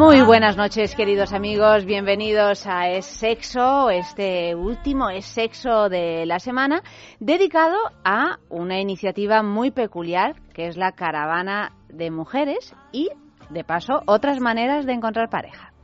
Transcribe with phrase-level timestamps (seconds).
[0.00, 1.84] Muy buenas noches, queridos amigos.
[1.84, 6.82] Bienvenidos a Es Sexo, este último Es Sexo de la semana,
[7.18, 13.10] dedicado a una iniciativa muy peculiar, que es la caravana de mujeres y,
[13.50, 15.74] de paso, otras maneras de encontrar pareja.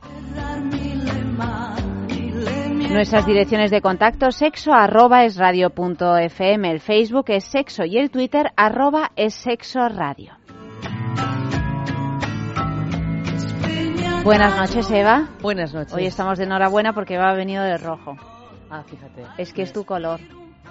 [2.90, 5.36] Nuestras direcciones de contacto sexo arroba es
[6.64, 10.45] el Facebook es sexo y el Twitter arroba es sexo radio.
[14.26, 15.28] Buenas noches, Eva.
[15.40, 15.92] Buenas noches.
[15.94, 18.16] Hoy estamos de enhorabuena porque Eva ha venido de rojo.
[18.68, 19.24] Ah, fíjate.
[19.38, 20.18] Es que es tu color.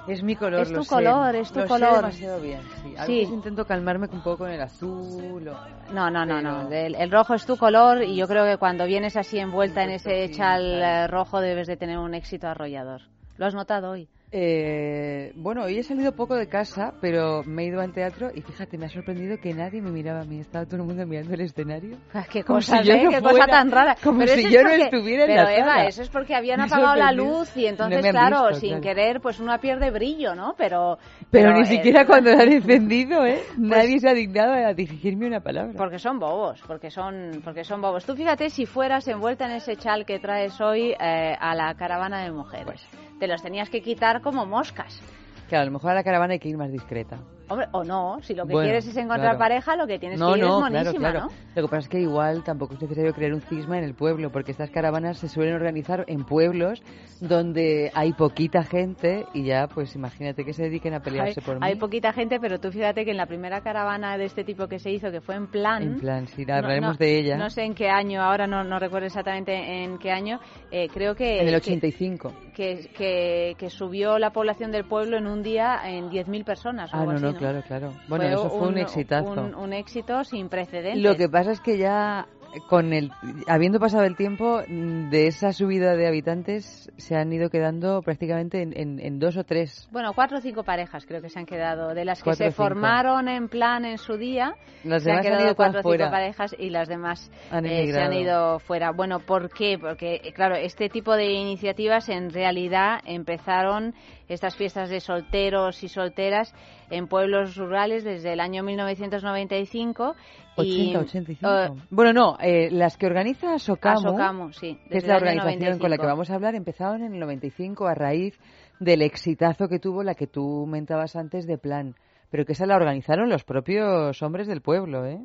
[0.09, 0.89] Es mi color, Es tu lo sé.
[0.89, 1.95] color, es tu Lo sé color.
[1.95, 2.93] demasiado bien, sí.
[2.97, 3.19] A Sí.
[3.19, 5.93] veces intento calmarme un poco con el azul o...
[5.93, 6.69] No, no, no, no.
[6.69, 9.91] El, el rojo es tu color y yo creo que cuando vienes así envuelta en
[9.91, 13.03] ese chal eh, rojo debes de tener un éxito arrollador.
[13.37, 14.09] ¿Lo has notado hoy?
[14.31, 18.41] Eh, bueno, hoy he salido poco de casa, pero me he ido al teatro y
[18.41, 20.39] fíjate, me ha sorprendido que nadie me miraba a mí.
[20.39, 21.97] Estaba todo el mundo mirando el escenario.
[22.13, 23.03] Ah, Qué Como cosa, si yo ¿eh?
[23.03, 23.95] no Qué cosa tan rara.
[24.03, 25.87] como Pero si yo no estuviera en Pero la Eva, sala.
[25.87, 28.83] eso es porque habían Me apagado la luz y entonces, claro, visto, sin claro.
[28.83, 30.53] querer, pues una pierde brillo, ¿no?
[30.57, 30.97] Pero...
[31.29, 33.41] Pero, ni eh, siquiera cuando la han encendido, ¿eh?
[33.57, 35.73] Nadie se ha dignado a dirigirme una palabra.
[35.77, 38.05] Porque son bobos, porque son, porque son bobos.
[38.05, 42.23] Tú fíjate si fueras envuelta en ese chal que traes hoy eh, a la caravana
[42.23, 42.65] de mujeres.
[42.65, 43.04] Pues.
[43.19, 45.01] Te los tenías que quitar como moscas.
[45.47, 47.19] Claro, a lo mejor a la caravana hay que ir más discreta.
[47.47, 49.37] Hombre, o no, si lo que Bueno, quieres es encontrar claro.
[49.39, 51.19] pareja, lo que tienes no, que ir no, es monísima, claro.
[51.27, 51.31] ¿no?
[51.55, 54.31] Lo que pasa es que igual tampoco es necesario crear un cisma en el pueblo,
[54.31, 56.81] porque estas caravanas se suelen organizar en pueblos
[57.21, 61.55] donde hay poquita gente y ya, pues imagínate que se dediquen a pelearse Hay, por
[61.59, 61.61] mí.
[61.65, 64.79] hay poquita gente, pero tú fíjate que en la primera caravana de este tipo que
[64.79, 65.83] se hizo, que fue en plan...
[65.83, 67.37] En plan, sí, no- hablaremos no- de ella.
[67.37, 70.39] No sé en qué año, ahora no, no recuerdo exactamente en qué año,
[70.71, 71.41] eh, creo que...
[71.41, 72.33] en el que- 85.
[72.53, 76.93] que, que, que subió la población del pueblo en un día en 10.000 personas.
[76.93, 77.93] o Ah, algo no, así, no, claro, claro.
[78.07, 79.31] Bueno, Fue eso fue un, exitazo.
[79.31, 81.01] Un, un éxito sin precedentes.
[81.03, 82.27] Lo que pasa es que ya
[82.69, 83.11] con el
[83.47, 88.71] habiendo pasado el tiempo de esa subida de habitantes se han ido quedando prácticamente en,
[88.77, 89.89] en- en dos o tres.
[89.91, 91.93] Bueno, cuatro o cinco parejas creo que se han quedado.
[91.93, 92.63] De las que Cuatro se cinco.
[92.63, 96.69] formaron en plan en su día, Las se han quedado cuatro o cinco parejas y
[96.69, 98.91] las demás Han eh, se han ido fuera.
[98.91, 99.77] Bueno, ¿por qué?
[99.77, 103.93] Porque, claro, este tipo de iniciativas en realidad empezaron
[104.27, 106.53] estas fiestas de solteros y solteras
[106.89, 110.15] en pueblos rurales desde el año 1995.
[110.57, 111.49] y, 80, 85.
[111.49, 115.97] eh, bueno, no, eh, las que organiza Socamu, sí, que es la organización con la
[115.97, 116.01] 95.
[116.01, 118.39] que vamos a hablar, empezaron en el 95 a raíz
[118.79, 121.95] del exitazo que tuvo la que tú mentabas antes de Plan.
[122.29, 125.19] Pero que esa la organizaron los propios hombres del pueblo, ¿eh?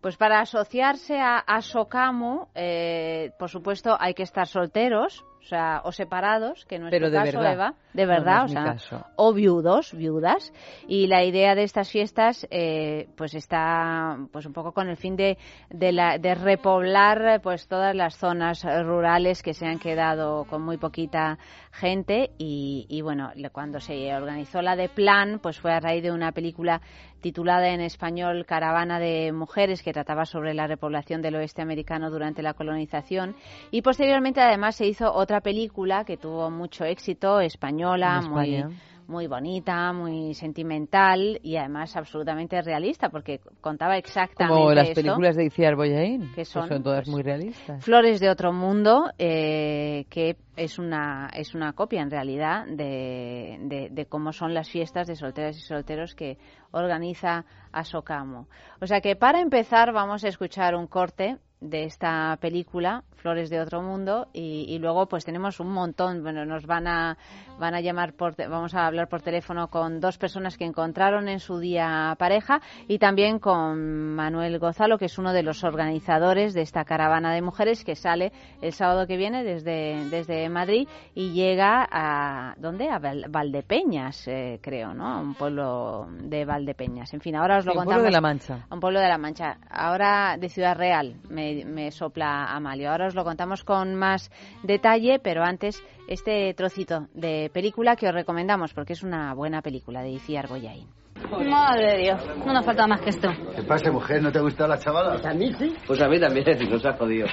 [0.00, 5.80] Pues para asociarse a, a Socamu, eh, por supuesto, hay que estar solteros, o sea,
[5.84, 7.52] o separados, que no es Pero tu de caso, verdad.
[7.52, 9.04] Eva, de no verdad, o sea, caso.
[9.14, 10.52] o viudos, viudas.
[10.88, 15.14] Y la idea de estas fiestas, eh, pues está, pues un poco con el fin
[15.14, 15.38] de,
[15.70, 20.78] de, la- de repoblar, pues todas las zonas rurales que se han quedado con muy
[20.78, 21.38] poquita
[21.70, 22.30] gente.
[22.38, 26.32] Y, y bueno, cuando se organizó la de Plan, pues fue a raíz de una
[26.32, 26.80] película
[27.20, 32.42] titulada en español Caravana de Mujeres, que trataba sobre la repoblación del oeste americano durante
[32.42, 33.34] la colonización.
[33.70, 38.64] Y posteriormente, además, se hizo otra película que tuvo mucho éxito, española, muy,
[39.08, 45.00] muy bonita, muy sentimental y además absolutamente realista, porque contaba exactamente Como las esto.
[45.00, 47.84] películas de Iciar Boyain, que son, todas pues, muy realistas.
[47.84, 53.88] Flores de otro mundo, eh, que es una, es una copia en realidad de, de,
[53.90, 56.38] de cómo son las fiestas de solteras y solteros que
[56.72, 58.48] organiza Asocamo.
[58.80, 63.60] O sea que para empezar vamos a escuchar un corte de esta película, Flores de
[63.60, 67.18] otro mundo, y, y luego pues tenemos un montón, bueno, nos van a,
[67.58, 71.40] van a llamar por, vamos a hablar por teléfono con dos personas que encontraron en
[71.40, 76.60] su día pareja y también con Manuel Gozalo, que es uno de los organizadores de
[76.62, 78.30] esta caravana de mujeres que sale
[78.62, 80.86] el sábado que viene desde, desde Madrid
[81.16, 82.88] y llega a, ¿dónde?
[82.90, 85.20] A Val- Valdepeñas, eh, creo, ¿no?
[85.20, 87.12] Un pueblo de Valdepeñas.
[87.12, 88.02] En fin, ahora os lo Sí, un contamos.
[88.02, 88.66] pueblo de La Mancha.
[88.70, 89.56] Un pueblo de La Mancha.
[89.68, 92.92] Ahora de Ciudad Real, me, me sopla Amalio.
[92.92, 94.30] Ahora os lo contamos con más
[94.62, 100.02] detalle, pero antes este trocito de película que os recomendamos porque es una buena película
[100.02, 100.86] de Iciar Boyain.
[101.30, 103.28] Madre de Dios, no nos falta más que esto.
[103.56, 104.22] ¿Qué pasa, mujer?
[104.22, 105.18] ¿No te ha gustado la chavala?
[105.28, 105.74] A mí sí.
[105.86, 107.26] Pues a mí también, nos ha jodido.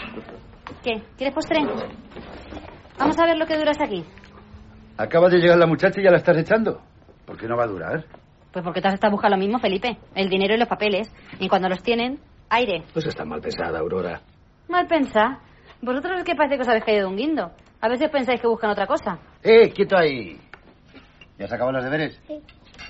[0.82, 1.04] ¿Qué?
[1.18, 1.60] ¿Quieres postre?
[2.98, 4.04] Vamos a ver lo que duras aquí.
[4.98, 6.82] Acaba de llegar la muchacha y ya la estás echando.
[7.26, 8.06] ¿Por qué no va a durar?
[8.52, 9.98] Pues porque todas estas buscan lo mismo, Felipe.
[10.16, 11.12] El dinero y los papeles.
[11.40, 12.20] Y cuando los tienen,
[12.50, 12.84] aire.
[12.94, 14.22] Pues está mal pensada, Aurora.
[14.70, 15.40] Mal pensada.
[15.84, 17.52] Vosotros es que parece que os habéis caído de un guindo.
[17.82, 19.20] A veces pensáis que buscan otra cosa.
[19.44, 20.40] ¡Eh, quieto ahí!
[21.38, 22.18] ¿Ya has acabado los deberes?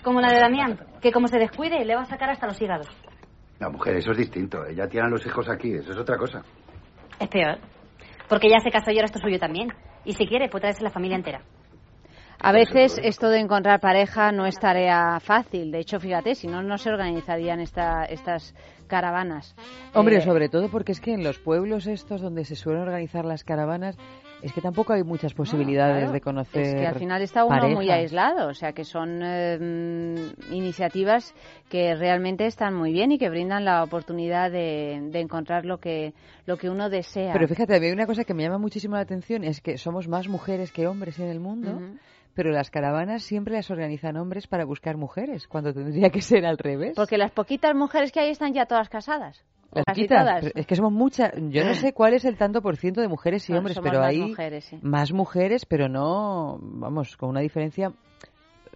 [0.04, 2.88] Como la de Damián, que como se descuide, le va a sacar hasta los hígados.
[3.60, 4.64] No, mujer, eso es distinto.
[4.64, 6.44] Ella tiene a los hijos aquí, eso es otra cosa.
[7.20, 7.58] Es peor.
[8.30, 9.70] Porque ya se casó y ahora esto suyo también.
[10.06, 11.42] Y si quiere, puede traerse la familia entera.
[12.40, 15.72] A veces esto de encontrar pareja no es tarea fácil.
[15.72, 18.54] De hecho, fíjate, si no, no se organizarían esta, estas
[18.94, 19.56] caravanas.
[19.96, 23.26] Hombre, Eh, sobre todo porque es que en los pueblos estos donde se suelen organizar
[23.26, 23.98] las caravanas,
[24.44, 26.62] es que tampoco hay muchas posibilidades claro, de conocer.
[26.62, 31.34] Es que al final está uno muy aislado, o sea que son eh, mm, iniciativas
[31.70, 36.14] que realmente están muy bien y que brindan la oportunidad de, de encontrar lo que,
[36.46, 37.34] lo que uno desea.
[37.34, 40.28] Pero fíjate, hay una cosa que me llama muchísimo la atención, es que somos más
[40.28, 41.80] mujeres que hombres en el mundo.
[42.34, 46.58] Pero las caravanas siempre las organizan hombres para buscar mujeres, cuando tendría que ser al
[46.58, 46.94] revés.
[46.96, 49.44] Porque las poquitas mujeres que hay están ya todas casadas.
[49.72, 50.42] Las casi quitas, todas.
[50.42, 51.34] pero es que somos muchas.
[51.50, 54.10] Yo no sé cuál es el tanto por ciento de mujeres y hombres, pero más
[54.10, 54.80] hay mujeres, sí.
[54.82, 57.92] más mujeres, pero no, vamos, con una diferencia,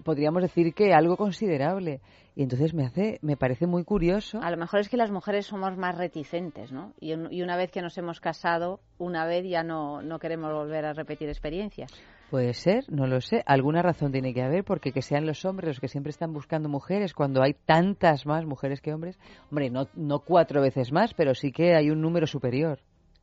[0.04, 2.02] podríamos decir que algo considerable.
[2.38, 4.40] Y entonces me hace, me parece muy curioso.
[4.44, 6.94] A lo mejor es que las mujeres somos más reticentes, ¿no?
[7.00, 10.54] Y, un- y una vez que nos hemos casado, una vez ya no, no queremos
[10.54, 11.92] volver a repetir experiencias.
[12.30, 13.42] Puede ser, no lo sé.
[13.48, 16.70] Alguna razón tiene que haber, porque que sean los hombres los que siempre están buscando
[16.70, 19.18] mujeres cuando hay tantas más mujeres que hombres.
[19.50, 22.78] Hombre, no, no cuatro veces más, pero sí que hay un número superior.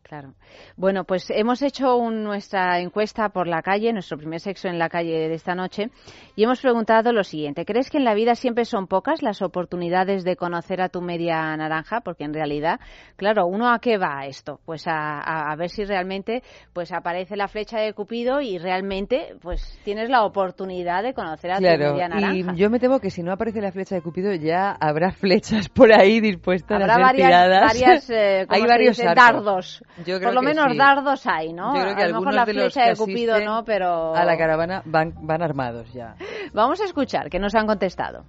[0.07, 0.35] Claro.
[0.77, 4.91] Bueno, pues hemos hecho un- nuestra encuesta por la calle, nuestro primer sexo en la
[4.91, 5.89] calle de esta noche,
[6.37, 7.65] y hemos preguntado lo siguiente.
[7.65, 11.57] ¿Crees que en la vida siempre son pocas las oportunidades de conocer a tu media
[11.57, 12.03] naranja?
[12.03, 12.81] Porque en realidad,
[13.17, 14.61] claro, ¿uno a qué va esto?
[14.67, 16.43] Pues a, a- a ver si realmente
[16.75, 21.57] pues aparece la flecha de Cupido y realmente pues tienes la oportunidad de conocer a
[21.57, 21.63] tu
[21.95, 22.53] media naranja.
[22.53, 25.13] y yo me temo que si no aparece la flecha de Cupido ya habrá
[25.65, 27.63] flechas por ahí dispuestas Habrá a ser varias, tiradas.
[27.73, 29.15] varias eh, ¿cómo hay varios dice?
[29.15, 29.83] dardos.
[29.99, 30.79] Yo creo Por lo que menos sí.
[30.79, 31.75] dardos hay, ¿no?
[31.75, 34.37] Yo creo que a lo mejor la de flecha de Cupido no, pero A la
[34.37, 36.17] caravana van, van armados ya.
[36.53, 38.25] Vamos a escuchar que nos han contestado.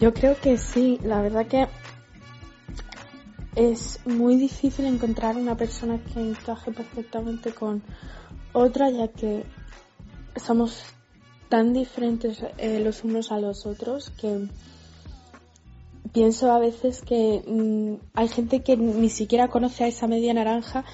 [0.00, 1.66] Yo creo que sí, la verdad que
[3.54, 7.82] es muy difícil encontrar una persona que encaje perfectamente con
[8.52, 9.44] otra, ya que
[10.36, 10.82] somos
[11.48, 14.48] tan diferentes eh, los unos a los otros que
[16.12, 20.84] pienso a veces que mm, hay gente que ni siquiera conoce a esa media naranja,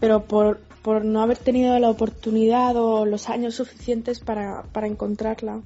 [0.00, 5.60] pero por, por no haber tenido la oportunidad o los años suficientes para, para encontrarla.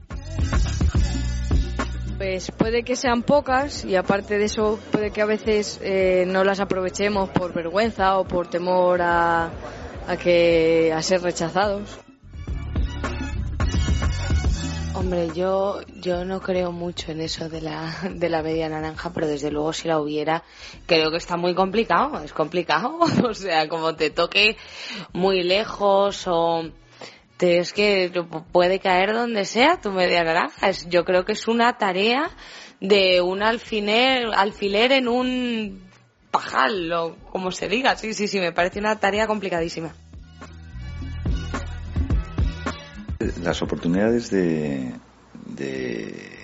[2.19, 6.45] Pues puede que sean pocas y aparte de eso puede que a veces eh, no
[6.45, 9.51] las aprovechemos por vergüenza o por temor a,
[10.09, 12.06] a que a ser rechazados.
[14.99, 19.27] Hombre, yo, yo no creo mucho en eso de la, de la media naranja, pero
[19.27, 20.43] desde luego si la hubiera,
[20.87, 22.99] creo que está muy complicado, es complicado,
[23.29, 24.57] o sea, como te toque
[25.13, 26.71] muy lejos o
[27.37, 28.11] te, es que
[28.53, 32.31] puede caer donde sea tu media naranja, es, yo creo que es una tarea
[32.81, 35.91] de un alfiler, alfiler en un
[36.31, 39.93] pajal o como se diga, sí, sí, sí, me parece una tarea complicadísima.
[43.19, 44.93] Las oportunidades de,
[45.33, 46.39] de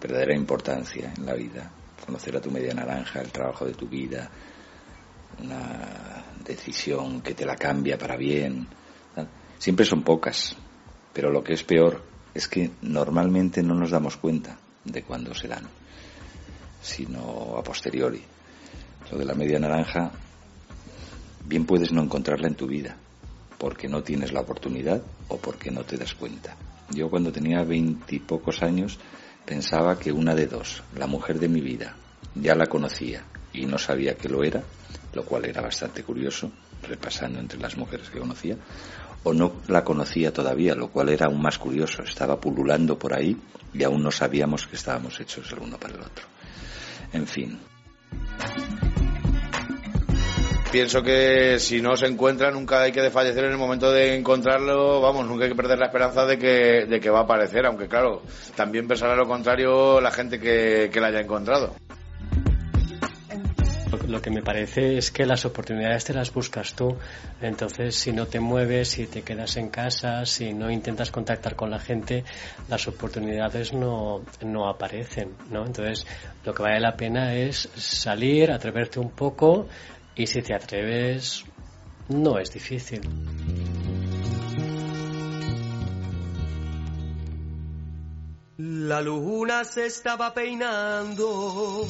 [0.00, 1.72] verdadera importancia en la vida,
[2.06, 4.30] conocer a tu media naranja, el trabajo de tu vida,
[5.42, 8.68] una decisión que te la cambia para bien,
[9.58, 10.56] siempre son pocas,
[11.12, 12.00] pero lo que es peor
[12.32, 15.68] es que normalmente no nos damos cuenta de cuándo se dan,
[16.80, 18.22] sino a posteriori.
[19.10, 20.12] Lo de la media naranja,
[21.44, 22.96] bien puedes no encontrarla en tu vida,
[23.62, 26.56] porque no tienes la oportunidad o porque no te das cuenta.
[26.90, 28.98] Yo cuando tenía veintipocos años
[29.46, 31.94] pensaba que una de dos, la mujer de mi vida,
[32.34, 34.64] ya la conocía y no sabía que lo era,
[35.12, 36.50] lo cual era bastante curioso,
[36.82, 38.56] repasando entre las mujeres que conocía,
[39.22, 43.36] o no la conocía todavía, lo cual era aún más curioso, estaba pululando por ahí
[43.72, 46.26] y aún no sabíamos que estábamos hechos el uno para el otro.
[47.12, 47.60] En fin,
[50.72, 55.02] Pienso que si no se encuentra nunca hay que desfallecer en el momento de encontrarlo,
[55.02, 57.88] vamos, nunca hay que perder la esperanza de que, de que va a aparecer, aunque
[57.88, 58.22] claro,
[58.56, 61.74] también pensará lo contrario la gente que, que la haya encontrado.
[64.08, 66.96] Lo que me parece es que las oportunidades te las buscas tú.
[67.42, 71.70] Entonces, si no te mueves, si te quedas en casa, si no intentas contactar con
[71.70, 72.24] la gente,
[72.70, 75.66] las oportunidades no, no aparecen, ¿no?
[75.66, 76.06] Entonces,
[76.46, 79.66] lo que vale la pena es salir, atreverte un poco
[80.14, 81.44] y si te atreves,
[82.08, 83.00] no es difícil.
[88.58, 91.86] La luna se estaba peinando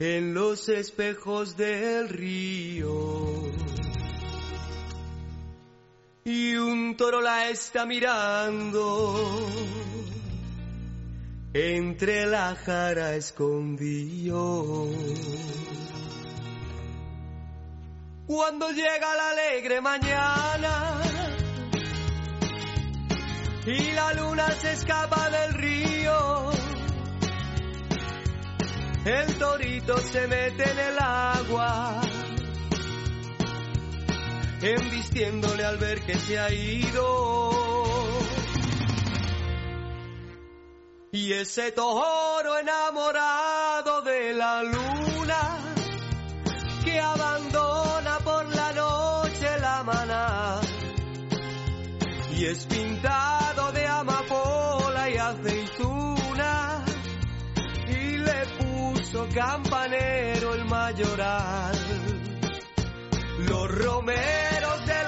[0.00, 3.52] en los espejos del río.
[6.24, 9.46] Y un toro la está mirando
[11.58, 14.88] entre la jara escondido.
[18.26, 21.00] Cuando llega la alegre mañana
[23.66, 26.50] y la luna se escapa del río,
[29.04, 32.00] el torito se mete en el agua,
[34.62, 37.67] embistiéndole al ver que se ha ido.
[41.10, 45.58] Y ese toro enamorado de la luna
[46.84, 50.60] que abandona por la noche la maná
[52.38, 56.84] y es pintado de amapola y aceituna
[57.88, 61.76] y le puso campanero el mayoral.
[63.40, 65.02] Los romeros de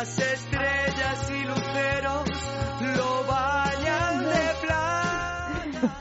[0.00, 0.49] las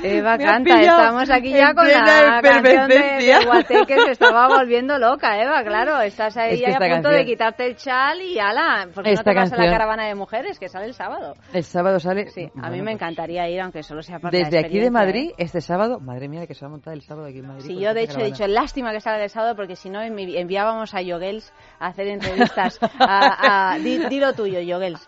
[0.04, 2.96] Eva canta, estamos aquí ya con la canción de,
[3.40, 7.26] de Guateque, se estaba volviendo loca, Eva, claro, estás ahí Es que a punto de
[7.26, 10.60] quitarte el chal y ala, porque no Esta te vas a la caravana de mujeres,
[10.60, 11.34] que sale el sábado.
[11.54, 12.30] El sábado sale.
[12.30, 14.92] Sí, a mí me pues, encantaría ir, aunque solo sea por la Desde aquí de
[14.92, 15.36] Madrid, ¿eh?
[15.38, 17.66] este sábado, madre mía, que se va a montar el sábado aquí en Madrid.
[17.66, 20.38] Sí, yo de hecho he dicho, lástima que salga el sábado porque si no envi-
[20.38, 22.80] enviábamos a Yogels a hacer entrevistas.
[23.00, 25.08] a, a- di, di lo tuyo, Yogels.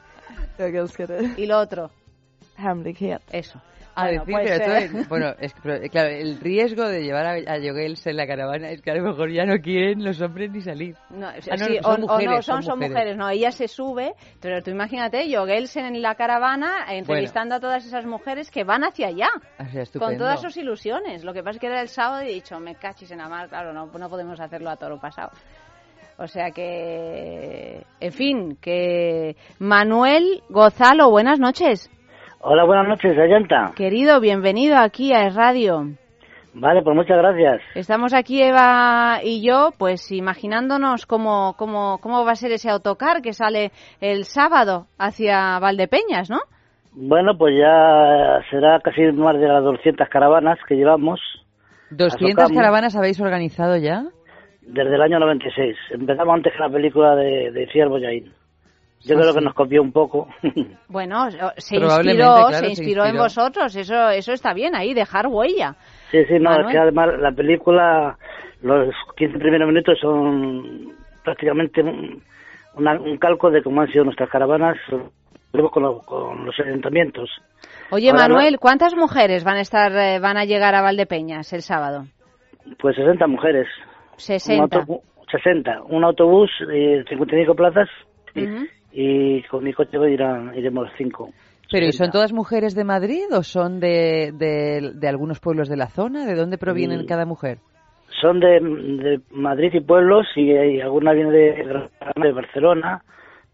[1.37, 1.91] Y lo otro.
[3.31, 3.61] Eso.
[3.93, 7.25] A Bueno, decir, pues, pero es- bueno, es que, pero, claro, el riesgo de llevar
[7.25, 10.21] a, a Yogels en la caravana es que a lo mejor ya no quieren los
[10.21, 10.95] hombres ni salir.
[11.09, 13.17] No, Ah, no, sí, no, son o, o no, son, son son mujeres.
[13.17, 17.85] no, ella se sube, pero tú imagínate, Yogels en la caravana eh, entrevistando a todas
[17.85, 19.29] esas mujeres que van hacia allá,
[19.59, 21.23] O sea, con todas sus ilusiones.
[21.25, 23.27] Lo que pasa es que era el sábado y he dicho, me cachis en la
[23.27, 25.31] mar, claro, no, no podemos hacerlo a toro pasado.
[26.17, 31.89] O sea que, en fin, que Manuel Gozalo, buenas noches.
[32.43, 33.71] Hola, buenas noches, Ayanta.
[33.75, 35.83] Querido, bienvenido aquí a Es Radio.
[36.53, 37.61] Vale, pues muchas gracias.
[37.75, 43.21] Estamos aquí, Eva y yo, pues imaginándonos cómo, cómo, cómo va a ser ese autocar
[43.21, 43.71] que sale
[44.01, 46.39] el sábado hacia Valdepeñas, ¿no?
[46.93, 51.21] Bueno, pues ya será casi más de las 200 caravanas que llevamos
[51.91, 52.59] 200 Azocamo.
[52.59, 54.03] caravanas habéis organizado ya.
[54.61, 55.77] desde el año 96.
[55.91, 58.33] Empezamos antes que la película de, de Ciervo Yaín.
[59.03, 60.27] Yo creo que nos copió un poco.
[60.87, 65.27] Bueno, se inspiró, claro, se se inspiró en vosotros, eso, eso está bien ahí, dejar
[65.27, 65.75] huella.
[66.11, 66.65] sí, sí, no, Manuel.
[66.67, 68.17] es que además la película,
[68.61, 70.93] los 15 primeros minutos son
[71.23, 72.21] prácticamente un,
[72.75, 74.77] una- un calco de cómo han sido nuestras caravanas
[75.53, 77.29] luego con, los- con los ayuntamientos.
[77.89, 81.61] Oye, Ahora Manuel, ¿cuántas mujeres van a estar, eh, van a llegar a Valdepeñas el
[81.61, 82.05] sábado?
[82.79, 83.67] Pues 60 mujeres.
[84.17, 84.63] 60.
[84.63, 85.81] Un autobu- 60.
[85.83, 87.87] Un autobús, eh, 55 plazas
[88.35, 88.45] y
[89.49, 91.29] con mi coche irán, iremos 5.
[91.71, 95.77] ¿Pero y son todas mujeres de Madrid o son de, de, de algunos pueblos de
[95.77, 96.25] la zona?
[96.25, 97.05] ¿De dónde provienen Mm.
[97.05, 97.59] cada mujer?
[98.21, 103.01] Son de, de Madrid y pueblos y, hay alguna viene de, Barcelona,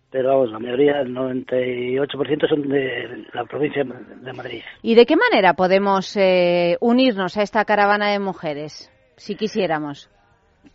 [0.09, 4.63] pero vamos, la mayoría, el 98% son de la provincia de Madrid.
[4.81, 10.09] ¿Y de qué manera podemos eh, unirnos a esta caravana de mujeres, si quisiéramos?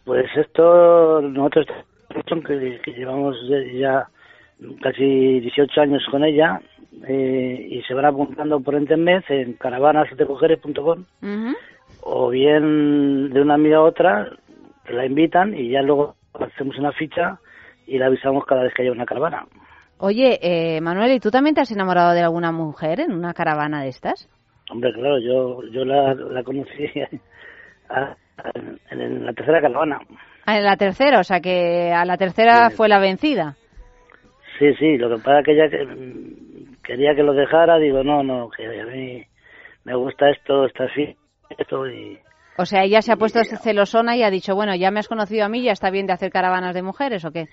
[0.04, 1.66] Pues esto, nosotros
[2.46, 3.36] que llevamos
[3.74, 4.08] ya
[4.82, 6.60] casi 18 años con ella
[7.06, 11.56] eh, y se van apuntando por internet en caravanasdemujeres.com Ujú.
[12.02, 14.28] o bien de una amiga a otra
[14.84, 17.38] que la invitan y ya luego hacemos una ficha
[17.86, 19.46] y la avisamos cada vez que haya una caravana.
[19.98, 23.82] Oye, eh, Manuel, ¿y tú también te has enamorado de alguna mujer en una caravana
[23.82, 24.28] de estas?
[24.70, 26.86] Hombre, claro, yo yo la, la conocí
[27.88, 28.50] a- a-
[28.90, 30.00] en, en la tercera caravana.
[30.46, 33.54] Ah, en la tercera, o sea que a la tercera fue la vencida.
[34.62, 38.22] Sí, sí, lo que pasa es que ella que- quería que lo dejara, digo, no,
[38.22, 39.24] no, que a mí
[39.82, 41.16] me gusta esto, está así,
[41.58, 42.16] esto y...
[42.58, 45.44] O sea, ella se ha puesto celosona y ha dicho, bueno, ya me has conocido
[45.44, 47.46] a mí, ya está bien de hacer caravanas de mujeres, ¿o qué?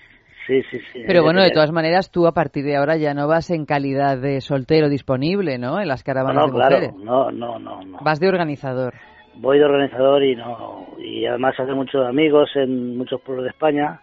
[0.46, 1.02] Sí, sí, sí.
[1.04, 4.16] Pero bueno, de todas maneras, tú a partir de ahora ya no vas en calidad
[4.16, 5.80] de soltero disponible, ¿no?
[5.80, 6.94] En las caravanas No, de claro, mujeres.
[7.04, 7.98] no, no, no, no.
[8.02, 8.94] Vas de organizador.
[9.34, 14.00] Voy de organizador y no y además hace muchos amigos en muchos pueblos de España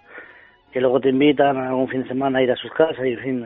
[0.71, 3.13] que luego te invitan a algún fin de semana a ir a sus casas y
[3.13, 3.45] en fin.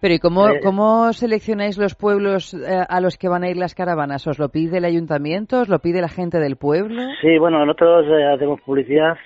[0.00, 3.56] Pero ¿y cómo, Eh, cómo seleccionáis los pueblos eh, a los que van a ir
[3.56, 4.26] las caravanas?
[4.26, 5.60] ¿Os lo pide el ayuntamiento?
[5.60, 7.02] ¿Os lo pide la gente del pueblo?
[7.20, 9.16] Sí, bueno, nosotros eh, hacemos publicidad,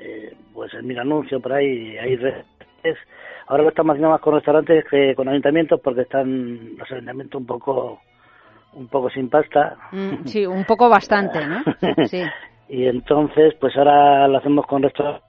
[0.00, 2.44] eh, pues en mi anuncio por ahí, hay re-
[3.46, 7.46] Ahora lo estamos haciendo más con restaurantes que con ayuntamientos porque están los ayuntamientos un
[7.46, 8.00] poco
[8.74, 9.76] un poco sin pasta.
[9.92, 11.62] Mm, sí, un poco bastante, ¿no?
[12.06, 12.22] Sí.
[12.68, 15.24] y entonces, pues ahora lo hacemos con restaurantes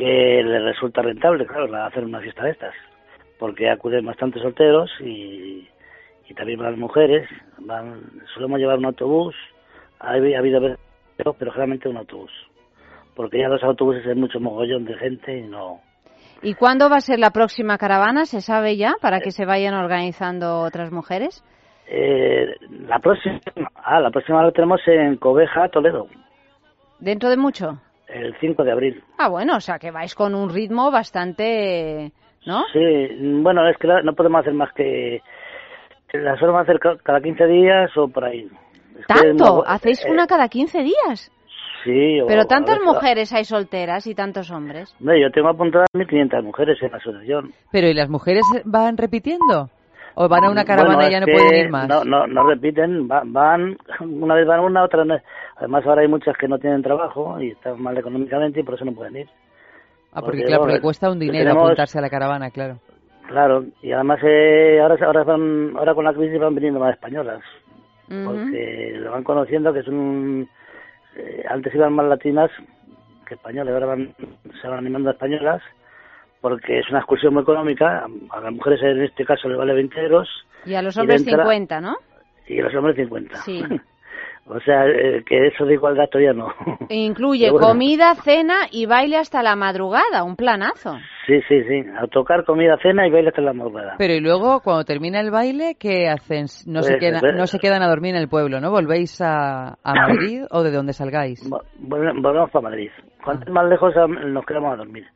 [0.00, 2.74] que les resulta rentable, claro, hacer una fiesta de estas,
[3.38, 5.68] porque acuden bastantes solteros y,
[6.26, 7.28] y también van mujeres.
[7.58, 8.00] Van,
[8.34, 9.34] solemos llevar un autobús,
[9.98, 10.76] ha, ha habido
[11.18, 12.32] pero generalmente un autobús,
[13.14, 15.80] porque ya los autobuses hay mucho mogollón de gente y no.
[16.40, 18.24] ¿Y cuándo va a ser la próxima caravana?
[18.24, 21.44] ¿Se sabe ya para que se vayan organizando otras mujeres?
[21.86, 22.54] Eh,
[22.88, 23.38] la próxima,
[23.74, 26.06] ah, la próxima la tenemos en Cobeja, Toledo.
[27.00, 27.80] ¿Dentro de mucho?
[28.12, 29.04] El 5 de abril.
[29.18, 32.12] Ah, bueno, o sea que vais con un ritmo bastante,
[32.46, 32.64] ¿no?
[32.72, 33.08] Sí,
[33.42, 35.22] bueno, es que no podemos hacer más que
[36.12, 38.48] la solemos hacer cada 15 días o por ahí.
[39.06, 39.64] ¿Tanto?
[39.66, 41.32] ¿Hacéis una cada 15 días?
[41.84, 42.18] Sí.
[42.26, 44.94] Pero tantas mujeres hay solteras y tantos hombres.
[45.00, 47.52] No, yo tengo apuntadas 1.500 mujeres en la asociación.
[47.72, 49.70] ¿Pero y las mujeres van repitiendo?
[50.22, 51.88] ¿O van a una caravana y ya no pueden ir más?
[51.88, 55.16] No, no, no repiten, van, una vez van una, otra no.
[55.56, 58.84] Además ahora hay muchas que no tienen trabajo y están mal económicamente y por eso
[58.84, 59.28] no pueden ir.
[60.12, 62.76] Ah, porque, claro, porque cuesta un dinero apuntarse a la caravana, claro.
[63.28, 67.40] Claro, y además eh, ahora, ahora, van, ahora con la crisis van viniendo más españolas,
[68.06, 70.46] porque lo van conociendo que es un...
[71.16, 72.50] Eh, antes iban más latinas
[73.26, 74.14] que españolas, ahora van,
[74.60, 75.62] se van animando a españolas,
[76.40, 80.00] porque es una excursión muy económica, a las mujeres en este caso le vale 20
[80.00, 80.28] euros.
[80.64, 81.96] Y a los hombres 50, ¿no?
[82.46, 83.36] Y a los hombres 50.
[83.36, 83.62] Sí.
[84.52, 86.48] O sea, eh, que eso de igualdad todavía no.
[86.88, 90.96] E incluye comida, cena y baile hasta la madrugada, un planazo.
[91.26, 91.84] Sí, sí, sí.
[91.96, 93.94] A tocar comida, cena y baile hasta la madrugada.
[93.96, 96.46] Pero y luego, cuando termina el baile, ¿qué hacen?
[96.66, 98.72] No, se, pues, quedan, no se quedan a dormir en el pueblo, ¿no?
[98.72, 101.48] ¿Volvéis a, a Madrid o de dónde salgáis?
[101.78, 102.90] Volvemos para Madrid.
[103.22, 103.94] Cuanto más lejos
[104.26, 105.06] nos quedamos a dormir.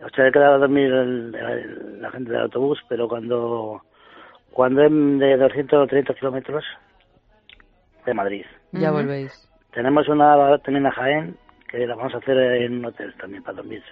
[0.00, 3.82] O sea, quedado a dormir la gente del autobús, pero cuando,
[4.52, 6.64] cuando es de 230 kilómetros
[8.06, 8.44] de Madrid.
[8.72, 9.32] Ya volvéis.
[9.72, 11.36] Tenemos una también a Jaén,
[11.68, 13.82] que la vamos a hacer en un hotel también para dormir.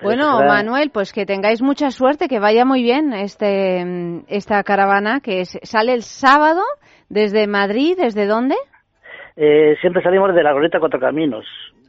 [0.00, 3.84] bueno, Manuel, pues que tengáis mucha suerte, que vaya muy bien este
[4.28, 6.62] esta caravana que sale el sábado
[7.08, 8.54] desde Madrid, ¿desde dónde?
[9.36, 11.46] Eh, siempre salimos de la Goleta Cuatro Caminos.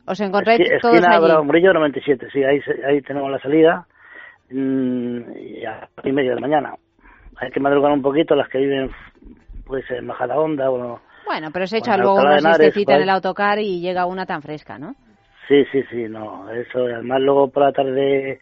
[0.09, 1.47] ¿Os encontráis todos esquina allí?
[1.47, 3.85] Brillo 97, sí, ahí, ahí tenemos la salida
[4.49, 6.73] mm, y a y media de la mañana.
[7.37, 8.89] Hay que madrugar un poquito las que viven
[9.67, 10.99] puede ser en Onda o...
[11.27, 14.79] Bueno, pero se echa luego una siestecita en el autocar y llega una tan fresca,
[14.79, 14.95] ¿no?
[15.47, 18.39] Sí, sí, sí, no, eso, además luego por la tarde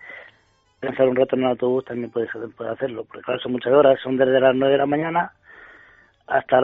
[0.79, 3.99] pensar un rato en el autobús también puede, puede hacerlo, porque claro, son muchas horas,
[4.01, 5.31] son desde las 9 de la mañana
[6.27, 6.59] hasta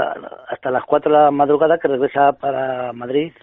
[0.48, 3.34] hasta las 4 de la madrugada que regresa para Madrid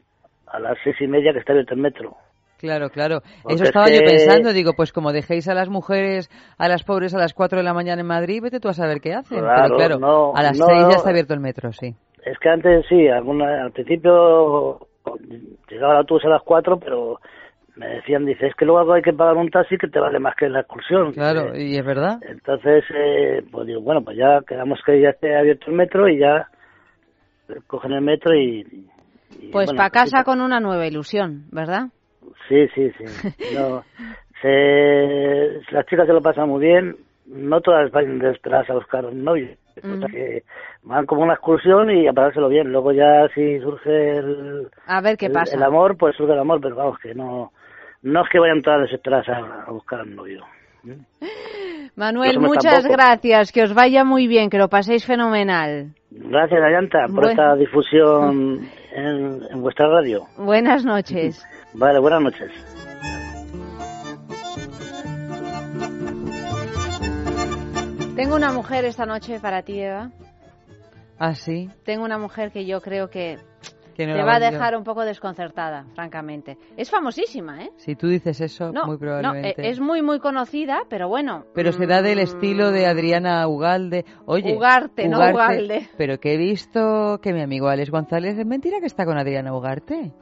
[0.51, 2.17] a las seis y media que está abierto el metro.
[2.59, 3.21] Claro, claro.
[3.49, 4.53] Eso estaba yo pensando.
[4.53, 7.73] Digo, pues como dejéis a las mujeres, a las pobres a las 4 de la
[7.73, 9.39] mañana en Madrid, vete tú a saber qué hacen.
[9.39, 11.95] Claro, Pero claro, a las 6 ya está abierto el metro, sí.
[12.25, 14.79] Es que antes sí, alguna, al principio
[15.71, 17.19] llegaba el autobús a las 4, pero
[17.77, 20.35] me decían, dice, es que luego hay que pagar un taxi que te vale más
[20.37, 21.13] que la excursión.
[21.13, 22.19] Claro, y es verdad.
[22.29, 26.19] Entonces, eh, pues digo, bueno, pues ya quedamos que ya esté abierto el metro y
[26.19, 26.49] ya
[27.67, 28.87] cogen el metro y...
[29.53, 31.89] pues para casa con una nueva ilusión, ¿verdad?
[32.49, 33.05] Sí, sí, sí.
[33.55, 33.85] No,
[34.43, 36.97] se, las chicas se lo pasan muy bien.
[37.27, 39.49] No todas van desesperadas a buscar un novio.
[40.11, 40.43] que
[40.83, 42.73] van como una excursión y a pasárselo bien.
[42.73, 45.57] Luego ya si surge el, a ver qué pasa.
[45.57, 47.53] el amor, pues surge el amor, pero vamos, que no,
[48.03, 50.45] no es que vayan todas desesperadas a, buscar un novio.
[51.97, 55.95] Manuel, muchas gracias, que os vaya muy bien, que lo paséis fenomenal.
[56.11, 58.61] Gracias, Ayanta, por esta difusión
[58.93, 60.27] en, en vuestra radio.
[60.37, 61.45] Buenas noches.
[61.75, 62.51] Vale, buenas noches.
[68.17, 70.11] Tengo una mujer esta noche para ti, Eva.
[71.19, 71.71] ¿Ah, sí?
[71.85, 73.39] Tengo una mujer que yo creo que
[74.07, 76.59] te va a dejar un poco desconcertada, francamente.
[76.77, 77.71] Es famosísima, ¿eh?
[77.77, 79.63] Si tú dices eso, muy probablemente.
[79.63, 81.45] No, es muy, muy conocida, pero bueno.
[81.55, 84.05] Pero se da del mm, estilo de Adriana Ugalde.
[84.27, 84.57] Oye.
[84.57, 85.89] Ugarte, no Ugalde.
[85.97, 89.55] Pero que he visto que mi amigo Alex González es mentira que está con Adriana
[89.55, 90.13] Ugarte.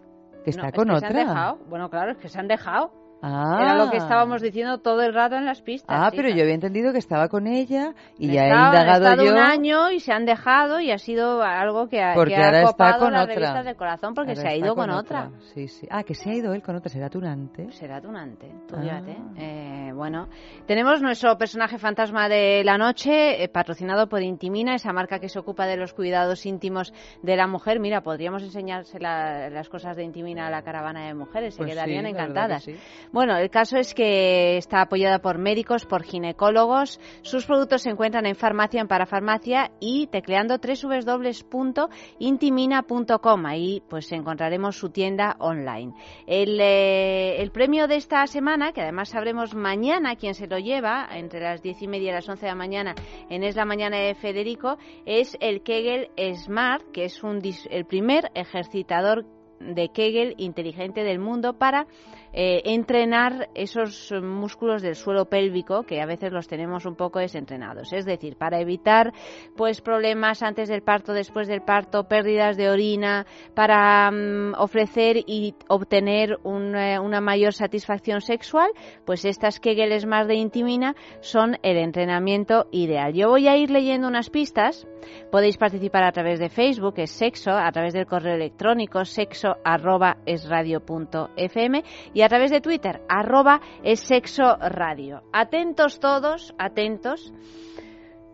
[0.44, 1.10] Que está con otra.
[1.10, 1.58] Se han dejado.
[1.68, 2.92] Bueno, claro, es que se han dejado.
[3.20, 4.00] Era lo que ah.
[4.02, 5.88] estábamos diciendo todo el rato en las pistas.
[5.98, 9.24] Ah, pero yo había entendido que estaba con ella y ya he indagado han estado
[9.24, 9.32] yo.
[9.32, 12.60] un año y se han dejado y ha sido algo que ha, porque que ahora
[12.60, 13.34] ha copado está con las otra.
[13.34, 15.30] revistas del corazón porque se ha ido con, otra.
[15.54, 15.86] Sí, sí.
[15.90, 16.88] Ah, que se ha ido él con otra.
[16.90, 17.70] ¿Será tunante?
[17.72, 19.02] Será tunante, tú Ah.
[19.36, 20.28] Eh, bueno,
[20.66, 25.38] tenemos nuestro personaje fantasma de la noche, eh, patrocinado por Intimina, esa marca que se
[25.38, 27.80] ocupa de los cuidados íntimos de la mujer.
[27.80, 31.70] Mira, podríamos enseñarse la- las cosas de Intimina a la caravana de mujeres, se Pues
[31.72, 32.68] quedarían sí, la encantadas.
[33.12, 37.00] Bueno, el caso es que está apoyada por médicos, por ginecólogos.
[37.22, 43.46] Sus productos se encuentran en farmacia, en parafarmacia y tecleando www.intimina.com.
[43.46, 45.94] Ahí pues encontraremos su tienda online.
[46.26, 51.08] El, eh, el premio de esta semana, que además sabremos mañana quién se lo lleva,
[51.12, 52.94] entre las diez y media y las once de la mañana
[53.30, 57.40] en Es la Mañana de Federico, es el Kegel Smart, que es un,
[57.70, 59.24] el primer ejercitador
[59.60, 61.86] de Kegel inteligente del mundo para
[62.32, 67.92] eh, entrenar esos músculos del suelo pélvico que a veces los tenemos un poco desentrenados.
[67.92, 69.12] Es decir, para evitar
[69.56, 75.54] pues problemas antes del parto, después del parto, pérdidas de orina, para mm, ofrecer y
[75.68, 78.70] obtener eh, una mayor satisfacción sexual,
[79.04, 83.14] pues estas Kegel Smart de Intimina son el entrenamiento ideal.
[83.14, 84.86] Yo voy a ir leyendo unas pistas.
[85.30, 90.18] Podéis participar a través de Facebook, es sexo, a través del correo electrónico sexo arroba
[90.26, 91.82] es radio punto fm
[92.14, 95.22] y a través de Twitter, arroba es sexo radio.
[95.32, 97.32] Atentos todos, atentos.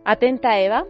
[0.05, 0.85] Atenta Eva.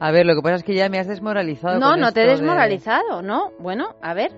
[0.00, 1.78] A ver, lo que pasa es que ya me has desmoralizado.
[1.78, 3.52] No, no te he desmoralizado, no.
[3.58, 4.32] Bueno, a ver,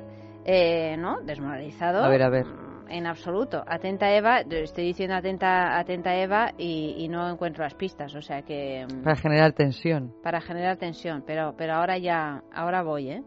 [0.44, 2.04] eh, no, desmoralizado.
[2.04, 2.46] A ver, a ver.
[2.46, 3.62] Mm, en absoluto.
[3.66, 8.42] Atenta Eva, estoy diciendo atenta, atenta Eva y, y, no encuentro las pistas, o sea
[8.42, 8.86] que.
[8.86, 10.12] Mm, para generar tensión.
[10.22, 13.22] Para generar tensión, pero, pero ahora ya, ahora voy, ¿eh?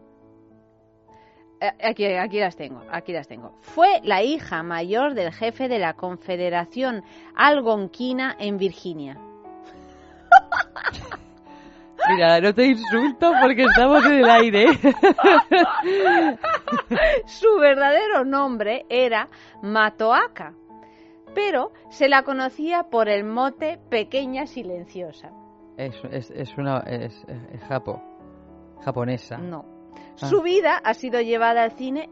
[1.60, 3.52] Eh, aquí, aquí las tengo, aquí las tengo.
[3.60, 7.02] Fue la hija mayor del jefe de la Confederación
[7.34, 9.18] Algonquina en Virginia.
[12.08, 14.66] Mira, no te insulto porque estamos en el aire.
[17.26, 19.28] Su verdadero nombre era
[19.62, 20.54] Matoaka,
[21.34, 25.32] pero se la conocía por el mote Pequeña Silenciosa.
[25.76, 28.00] Es, es, es una es, es japo,
[28.84, 29.38] japonesa.
[29.38, 29.75] No.
[30.20, 30.26] Ah.
[30.28, 32.08] Su vida ha sido llevada al cine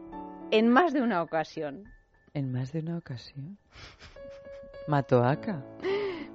[0.51, 1.83] en más de una ocasión.
[2.33, 3.57] ¿En más de una ocasión?
[4.87, 5.63] Matoaka.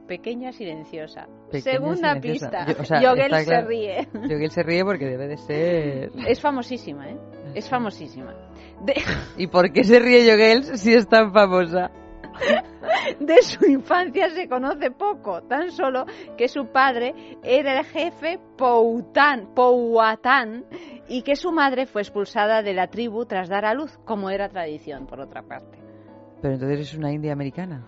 [0.09, 1.29] Pequeña silenciosa.
[1.53, 2.67] Segunda pista.
[3.01, 4.09] Yogel se ríe.
[4.13, 6.11] Yogel se ríe porque debe de ser...
[6.27, 7.17] Es famosísima, ¿eh?
[7.55, 8.35] Es famosísima.
[9.37, 11.93] ¿Y por qué se ríe Yogel si es tan famosa?
[13.21, 19.55] de su infancia se conoce poco, tan solo que su padre era el jefe Poután,
[19.55, 20.65] Powhatan
[21.09, 24.49] y que su madre fue expulsada de la tribu tras dar a luz, como era
[24.49, 25.79] tradición, por otra parte.
[26.41, 27.87] Pero entonces es una india americana.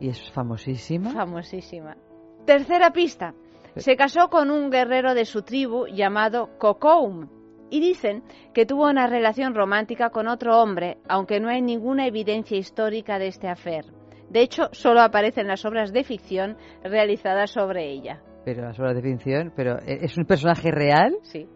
[0.00, 1.10] ¿Y es famosísima?
[1.10, 1.96] Famosísima.
[2.44, 3.34] Tercera pista.
[3.76, 7.28] Se casó con un guerrero de su tribu llamado Kokoum,
[7.70, 8.22] y dicen
[8.52, 13.28] que tuvo una relación romántica con otro hombre, aunque no hay ninguna evidencia histórica de
[13.28, 13.86] este afer.
[14.30, 18.20] De hecho, solo aparecen las obras de ficción realizadas sobre ella.
[18.44, 21.16] Pero las obras de ficción, pero ¿e-, ¿es un personaje real?
[21.22, 21.48] Sí.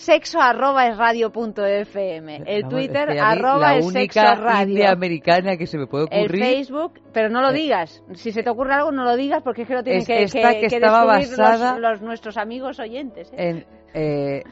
[0.00, 2.42] Sexo arroba es radio punto fm.
[2.46, 4.88] El Twitter arroba es sexo radio.
[4.88, 6.42] americana que se me puede ocurrir.
[6.42, 8.02] El Facebook, pero no lo digas.
[8.14, 10.68] Si se te ocurre algo, no lo digas porque es que lo tienen que, que,
[10.68, 13.30] que, estaba basada los, nuestros amigos oyentes.
[13.34, 13.50] ¿eh?
[13.50, 14.42] En, eh,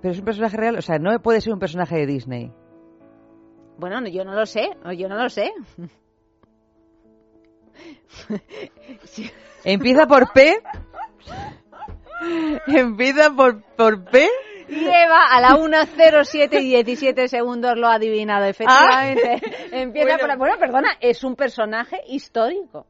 [0.00, 2.52] pero es un personaje real, o sea, no puede ser un personaje de Disney.
[3.78, 5.52] Bueno, yo no lo sé, yo no lo sé.
[9.64, 10.62] Empieza por P.
[12.66, 14.28] Empieza por, por P.
[14.68, 19.40] Y Eva a la 1.07 y 17 segundos lo ha adivinado, efectivamente.
[19.42, 19.48] Ah.
[19.72, 20.36] Empieza por...
[20.36, 22.86] Bueno, perdona, es un personaje histórico.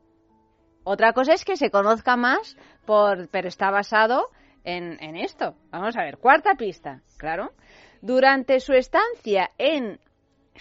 [0.84, 4.28] Otra cosa es que se conozca más, por, pero está basado
[4.64, 5.54] en, esto.
[5.70, 7.52] Vamos a ver, cuarta pista, claro.
[8.00, 10.00] Durante su estancia en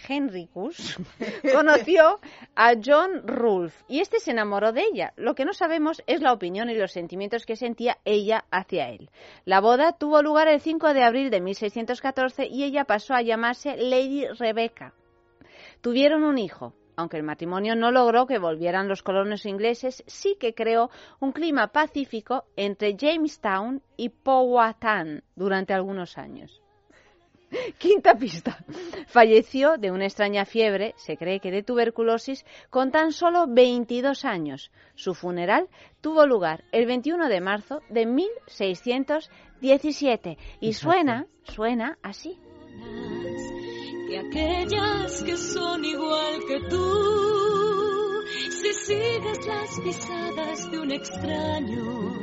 [0.08, 0.98] Henricus,
[1.54, 2.20] conoció
[2.56, 5.14] a John Rolfe y este se enamoró de ella.
[5.16, 9.10] Lo que no sabemos es la opinión y los sentimientos que sentía ella hacia él.
[9.46, 13.78] La boda tuvo lugar el 5 de abril de 1614 y ella pasó a llamarse
[13.78, 14.94] Lady Rebecca.
[15.82, 20.54] Tuvieron un hijo, aunque el matrimonio no logró que volvieran los colonos ingleses, sí que
[20.54, 20.90] creó
[21.22, 26.62] un clima pacífico entre Jamestown y Powhatan durante algunos años.
[27.78, 28.66] Quinta pista.
[29.08, 34.70] Falleció de una extraña fiebre, se cree que de tuberculosis, con tan solo 22 años.
[34.96, 35.70] Su funeral
[36.02, 42.38] tuvo lugar el 21 de marzo de 1617 y suena, suena así
[44.10, 48.24] y aquellas que son igual que tú.
[48.62, 52.14] Si sigues las pisadas de un extraño,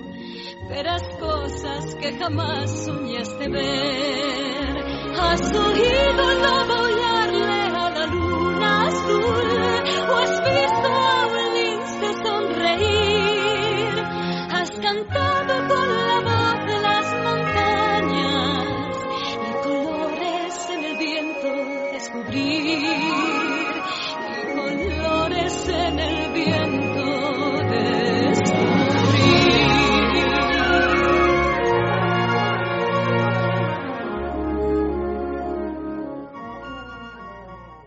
[0.68, 4.76] verás cosas que jamás soñaste ver.
[5.18, 10.35] Has oído no volarle a la luna azul, o has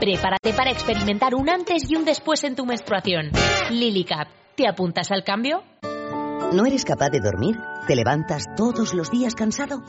[0.00, 3.32] Prepárate para experimentar un antes y un después en tu menstruación.
[3.70, 5.64] Lily Cap, ¿te apuntas al cambio?
[6.52, 7.56] ¿No eres capaz de dormir?
[7.88, 9.82] ¿Te levantas todos los días cansado?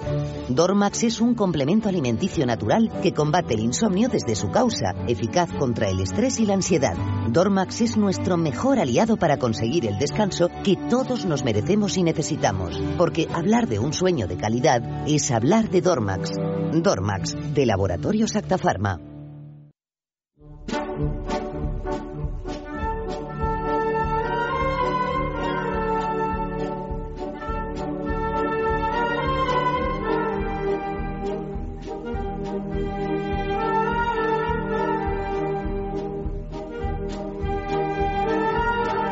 [0.49, 5.89] Dormax es un complemento alimenticio natural que combate el insomnio desde su causa, eficaz contra
[5.89, 6.95] el estrés y la ansiedad.
[7.27, 12.81] Dormax es nuestro mejor aliado para conseguir el descanso que todos nos merecemos y necesitamos,
[12.97, 16.31] porque hablar de un sueño de calidad es hablar de Dormax.
[16.73, 19.08] Dormax, de Laboratorios Acta Pharma.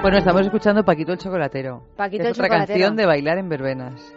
[0.08, 1.84] Bueno, estamos escuchando Paquito el Chocolatero.
[1.98, 2.68] Paquito que el es otra Chocolatero.
[2.80, 4.14] canción de bailar en verbenas.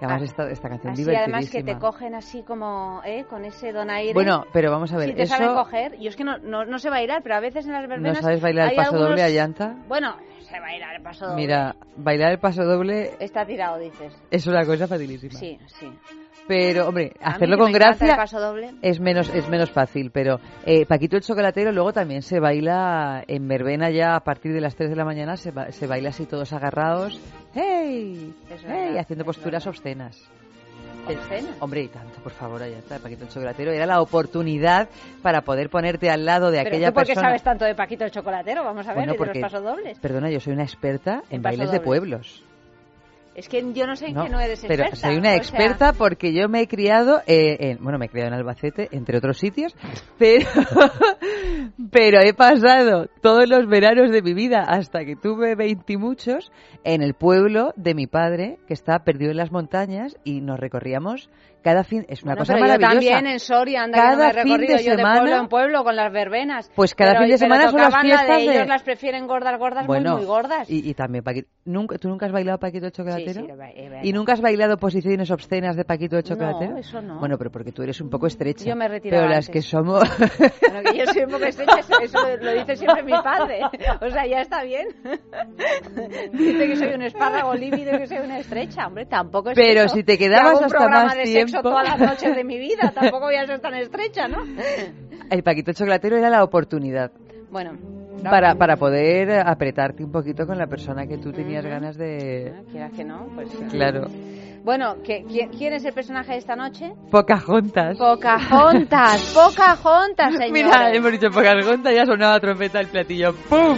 [0.00, 1.36] Y además Ah, esta, esta canción Así divertidísima.
[1.36, 3.24] además que te cogen así como, ¿eh?
[3.30, 4.12] Con ese donaire.
[4.12, 6.64] Bueno, pero vamos a ver, Si te eso- saben coger, yo es que no, no,
[6.64, 9.10] no sé bailar, pero a veces en las ¿No verbenas sabes bailar el paso algunos-
[9.10, 9.76] doble a llanta?
[9.86, 11.40] Bueno, sé bailar el paso doble.
[11.42, 14.12] Mira, bailar el paso doble Está tirado, dices.
[14.32, 15.34] es una cosa facilísima.
[15.38, 15.92] Sí, sí.
[16.46, 18.16] Pero, hombre, A hacerlo con gracia
[18.82, 20.10] es menos es menos fácil.
[20.10, 24.60] Pero eh, Paquito el Chocolatero luego también se baila en verbena ya a partir de
[24.60, 27.18] las 3 de la mañana, se, ba- se baila así todos agarrados.
[27.54, 28.34] ¡Hey!
[28.50, 28.72] Es ¡Hey!
[28.86, 30.22] verdad, Haciendo posturas obscenas.
[31.06, 31.56] ¿Obscenas?
[31.60, 33.72] Hombre, y tanto, por favor, allá está, Paquito el Chocolatero.
[33.72, 34.88] Era la oportunidad
[35.22, 37.28] para poder ponerte al lado de Pero aquella tú, ¿por qué persona.
[37.28, 38.64] sabes tanto de Paquito el Chocolatero?
[38.64, 39.98] Vamos a ver, Bueno, y de porque- los pasodobles.
[39.98, 42.42] Perdona, yo soy una experta en En bailes de pueblos.
[43.34, 45.08] Es que yo no sé en No, qué no eres pero experta.
[45.08, 48.08] soy una o sea, experta porque yo me he criado, eh, en, bueno, me he
[48.08, 49.74] criado en Albacete, entre otros sitios,
[50.18, 50.46] pero,
[51.90, 56.52] pero he pasado todos los veranos de mi vida hasta que tuve veintimuchos
[56.84, 61.28] en el pueblo de mi padre, que está perdido en las montañas, y nos recorríamos
[61.64, 62.92] cada fin, es una Bueno, cosa pero yo maravillosa.
[63.10, 65.82] también en Soria, anda que no Cada me fin de yo de pueblo en pueblo
[65.84, 66.70] con las verbenas.
[66.76, 68.82] Pues cada Pero- fin de semana son las tocaban la fiestas de de- ellos las
[68.82, 70.70] prefieren gordas, gordas, bueno, muy, muy gordas.
[70.70, 73.32] Y, y también Paquito, ¿nunca, ¿tú nunca has bailado Paquito el Chocolatero?
[73.32, 73.56] Sí, sí, he
[73.88, 74.00] bailado.
[74.06, 76.72] ¿Y nunca has bailado posiciones obscenas de Paquito el Chocolatero?
[76.72, 77.18] No, eso no.
[77.18, 78.64] Bueno, pero porque tú eres un poco estrecha.
[78.66, 79.62] Yo me he retirado Pero las antes.
[79.64, 80.02] que somos...
[80.60, 83.60] Bueno, que yo soy un poco estrecha, eso, lo, dice siempre mi padre.
[84.02, 84.86] O sea, ya está bien.
[86.32, 88.86] Dice que soy un espárrago lívido que soy una estrecha.
[88.86, 89.94] Hombre, tampoco es Pero eso.
[89.94, 91.26] si te Que quedabas hasta más de
[91.62, 91.70] tiempo.
[91.70, 92.90] todas las noches de mi vida.
[92.94, 94.38] Tampoco voy a ser tan estrecha, ¿no?
[95.30, 97.10] El Paquito Chocolatero era la oportunidad
[97.50, 97.72] Bueno.
[98.22, 102.52] para, para poder apretarte un poquito con la persona que tú tenías ganas de...
[102.70, 103.48] Quieras que no, pues...
[103.70, 104.06] Claro.
[104.64, 106.92] Bueno, ¿qué- quién, quién es el personaje de esta noche?
[107.10, 107.98] Pocahontas.
[107.98, 110.52] Pocahontas, Pocahontas, señores.
[110.52, 113.34] Mira, hemos dicho Pocahontas, ya sonaba trompeta el platillo.
[113.50, 113.76] ¡Pum!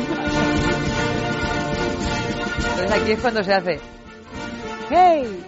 [2.78, 3.80] Entonces aquí es cuando se hace...
[4.90, 5.42] ¡Hey!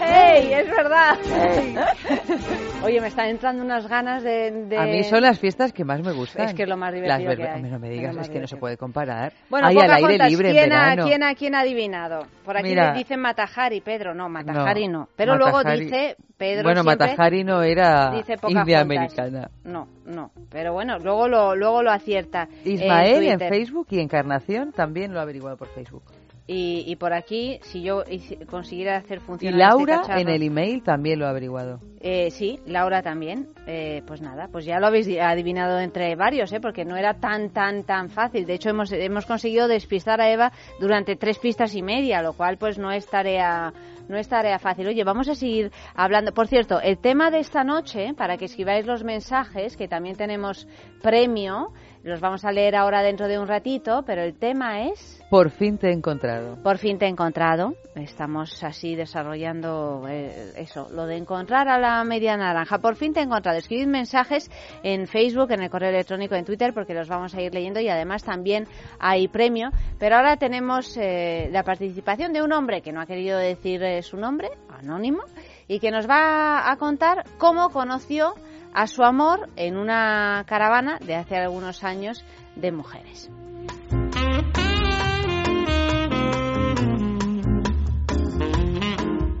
[0.00, 0.52] ¡Hey!
[0.52, 1.16] Es verdad.
[2.84, 4.50] Oye, me están entrando unas ganas de...
[4.66, 6.46] de- A mí son las fiestas que más me gustan.
[6.46, 7.54] Es que es lo más Las divertido que hay.
[7.56, 9.32] Hombre, no me digas, es que no se puede comparar.
[9.48, 11.04] Bueno, Ay, al aire libre en ¿quién verano.
[11.06, 12.26] ¿quién, ha, ¿quién ha adivinado?
[12.44, 12.92] Por aquí Mira.
[12.92, 14.14] dicen Matajari, Pedro.
[14.14, 15.08] No, Matajari no.
[15.16, 19.50] Pero luego dice Pedro Bueno, siempre Matajari no era dice india americana.
[19.64, 20.30] No, no.
[20.50, 22.48] Pero bueno, luego lo, luego lo acierta.
[22.64, 23.38] Ismael en.
[23.40, 26.02] Facebook y Encarnación también lo ha averiguado por Facebook.
[26.48, 28.04] Y, y por aquí, si yo
[28.48, 31.80] consiguiera hacer Y funcionar Laura este cacharro- en el email también lo ha averiguado.
[32.00, 33.48] Eh, sí, Laura también.
[33.66, 36.60] Eh, pues nada, pues ya lo habéis di- adivinado entre varios, ¿eh?
[36.60, 38.46] porque no era tan, tan, tan fácil.
[38.46, 42.58] De hecho, hemos, hemos conseguido despistar a Eva durante tres pistas y media, lo cual
[42.58, 43.72] pues no es tarea
[44.08, 44.86] no es tarea fácil.
[44.88, 46.32] Oye, vamos a seguir hablando.
[46.32, 50.66] Por cierto, el tema de esta noche, para que escribáis los mensajes, que también tenemos
[51.02, 51.72] premio,
[52.06, 55.20] los vamos a leer ahora dentro de un ratito, pero el tema es...
[55.28, 56.62] Por fin te he encontrado.
[56.62, 57.74] Por fin te he encontrado.
[57.96, 62.78] Estamos así desarrollando eh, eso, lo de encontrar a la media naranja.
[62.78, 63.58] Por fin te he encontrado.
[63.58, 64.48] Escribid mensajes
[64.84, 67.88] en Facebook, en el correo electrónico, en Twitter, porque los vamos a ir leyendo y
[67.88, 68.68] además también
[69.00, 69.70] hay premio.
[69.98, 73.95] Pero ahora tenemos eh, la participación de un hombre que no ha querido decir eh,
[74.02, 75.22] su nombre, anónimo,
[75.68, 78.34] y que nos va a contar cómo conoció
[78.72, 82.24] a su amor en una caravana de hace algunos años
[82.56, 83.30] de mujeres.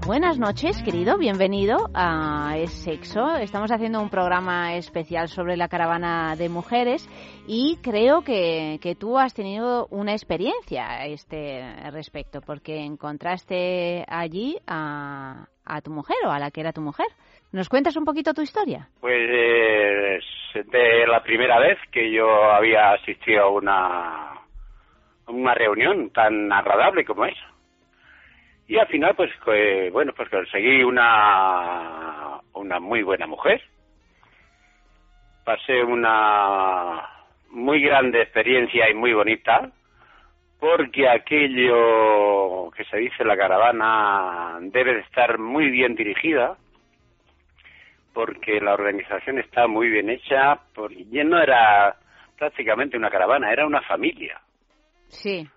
[0.06, 1.18] Buenas noches, querido.
[1.18, 3.38] Bienvenido a Es Sexo.
[3.38, 7.08] Estamos haciendo un programa especial sobre la caravana de mujeres
[7.48, 14.56] y creo que, que tú has tenido una experiencia a este respecto porque encontraste allí
[14.68, 17.08] a, a tu mujer o a la que era tu mujer.
[17.50, 18.88] ¿Nos cuentas un poquito tu historia?
[19.00, 20.20] Pues eh,
[20.54, 24.40] de la primera vez que yo había asistido a una,
[25.26, 27.55] una reunión tan agradable como esa.
[28.68, 33.62] Y al final, pues, que, bueno, pues conseguí una, una muy buena mujer.
[35.44, 37.08] Pasé una
[37.50, 39.70] muy grande experiencia y muy bonita,
[40.58, 46.56] porque aquello que se dice la caravana debe de estar muy bien dirigida,
[48.12, 51.96] porque la organización está muy bien hecha, porque ya no era
[52.36, 54.40] prácticamente una caravana, era una familia.
[55.08, 55.48] Sí.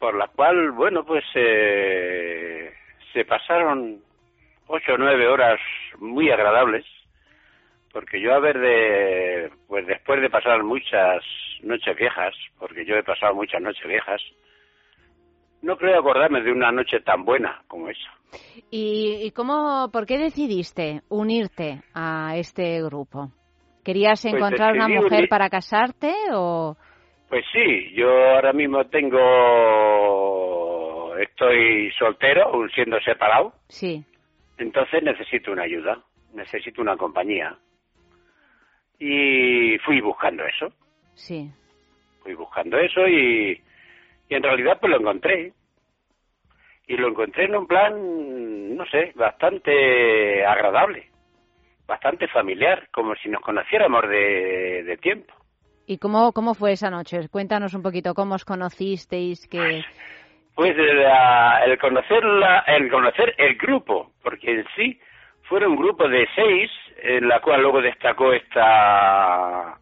[0.00, 2.72] Por la cual, bueno, pues eh,
[3.12, 4.00] se pasaron
[4.66, 5.60] ocho o nueve horas
[5.98, 6.86] muy agradables,
[7.92, 11.22] porque yo a ver de, pues después de pasar muchas
[11.62, 14.22] noches viejas, porque yo he pasado muchas noches viejas,
[15.60, 18.10] no creo acordarme de una noche tan buena como esa.
[18.70, 23.32] ¿Y, y cómo, por qué decidiste unirte a este grupo?
[23.84, 26.76] ¿Querías Pues encontrar una mujer unir- para casarte o...?
[27.30, 29.16] Pues sí, yo ahora mismo tengo,
[31.16, 34.04] estoy soltero, aún siendo separado, Sí.
[34.58, 36.02] entonces necesito una ayuda,
[36.34, 37.56] necesito una compañía.
[38.98, 40.72] Y fui buscando eso,
[41.14, 41.48] Sí.
[42.24, 43.62] fui buscando eso y,
[44.28, 45.52] y en realidad pues lo encontré.
[46.88, 51.08] Y lo encontré en un plan, no sé, bastante agradable,
[51.86, 55.32] bastante familiar, como si nos conociéramos de, de tiempo.
[55.90, 57.28] ¿Y cómo, cómo fue esa noche?
[57.32, 59.82] Cuéntanos un poquito cómo os conocisteis, que...
[60.54, 65.00] Pues la- el conocer la- el conocer el grupo, porque en sí
[65.48, 66.70] fueron un grupo de seis,
[67.02, 69.78] en la cual luego destacó esta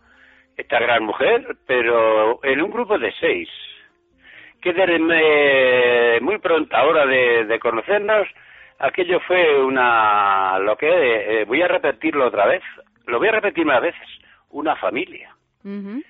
[0.57, 3.51] esta gran mujer, pero en un grupo de seis,
[4.63, 8.27] que me- muy pronta hora de, de conocernos,
[8.79, 12.63] aquello fue una, lo que, eh, voy a repetirlo otra vez,
[13.05, 14.09] lo voy a repetir más veces,
[14.49, 16.03] una familia Ujú.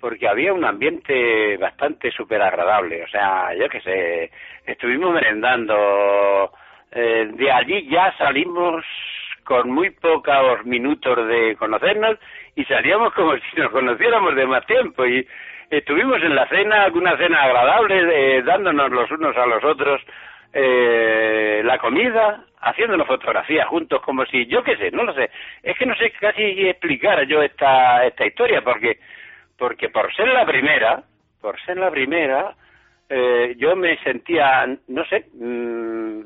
[0.00, 3.04] porque había un ambiente bastante súper agradable.
[3.04, 4.30] O sea, yo qué sé,
[4.66, 6.50] estuvimos merendando.
[6.92, 8.84] eh, de allí ya salimos
[9.44, 12.18] con muy pocos minutos de conocernos
[12.56, 15.04] y salíamos como si nos conociéramos de más tiempo.
[15.06, 15.26] Y
[15.70, 20.00] estuvimos en la cena, una cena agradable, eh, dándonos los unos a los otros
[20.52, 25.30] eh, la comida, haciéndonos fotografías juntos, como si, yo qué sé, no lo sé.
[25.62, 28.98] Es que no sé casi explicar yo esta, esta historia, porque
[29.58, 31.02] porque por ser la primera,
[31.40, 32.54] por ser la primera,
[33.10, 36.20] eh, yo me sentía, no sé, mm,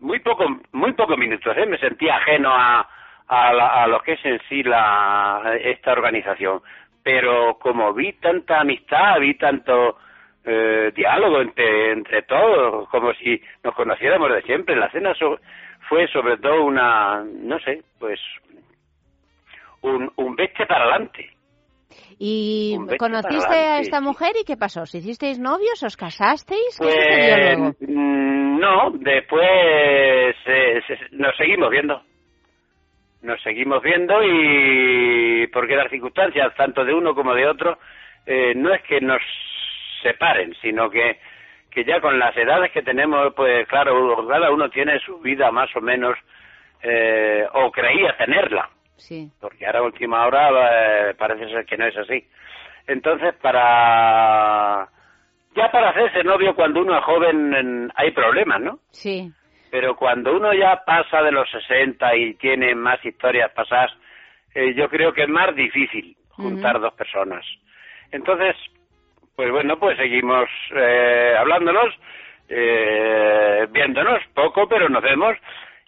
[0.00, 1.66] muy poco, muy pocos minutos, ¿eh?
[1.66, 2.88] me sentía ajeno a,
[3.28, 6.60] a, la- a lo que es en sí la, esta organización.
[7.02, 9.98] Pero como vi tanta amistad, vi tanto
[10.44, 15.38] eh, diálogo entre, entre todos, como si nos conociéramos de siempre, la cena so-
[15.88, 18.20] fue sobre todo una, no sé, pues
[19.82, 21.30] un, un vete para adelante.
[22.18, 24.82] ¿Y conociste a esta mujer y qué pasó?
[24.82, 25.82] ¿Os hicisteis novios?
[25.82, 26.78] ¿Os casasteis?
[26.78, 27.74] ¿Qué Pues luego?
[27.80, 32.02] mm, no, después eh, se- nos seguimos viendo.
[33.22, 37.78] Nos seguimos viendo y porque las circunstancias, tanto de uno como de otro,
[38.26, 39.22] eh, no es que nos
[40.08, 41.18] separen, sino que,
[41.70, 45.74] que ya con las edades que tenemos, pues claro, cada uno tiene su vida más
[45.74, 46.16] o menos,
[46.82, 49.28] eh, o creía tenerla Sí.
[49.40, 52.28] porque ahora última hora eh, parece ser que no es así.
[52.86, 54.88] Entonces, para
[55.56, 58.78] ya para hacerse novio cuando uno es joven en- hay problemas, ¿no?
[58.90, 59.30] Sí.
[59.70, 63.90] Pero cuando uno ya pasa de los 60 y tiene más historias pasadas,
[64.54, 67.44] eh, yo creo que es más difícil juntar dos personas.
[68.12, 68.54] Entonces,
[69.36, 71.94] pues bueno, pues seguimos eh, hablándonos,
[72.48, 75.36] eh, viéndonos poco, pero nos vemos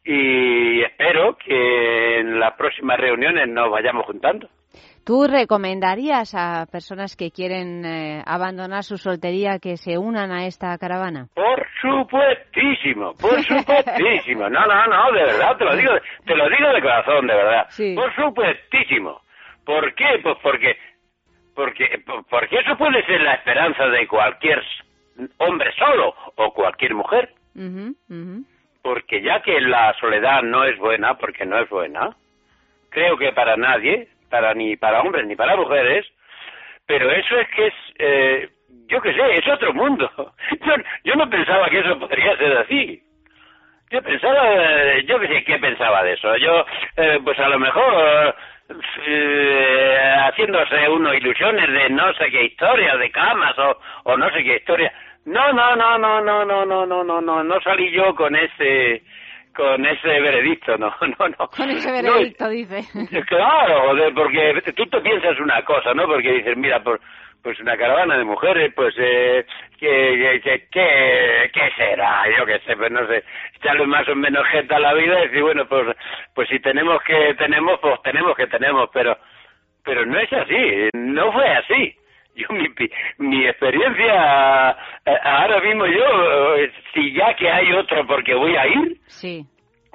[0.04, 4.48] y espero que en las próximas reuniones nos vayamos juntando.
[5.06, 10.76] ¿Tú recomendarías a personas que quieren eh, abandonar su soltería que se unan a esta
[10.78, 11.28] caravana?
[11.32, 14.48] Por supuestísimo, por supuestísimo.
[14.50, 15.92] No, no, no, de verdad, te lo digo,
[16.24, 17.66] te lo digo de corazón, de verdad.
[17.68, 17.94] Sí.
[17.94, 19.20] Por supuestísimo.
[19.64, 20.18] ¿Por qué?
[20.24, 20.76] Pues porque,
[21.56, 24.62] porque, porque eso puede ser la esperanza de cualquier
[25.38, 27.30] hombre solo o cualquier mujer.
[27.56, 28.44] Ujú.
[28.82, 32.14] Porque ya que la soledad no es buena, porque no es buena,
[32.90, 36.06] creo que para nadie, para ni para hombres ni para mujeres,
[36.86, 38.50] pero eso es que es, eh,
[38.86, 40.08] yo qué sé, es otro mundo.
[40.64, 43.02] Yo, yo no pensaba que eso podría ser así.
[43.90, 46.36] Yo pensaba, eh, yo qué sé, ¿qué pensaba de eso?
[46.36, 46.64] Yo,
[46.96, 48.34] eh, pues a lo mejor,
[49.06, 54.42] eh, haciéndose uno ilusiones de no sé qué historia, de camas o, o no sé
[54.42, 54.92] qué historia.
[55.24, 59.02] No, no, no, no, no, no, no, no, no, no, no salí yo con ese,
[59.54, 61.48] con ese veredicto, no, no, no.
[61.48, 62.84] Con ese No, veredicto, dice.
[63.26, 66.06] Claro, porque tú te piensas una cosa, ¿no?
[66.06, 67.00] Porque dices, mira, pues,
[67.46, 69.46] pues una caravana de mujeres, pues, eh,
[69.78, 72.24] ¿qué, qué, qué, qué será?
[72.36, 73.22] Yo qué sé, pues no sé,
[73.54, 75.96] echarle más o menos jeta a la vida y decir, bueno, pues,
[76.34, 79.16] pues si tenemos que tenemos, pues tenemos que tenemos, pero,
[79.84, 81.94] pero no es así, no fue así.
[82.34, 82.66] Yo, mi,
[83.18, 84.72] mi experiencia,
[85.06, 89.44] eh, ahora mismo yo, eh, si ya que hay otro porque voy a ir, Sí.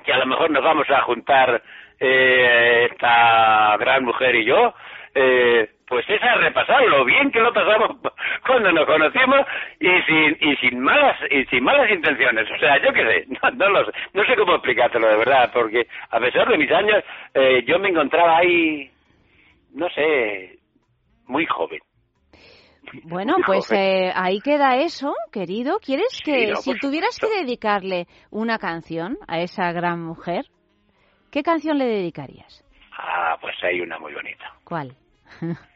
[0.05, 1.61] que a lo mejor nos vamos a juntar
[1.99, 4.73] eh, esta gran mujer y yo,
[5.13, 7.97] eh, pues es a repasar lo bien que lo pasamos
[8.47, 9.41] cuando nos conocimos
[9.77, 12.49] y sin y sin malas y sin malas intenciones.
[12.49, 15.51] O sea, yo qué sé, no, no lo sé, no sé cómo explicártelo de verdad,
[15.53, 18.89] porque a pesar de mis años eh, yo me encontraba ahí,
[19.73, 20.59] no sé,
[21.27, 21.81] muy joven.
[23.03, 25.79] Bueno, pues eh, ahí queda eso, querido.
[25.79, 30.45] ¿Quieres que, no, si tuvieras que dedicarle una canción a esa gran mujer,
[31.33, 32.63] qué canción le dedicarías?
[32.97, 34.53] Ah, pues hay una muy bonita.
[34.63, 34.95] ¿Cuál?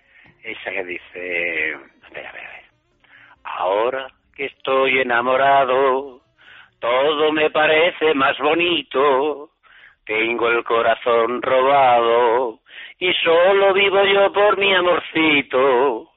[0.45, 1.73] Esa que dice,
[2.03, 2.65] a ver, a ver, a ver.
[3.43, 6.21] Ahora que estoy enamorado,
[6.79, 9.49] todo me parece más bonito.
[10.05, 12.59] Tengo el corazón robado
[12.99, 16.11] y solo vivo yo por mi amorcito.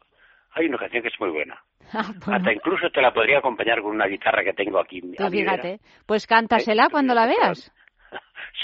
[0.53, 1.59] Hay una canción que es muy buena.
[1.91, 5.01] Ah, bueno, Hasta incluso te la podría acompañar con una guitarra que tengo aquí.
[5.01, 5.31] vera.
[5.31, 5.81] fíjate.
[6.05, 7.73] Pues cántasela cuando la veas.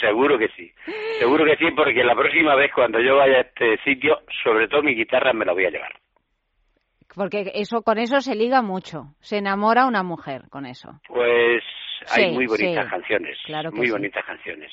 [0.01, 0.73] Seguro que sí.
[1.19, 4.83] Seguro que sí, porque la próxima vez cuando yo vaya a este sitio, sobre todo
[4.83, 5.93] mi guitarra me la voy a llevar.
[7.15, 9.15] Porque eso con eso se liga mucho.
[9.21, 11.01] Se enamora una mujer con eso.
[11.07, 11.63] Pues
[12.11, 12.91] hay Sí, muy bonitas sí.
[12.91, 13.39] canciones.
[13.45, 13.93] Claro que muy sí.
[13.93, 14.73] bonitas canciones.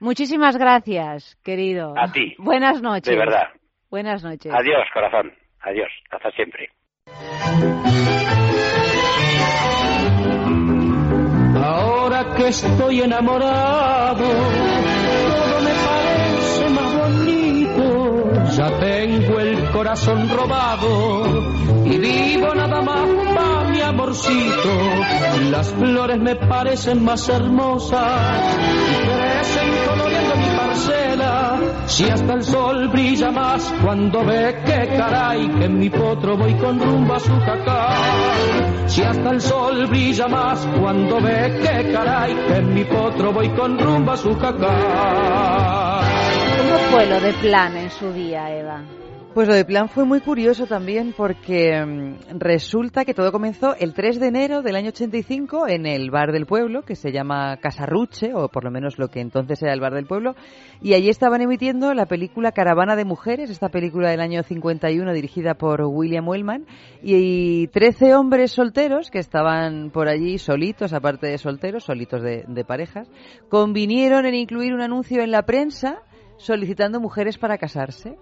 [0.00, 1.94] Muchísimas gracias, querido.
[1.96, 2.34] A ti.
[2.38, 3.04] Buenas noches.
[3.12, 3.48] De verdad.
[3.90, 4.52] Buenas noches.
[4.52, 5.32] Adiós, corazón.
[5.60, 5.90] Adiós.
[6.10, 6.70] Hasta siempre.
[12.46, 18.32] Estoy enamorado, todo me parece más bonito.
[18.56, 21.24] Ya tengo el corazón robado
[21.84, 24.70] y vivo nada más para mi amorcito.
[25.50, 28.56] Las flores me parecen más hermosas
[28.90, 30.51] y crecen coloreando mi
[31.86, 36.54] Si hasta el sol brilla más cuando ve que caray que en mi potro voy
[36.54, 38.88] con rumbo a su jacal.
[38.88, 43.50] Si hasta el sol brilla más cuando ve que caray que en mi potro voy
[43.50, 46.04] con rumbo a su jacal.
[46.58, 49.01] ¿Cómo fue lo de plan en su día, Eva?
[49.34, 53.94] Pues lo de plan fue muy curioso también porque mm, resulta que todo comenzó el
[53.94, 58.34] 3 de enero del año 85 en el bar del pueblo, que se llama Casarruche,
[58.34, 60.34] o por lo menos lo que entonces era el bar del pueblo,
[60.82, 65.54] y allí estaban emitiendo la película Caravana de Mujeres, esta película del año 51 dirigida
[65.54, 66.66] por William Wellman,
[67.02, 72.64] y 13 hombres solteros que estaban por allí solitos, aparte de solteros, solitos de, de
[72.66, 73.10] parejas,
[73.48, 76.02] convinieron en incluir un anuncio en la prensa
[76.36, 78.18] solicitando mujeres para casarse.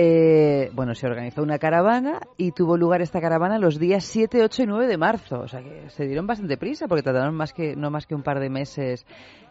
[0.00, 4.62] Eh, bueno, se organizó una caravana y tuvo lugar esta caravana los días 7, 8
[4.62, 5.40] y 9 de marzo.
[5.40, 8.22] O sea que se dieron bastante prisa porque tardaron más que, no más que un
[8.22, 9.04] par de meses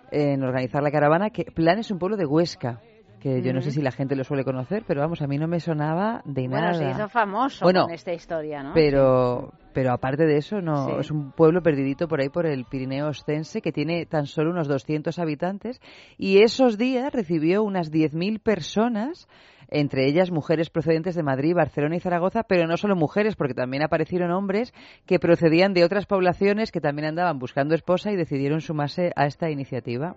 [0.10, 1.32] en organizar la caravana.
[1.32, 2.80] Que Plan es un pueblo de Huesca,
[3.36, 5.48] que yo no sé si la gente lo suele conocer, pero vamos, a mí no
[5.48, 6.74] me sonaba de Bueno, nada.
[6.74, 8.72] se hizo famoso Bueno, con esta historia, ¿no?
[8.74, 10.92] Pero, pero aparte de eso, no Sí.
[11.00, 14.68] es un pueblo perdidito por ahí por el Pirineo Ostense que tiene tan solo unos
[14.68, 15.82] 200 habitantes
[16.18, 19.28] y esos días recibió unas 10.000 personas,
[19.70, 23.84] entre ellas mujeres procedentes de Madrid, Barcelona y Zaragoza, pero no solo mujeres, porque también
[23.84, 24.74] aparecieron hombres
[25.06, 29.50] que procedían de otras poblaciones que también andaban buscando esposa y decidieron sumarse a esta
[29.50, 30.16] iniciativa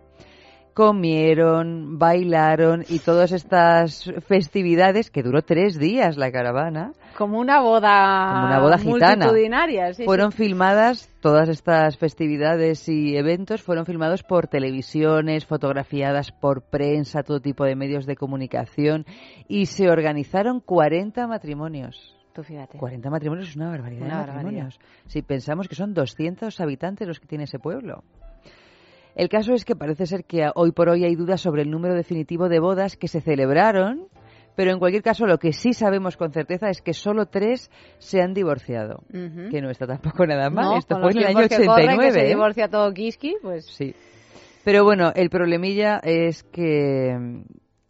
[0.74, 6.92] comieron, bailaron y todas estas festividades que duró tres días la caravana.
[7.16, 9.26] Como una boda, Como una boda gitana.
[9.26, 9.92] multitudinaria.
[9.92, 10.38] sí, fueron sí.
[10.38, 17.64] filmadas, todas estas festividades y eventos fueron filmados por televisiones, fotografiadas por prensa, todo tipo
[17.64, 19.04] de medios de comunicación
[19.48, 22.16] y se organizaron 40 matrimonios.
[22.32, 22.78] Tú fíjate.
[22.78, 24.42] 40 matrimonios es una barbaridad Una de barbaridad.
[24.44, 24.80] matrimonios.
[25.06, 28.04] Si pensamos que son 200 habitantes los que tiene ese pueblo.
[29.20, 31.94] El caso es que parece ser que hoy por hoy hay dudas sobre el número
[31.94, 34.08] definitivo de bodas que se celebraron,
[34.56, 38.22] pero en cualquier caso lo que sí sabemos con certeza es que solo tres se
[38.22, 40.64] han divorciado, que no está tampoco nada mal.
[40.64, 42.06] No, Esto fue en el año tiempos que corren, 89.
[42.06, 42.28] que se ¿eh?
[42.28, 43.66] divorcia todo Kiski, pues...
[43.66, 43.94] Sí.
[44.64, 47.42] Pero bueno, el problemilla es que,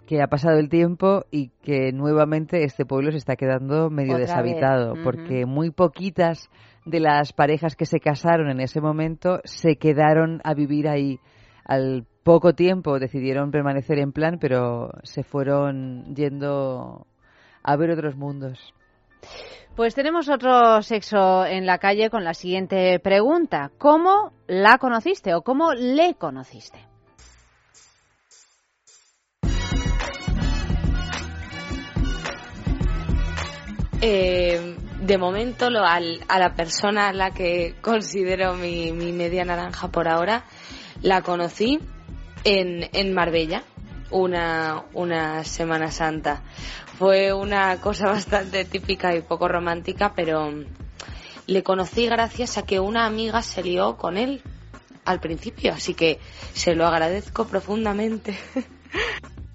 [0.09, 4.27] que ha pasado el tiempo y que nuevamente este pueblo se está quedando medio Otra
[4.27, 6.51] deshabitado, porque muy poquitas
[6.91, 11.19] de las parejas que se casaron en ese momento se quedaron a vivir ahí.
[11.65, 17.07] Al poco tiempo decidieron permanecer en plan, pero se fueron yendo
[17.63, 18.75] a ver otros mundos.
[19.77, 23.71] Pues tenemos otro sexo en la calle con la siguiente pregunta.
[23.79, 26.87] ¿Cómo la conociste o cómo le conociste?
[34.03, 39.45] Eh, de momento, lo, al- a la persona a la que considero mi, mi media
[39.45, 40.45] naranja por ahora,
[41.03, 41.81] la conocí
[42.45, 43.63] en, en Marbella,
[44.11, 46.43] una, una Semana Santa.
[46.99, 50.53] Fue una cosa bastante típica y poco romántica, pero
[51.47, 54.43] le conocí gracias a que una amiga se lió con él
[55.05, 56.21] al principio, así que
[56.53, 58.37] se lo agradezco profundamente.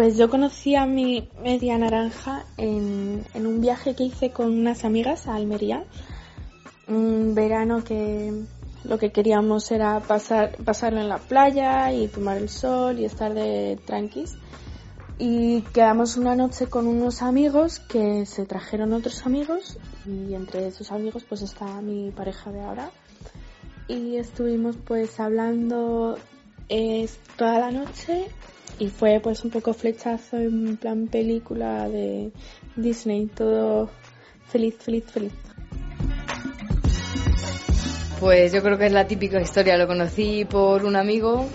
[0.00, 4.86] Pues yo conocí a mi media naranja en, en un viaje que hice con unas
[4.86, 5.84] amigas a Almería.
[6.88, 8.32] Un verano que
[8.84, 13.34] lo que queríamos era pasar, pasarlo en la playa y tomar el sol y estar
[13.34, 14.36] de tranquis.
[15.18, 19.76] Y quedamos una noche con unos amigos que se trajeron otros amigos
[20.06, 22.90] y entre esos amigos pues está mi pareja de ahora.
[23.86, 26.16] Y estuvimos pues hablando
[26.70, 28.28] eh, toda la noche
[28.80, 32.32] y fue pues un poco flechazo en plan película de
[32.74, 33.90] Disney, todo
[34.48, 35.32] feliz, feliz, feliz.
[38.18, 39.76] Pues yo creo que es la típica historia.
[39.76, 41.46] Lo conocí por un amigo,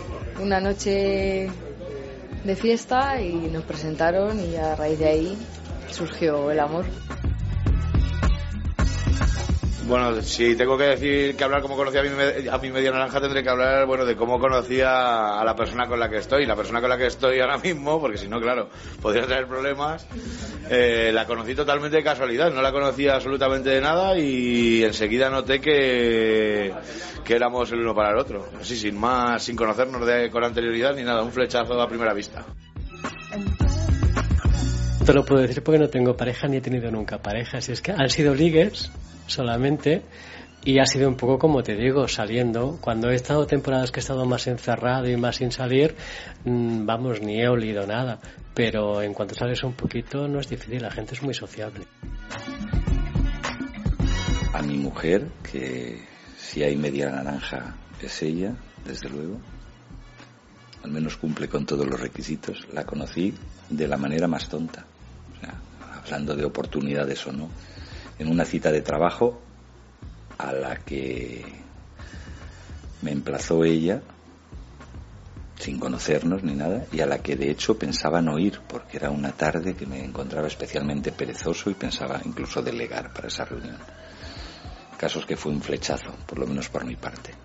[0.41, 1.49] una noche
[2.43, 5.37] de fiesta y nos presentaron y a raíz de ahí
[5.89, 6.85] surgió el amor.
[9.87, 12.09] Bueno, si tengo que decir que hablar cómo conocí a mi,
[12.49, 15.87] a mi media naranja, tendré que hablar, bueno, de cómo conocí a, a la persona
[15.87, 16.47] con la que estoy.
[16.47, 18.69] La persona con la que estoy ahora mismo, porque si no, claro,
[18.99, 20.07] podría traer problemas.
[20.71, 25.61] eh, la conocí totalmente de casualidad, no la conocía absolutamente de nada y enseguida noté
[25.61, 26.73] que,
[27.23, 28.49] que éramos el uno para el otro.
[28.59, 32.43] Así, sin más, sin conocernos de, con anterioridad ni nada, un flechazo a primera vista.
[35.05, 37.61] Te lo puedo decir porque no tengo pareja ni he tenido nunca pareja.
[37.61, 38.91] Si es que han sido ligues
[39.27, 40.01] solamente
[40.63, 42.79] y ha sido un poco como te digo, saliendo.
[42.81, 45.95] Cuando he estado temporadas que he estado más encerrado y más sin salir,
[46.43, 48.19] mm, vamos, ni he olido nada.
[48.55, 51.85] Pero en cuanto sales un poquito no es difícil, la gente es muy sociable.
[54.53, 55.99] A mi mujer, que
[56.35, 59.39] si hay media naranja es ella, desde luego.
[60.83, 62.67] Al menos cumple con todos los requisitos.
[62.73, 63.35] La conocí
[63.69, 64.87] de la manera más tonta.
[66.05, 67.49] Hablando de oportunidades o no.
[68.19, 69.41] En una cita de trabajo
[70.37, 71.43] a la que
[73.01, 74.01] me emplazó ella
[75.59, 79.09] sin conocernos ni nada y a la que de hecho pensaba no ir porque era
[79.09, 83.77] una tarde que me encontraba especialmente perezoso y pensaba incluso delegar para esa reunión.
[84.97, 87.44] Casos que fue un flechazo, por lo menos por mi parte.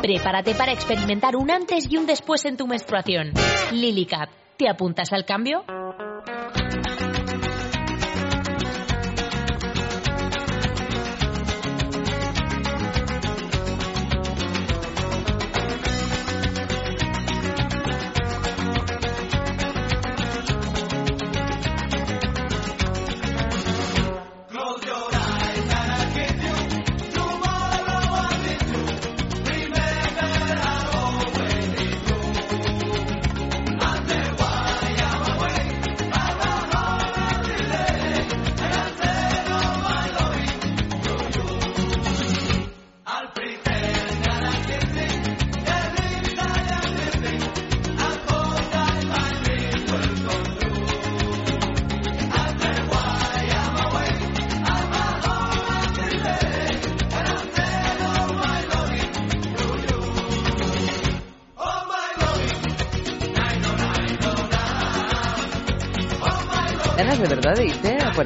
[0.00, 3.32] Prepárate para experimentar un antes y un después en tu menstruación.
[3.72, 4.28] Lily Cap.
[4.56, 5.64] ¿Te apuntas al cambio?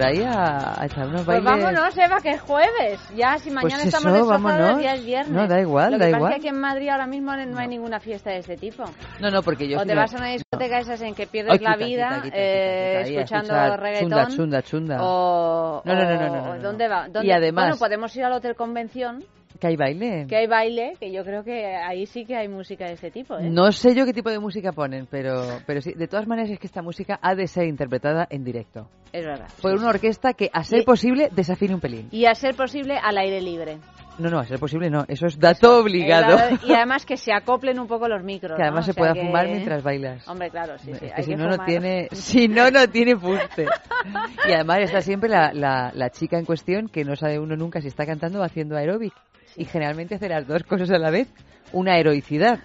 [0.01, 1.64] Por ahí a, a echar unos Pues bailes.
[1.72, 3.01] vámonos, Eva, que es jueves.
[3.14, 4.82] Ya, si mañana Pues estamos eso, vámonos.
[4.82, 5.30] ya es viernes.
[5.32, 6.32] No, da igual, Lo da que pasa igual.
[6.32, 8.84] es que aquí en Madrid ahora mismo no hay ninguna fiesta de este tipo.
[9.20, 10.26] No, no, porque yo o te no- vas a una
[10.64, 14.11] discoteca esas en que pierdes Ay, la quita, vida quita, quita, eh, escuchando escuchar reggaetón.
[14.11, 14.98] chunda, chunda, chunda.
[15.02, 16.62] O, No, no, no, no, no, no.
[16.62, 17.08] ¿Dónde va?
[17.08, 17.26] ¿Dónde?
[17.28, 19.24] Y además- Bueno, podemos ir al Hotel Convención,
[19.58, 20.26] Que hay baile.
[20.28, 23.36] que hay baile, que yo creo que ahí sí que hay música de este tipo.
[23.38, 23.50] ¿eh?
[23.50, 26.58] No sé yo qué tipo de música ponen, pero, pero sí, de todas maneras es
[26.58, 28.88] que esta música ha de ser interpretada en directo.
[29.12, 29.48] Es verdad.
[29.61, 32.08] Por una orquesta que, a ser Y- posible, desafine un pelín.
[32.11, 33.78] Y a ser posible al aire libre.
[34.20, 35.04] No, no, a ser posible no.
[35.08, 36.36] Eso es dato obligado.
[36.66, 38.56] Y además que se acoplen un poco los micros.
[38.56, 38.84] Que además ¿no?
[38.84, 40.28] se O sea pueda que- fumar mientras bailas.
[40.28, 41.06] Hombre, claro, sí, sí.
[41.06, 43.66] Es que si que no, no tiene, si no, no tiene fuste.
[44.48, 47.80] Y además está siempre la, la, la chica en cuestión que no sabe uno nunca
[47.80, 49.12] si está cantando o haciendo aeróbic.
[49.56, 51.28] Y generalmente hace las dos cosas a la vez.
[51.72, 52.60] Una heroicidad.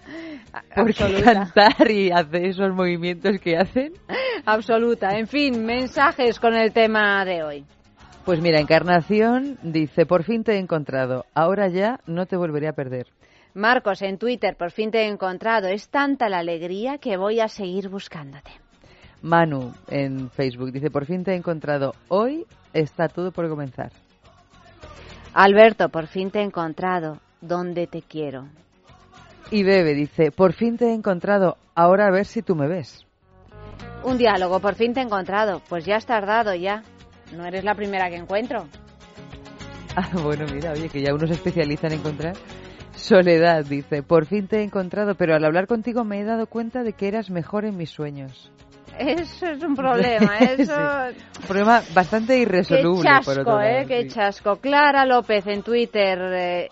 [0.76, 1.34] Porque Absoluta.
[1.34, 3.94] cantar y hacer esos movimientos que hacen.
[4.46, 5.18] Absoluta.
[5.18, 7.66] En fin, mensajes con el tema de hoy.
[8.26, 11.26] Pues mira, Encarnación dice, por fin te he encontrado.
[11.36, 13.06] Ahora ya no te volveré a perder.
[13.54, 15.68] Marcos, en Twitter, por fin te he encontrado.
[15.68, 18.50] Es tanta la alegría que voy a seguir buscándote.
[19.22, 21.94] Manu en Facebook dice, por fin te he encontrado.
[22.08, 23.92] Hoy está todo por comenzar.
[25.36, 27.20] Alberto, por fin te he encontrado.
[27.42, 28.48] ¿Dónde te quiero?
[29.52, 31.58] Y Bebe dice, por fin te he encontrado.
[31.76, 33.06] Ahora a ver si tú me ves.
[34.04, 35.62] Un diálogo, por fin te he encontrado.
[35.70, 36.82] Pues ya has tardado, ya.
[37.34, 38.68] No eres la primera que encuentro.
[39.98, 42.34] Ah, bueno, mira, oye, que ya uno se especializa en encontrar.
[42.96, 46.84] Soledad dice, por fin te he encontrado, pero al hablar contigo me he dado cuenta
[46.84, 48.52] de que eras mejor en mis sueños.
[49.00, 50.74] Eso es un problema, eso...
[50.74, 51.18] Sí.
[51.40, 53.70] Un problema bastante irresoluble, Qué chasco, por otro lado.
[53.70, 53.86] ¿eh?
[53.88, 54.10] Qué sí.
[54.10, 54.58] chasco.
[54.58, 56.70] Clara López en Twitter, eh,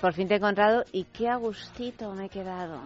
[0.00, 2.80] por fin te he encontrado y qué a gustito me he quedado.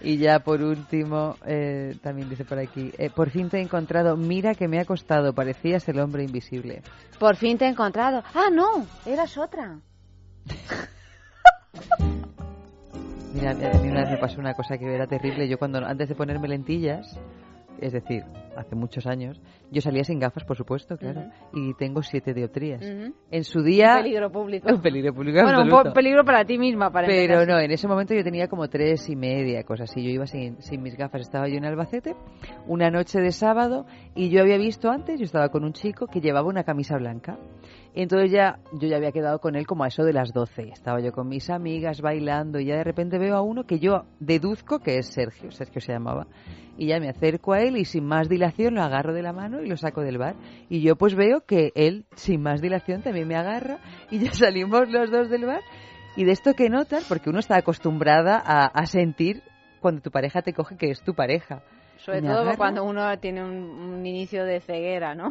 [0.00, 4.16] Y ya por último, eh, también dice por aquí, eh, por fin te he encontrado,
[4.16, 6.82] mira que me ha costado, parecías el hombre invisible.
[7.18, 8.22] Por fin te he encontrado.
[8.34, 9.80] Ah, no, eras otra.
[13.34, 15.48] Mira, a mí una vez me pasó una cosa que era terrible.
[15.48, 17.18] Yo cuando antes de ponerme lentillas,
[17.80, 18.24] es decir,
[18.58, 19.40] hace muchos años,
[19.70, 22.82] yo salía sin gafas, por supuesto, claro, y tengo siete dioptrías.
[22.82, 23.14] Ujú.
[23.30, 23.96] En su día...
[23.96, 24.68] Un peligro público.
[24.74, 25.90] Un peligro público Bueno, un absoluto.
[25.90, 29.08] po- peligro para ti misma, para Pero no, en ese momento yo tenía como tres
[29.08, 30.02] y media, cosas así.
[30.02, 32.14] Yo iba sin, sin mis gafas, estaba yo en Albacete,
[32.66, 36.20] una noche de sábado, y yo había visto antes, yo estaba con un chico que
[36.20, 37.38] llevaba una camisa blanca.
[37.94, 40.68] Entonces ya, yo ya había quedado con él como a eso de las 12.
[40.68, 44.04] Estaba yo con mis amigas bailando y ya de repente veo a uno que yo
[44.20, 46.26] deduzco que es Sergio, Sergio se llamaba.
[46.76, 49.62] Y ya me acerco a él y sin más dilación lo agarro de la mano
[49.62, 50.34] y lo saco del bar.
[50.68, 53.78] Y yo pues veo que él sin más dilación también me agarra
[54.10, 55.60] y ya salimos los dos del bar.
[56.16, 59.42] Y de esto que notas, porque uno está acostumbrada a, a sentir
[59.80, 61.62] cuando tu pareja te coge que es tu pareja.
[61.98, 62.56] Sobre todo agarra.
[62.56, 65.30] cuando uno tiene un, un inicio de ceguera, ¿no?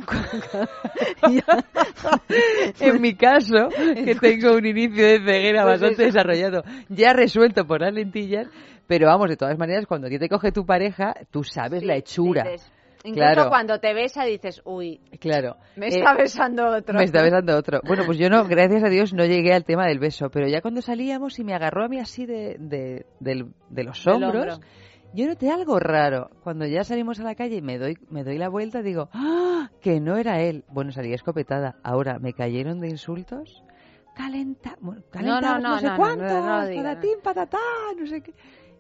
[2.80, 3.70] en mi caso,
[4.06, 6.14] que tengo un inicio de ceguera Pues bastante eso.
[6.18, 8.48] desarrollado, ya resuelto por las lentillas,
[8.86, 11.96] pero vamos, de todas maneras, cuando a ti te coge tu pareja, tú sabes la
[11.96, 12.44] hechura.
[12.44, 12.72] Dices,
[13.08, 13.50] Incluso Claro.
[13.50, 15.56] cuando te besa dices, uy, Claro.
[15.78, 16.98] me Eh, está besando otro.
[16.98, 17.80] Me está besando otro.
[17.88, 20.62] Bueno, pues yo no, gracias a Dios, no llegué al tema del beso, pero ya
[20.62, 24.68] cuando salíamos y me agarró a mí así de, de, los hombros, hombro.
[25.14, 26.30] yo noté algo raro.
[26.44, 29.70] Cuando ya salimos a la calle y me doy, me doy la vuelta, digo, ¡ah!
[29.82, 30.66] Que no era él.
[30.70, 31.78] Bueno, salí escopetada.
[31.84, 33.64] Ahora, me cayeron de insultos.
[34.16, 34.76] Calenta,
[35.12, 37.60] calenta, no, no, sé no, cuánto, no, no patatín, patatá,
[38.00, 38.34] no sé qué.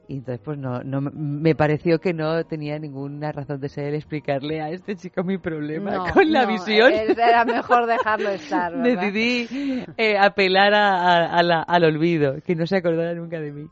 [0.10, 4.62] Y entonces, pues no, no, me pareció que no tenía ninguna razón de ser explicarle
[4.62, 6.94] a este chico mi problema No, con la no, visión.
[6.94, 9.02] Era mejor dejarlo estar, ¿verdad?
[9.12, 13.52] Decidí eh, apelar a, a- a la- al olvido, que no se acordara nunca de
[13.52, 13.68] mí.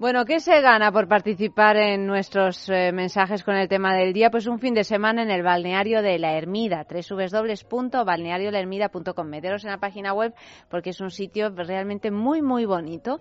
[0.00, 4.30] Bueno, ¿qué se gana por participar en nuestros eh, mensajes con el tema del día?
[4.30, 9.28] Pues un fin de semana en el balneario de la Ermida, www.balneariolahermida.com.
[9.28, 10.32] Meteros en la página web
[10.70, 13.20] porque es un sitio realmente muy, muy bonito.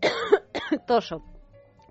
[0.86, 1.22] Toso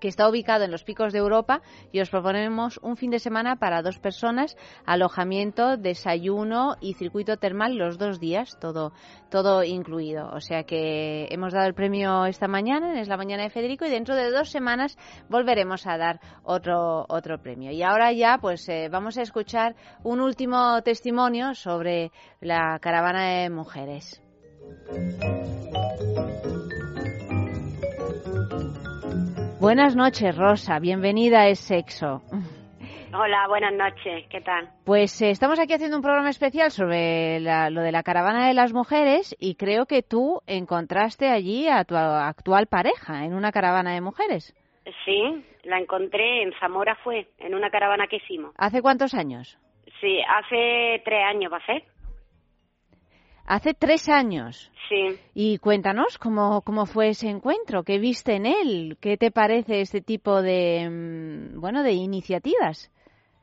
[0.04, 3.56] que está ubicado en los picos de Europa y os proponemos un fin de semana
[3.56, 8.92] para dos personas, alojamiento, desayuno y circuito termal los dos días, todo,
[9.30, 10.28] todo incluido.
[10.34, 13.90] O sea que hemos dado el premio esta mañana, es la mañana de Federico, y
[13.90, 14.98] dentro de dos semanas
[15.30, 17.70] volveremos a dar otro, otro premio.
[17.70, 23.48] Y ahora ya, pues eh, vamos a escuchar un último testimonio sobre la caravana de
[23.48, 24.20] mujeres.
[29.64, 30.78] Buenas noches, Rosa.
[30.78, 32.20] Bienvenida a Es Sexo.
[33.14, 34.26] Hola, buenas noches.
[34.28, 34.68] ¿Qué tal?
[34.84, 38.52] Pues eh, estamos aquí haciendo un programa especial sobre la- lo de la caravana de
[38.52, 43.94] las mujeres y creo que tú encontraste allí a tu actual pareja en una caravana
[43.94, 44.54] de mujeres.
[45.06, 48.52] Sí, la encontré en Zamora, fue, en una caravana que hicimos.
[48.58, 49.58] ¿Hace cuántos años?
[49.98, 51.84] Sí, hace tres años va a ser.
[53.46, 54.70] Hace tres años.
[54.88, 55.18] Sí.
[55.34, 60.00] Y cuéntanos cómo, cómo fue ese encuentro, qué viste en él, qué te parece este
[60.00, 62.90] tipo de, mm, bueno, de iniciativas.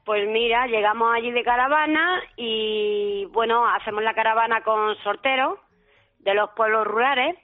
[0.06, 5.60] Pues mira, llegamos allí de caravana y bueno, hacemos la caravana con sorteros
[6.20, 7.38] de los pueblos rurales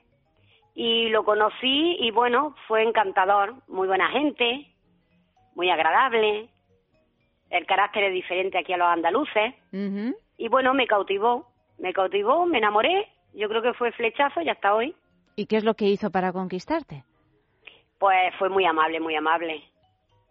[0.74, 4.68] y lo conocí y bueno, fue encantador, muy buena gente,
[5.55, 6.49] muy agradable,
[7.49, 9.53] el carácter es diferente aquí a los andaluces
[10.38, 11.47] y bueno, me cautivó,
[11.78, 14.95] me cautivó, me enamoré, yo creo que fue flechazo y hasta hoy.
[15.36, 17.03] ¿Y qué es lo que hizo para conquistarte?
[17.99, 19.63] Pues fue muy amable, muy amable,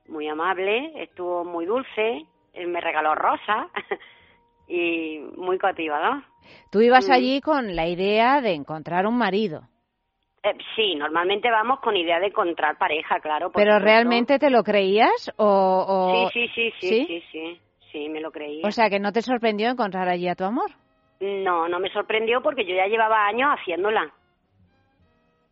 [0.09, 3.66] muy amable, estuvo muy dulce, él me regaló rosas
[4.68, 6.22] y muy cautivador.
[6.70, 7.12] Tú ibas Mm.
[7.12, 9.62] allí con la idea de encontrar un marido,
[10.44, 13.51] Eh, sí, normalmente vamos con idea de encontrar pareja, claro.
[13.51, 13.84] pero supuesto.
[13.84, 15.84] ¿realmente te lo creías o...?
[15.88, 17.07] o- Sí, sí, sí, sí, ¿Sí?
[17.09, 18.66] sí, sí, sí, me lo creía.
[18.66, 20.70] O sea, que no te sorprendió encontrar allí a tu amor.
[21.21, 24.11] No, no me sorprendió porque yo ya llevaba años haciéndola.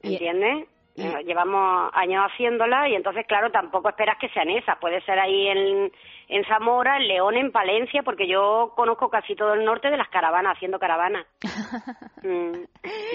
[0.02, 0.68] ¿Entiendes?
[0.96, 4.78] Eh, Llevamos años haciéndola y entonces, claro, tampoco esperas que sean esas.
[4.78, 5.90] Puede ser ahí en,
[6.28, 10.08] en Zamora, en León, en Palencia, porque yo conozco casi todo el norte de las
[10.08, 11.26] caravanas, haciendo caravanas.
[12.24, 12.64] Mm,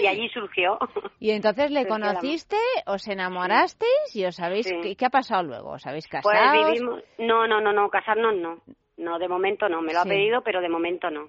[0.00, 0.78] y allí surgió.
[1.18, 4.68] Y entonces le conociste, os enamorasteis y os habéis...
[4.68, 4.76] Sí.
[4.80, 5.70] ¿qué, qué ha pasado luego?
[5.70, 6.68] ¿Os habéis Pues casado?
[6.68, 7.02] vivimos...
[7.18, 8.58] No, no, no, no, casarnos no.
[8.98, 9.80] No, de momento no.
[9.82, 10.08] Me lo Sí.
[10.08, 11.28] ha pedido, pero de momento no.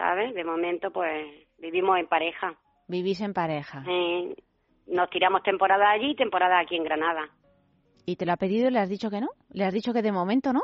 [0.00, 0.34] ¿Sabes?
[0.34, 1.26] De momento, pues,
[1.58, 2.54] vivimos en pareja.
[2.88, 3.84] Vivís en pareja.
[3.86, 4.34] Eh,
[4.86, 7.28] nos tiramos temporada allí y temporada aquí en Granada.
[8.06, 9.28] ¿Y te lo ha pedido y le has dicho que no?
[9.52, 10.62] ¿Le has dicho que de momento no?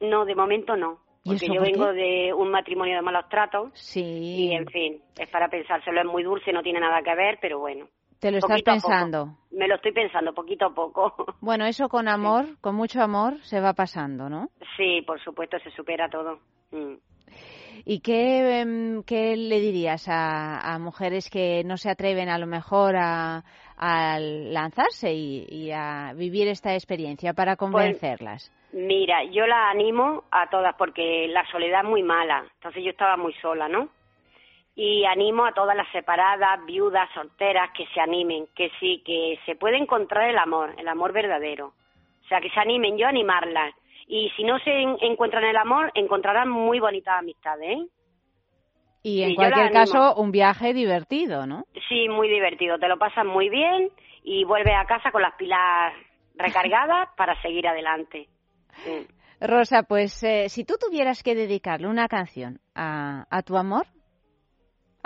[0.00, 1.00] No, de momento no.
[1.24, 1.72] ¿Y Porque eso yo por qué?
[1.72, 4.04] vengo de un matrimonio de malos tratos Sí.
[4.04, 6.00] y, en fin, es para pensárselo.
[6.02, 7.88] Es muy dulce, no tiene nada que ver, pero bueno.
[8.20, 9.36] Te lo estás pensando.
[9.50, 11.14] Me lo estoy pensando poquito a poco.
[11.40, 14.48] Bueno, eso con amor, con mucho amor, se va pasando, ¿no?
[14.76, 16.40] Sí, por supuesto, se supera todo.
[16.72, 16.94] Mm.
[17.84, 22.46] ¿Y qué, em, qué le dirías a, a mujeres que no se atreven a lo
[22.46, 23.44] mejor a,
[23.76, 28.50] a lanzarse y, y a vivir esta experiencia Pues para convencerlas?
[28.72, 32.44] Mira, yo la animo a todas porque la soledad es muy mala.
[32.54, 33.88] Entonces yo estaba muy sola, ¿no?
[34.76, 39.56] Y animo a todas las separadas, viudas, solteras, que se animen, que sí, que se
[39.56, 41.68] puede encontrar el amor, el amor verdadero.
[42.24, 43.74] O sea, que se animen, yo animarlas.
[44.06, 47.86] Y si no se en- encuentran el amor, encontrarán muy bonitas amistades, ¿eh?
[49.02, 51.64] Y en sí, cualquier caso, un viaje divertido, ¿no?
[51.88, 53.88] Sí, muy divertido, te lo pasas muy bien
[54.24, 55.92] y vuelves a casa con las pilas
[56.34, 58.28] recargadas para seguir adelante.
[58.84, 59.06] Sí.
[59.40, 63.86] Rosa, pues eh, si tú tuvieras que dedicarle una canción a, a tu amor,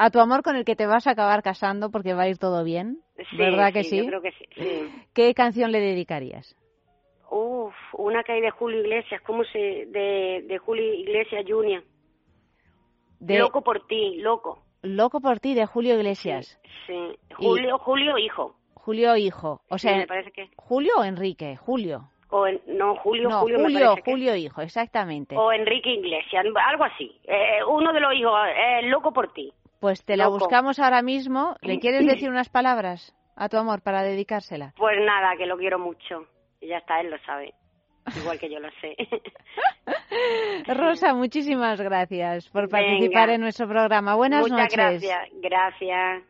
[0.02, 2.38] a tu amor con el que te vas a acabar casando porque va a ir
[2.38, 2.98] todo bien,
[3.30, 3.98] Sí, ¿verdad que sí?
[3.98, 4.44] Yo creo que sí.
[4.56, 5.04] sí.
[5.12, 6.56] ¿Qué canción le dedicarías?
[7.30, 9.58] Uf, una que hay de Julio Iglesias, ¿cómo se...?
[9.86, 11.84] De, de Julio Iglesias Junior.
[13.20, 14.58] De Loco por ti, loco.
[14.82, 16.58] Loco por ti, de Julio Iglesias.
[16.86, 17.16] Sí.
[17.36, 18.56] Julio, Julio hijo.
[18.74, 19.60] Julio Hijo.
[19.68, 20.48] O sea, me parece que...
[20.56, 21.56] ¿Julio o Enrique?
[21.56, 22.08] Julio.
[22.30, 23.64] O en- no, Julio, no, Julio, me
[24.02, 25.36] Julio, que- Hijo, exactamente.
[25.36, 27.12] O Enrique Iglesias, algo así.
[27.24, 29.52] Eh, uno de los hijos, eh, loco por ti.
[29.80, 30.38] Pues te la loco.
[30.38, 31.56] buscamos ahora mismo.
[31.62, 34.72] ¿Le quieres decir unas palabras a tu amor para dedicársela?
[34.76, 36.26] Pues nada, que lo quiero mucho.
[36.60, 37.54] Y ya está, él lo sabe.
[38.16, 38.96] Igual que yo lo sé.
[40.74, 42.78] Rosa, muchísimas gracias por Venga.
[42.88, 44.14] participar en nuestro programa.
[44.16, 45.02] Buenas Muchas noches.
[45.02, 45.28] gracias.
[45.40, 46.22] Gracias.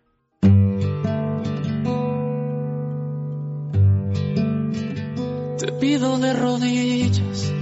[5.59, 7.53] Te pido de rodillas,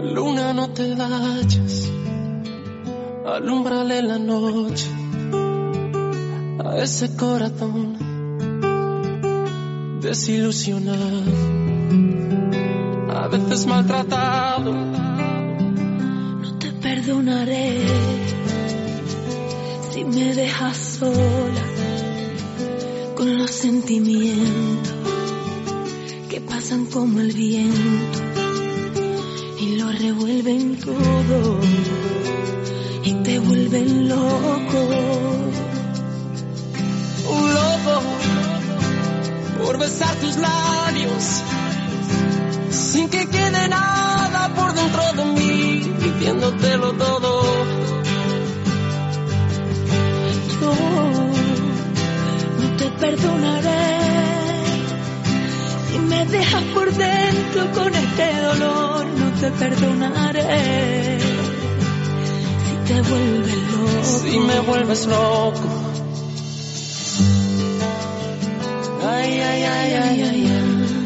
[0.00, 1.92] luna no te vayas,
[3.24, 4.88] alumbrale la noche
[6.64, 7.96] a ese corazón
[10.00, 11.22] desilusionado,
[13.10, 14.72] a veces maltratado.
[16.42, 17.78] No te perdonaré
[19.90, 21.64] si me dejas sola
[23.16, 24.94] con los sentimientos
[26.28, 28.18] que pasan como el viento
[29.60, 31.60] y lo revuelven todo
[33.72, 34.80] vuelven loco.
[37.30, 38.02] Un loco
[39.62, 41.42] por besar tus labios
[42.70, 47.42] sin que quede nada por dentro de mí diciéndotelo todo.
[50.60, 50.74] Yo
[52.60, 53.80] no te perdonaré
[55.90, 59.06] si me dejas por dentro con este dolor.
[59.06, 61.21] No te perdonaré
[62.86, 64.04] te vuelves loco.
[64.04, 65.68] Si me vuelves loco.
[69.04, 71.04] Ay, ay, ay, ay, ay, ay.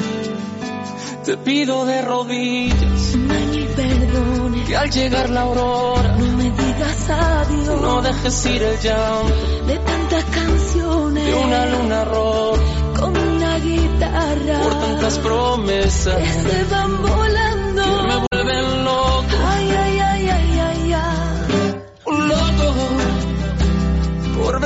[1.25, 3.17] Te pido de rodillas.
[3.17, 7.81] Mil perdones que al llegar la aurora No me digas adiós.
[7.81, 9.35] no dejes ir el llanto
[9.67, 11.27] De tantas canciones.
[11.27, 12.63] de una luna roja
[12.99, 14.61] Con una guitarra.
[14.63, 17.46] por tantas promesas Que se van volando.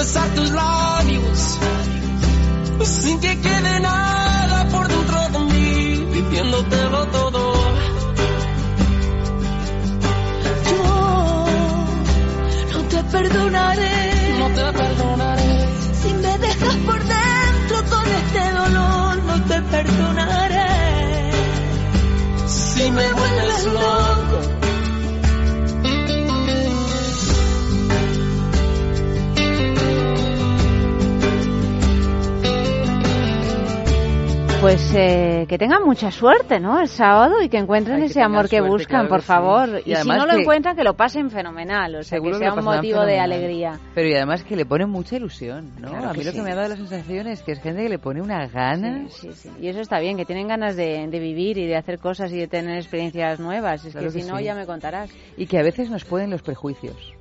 [0.00, 1.58] Besar tus labios
[2.84, 7.42] sin que quede nada por dentro de mí viviéndotelo todo
[12.70, 13.98] Yo no te perdonaré.
[14.38, 15.52] no te perdonaré
[16.00, 20.72] Si me dejas por dentro con este dolor, no te perdonaré.
[22.46, 24.09] si me vuelves loco
[34.60, 36.78] Pues eh, que tengan mucha suerte, ¿no?
[36.78, 39.22] El sábado y que encuentren Ay, que ese amor que suerte, buscan, claro por que
[39.22, 39.26] sí.
[39.26, 39.68] favor.
[39.86, 42.52] Y Y, si no lo encuentran, que lo pasen fenomenal, o sea, Seguro que sea
[42.52, 43.80] un motivo de alegría.
[43.94, 45.88] Pero y además que le pone mucha ilusión, ¿no?
[45.88, 47.88] Claro a mí lo que me ha dado la sensación es que es gente que
[47.88, 49.14] le pone una ganas.
[49.14, 49.48] Sí, sí.
[49.62, 52.36] Y eso está bien, que tienen ganas de, de vivir y de hacer cosas y
[52.36, 53.86] de tener experiencias nuevas.
[53.86, 55.10] Es Claro que si no, ya me contarás.
[55.38, 57.14] Y que a veces nos pueden los prejuicios.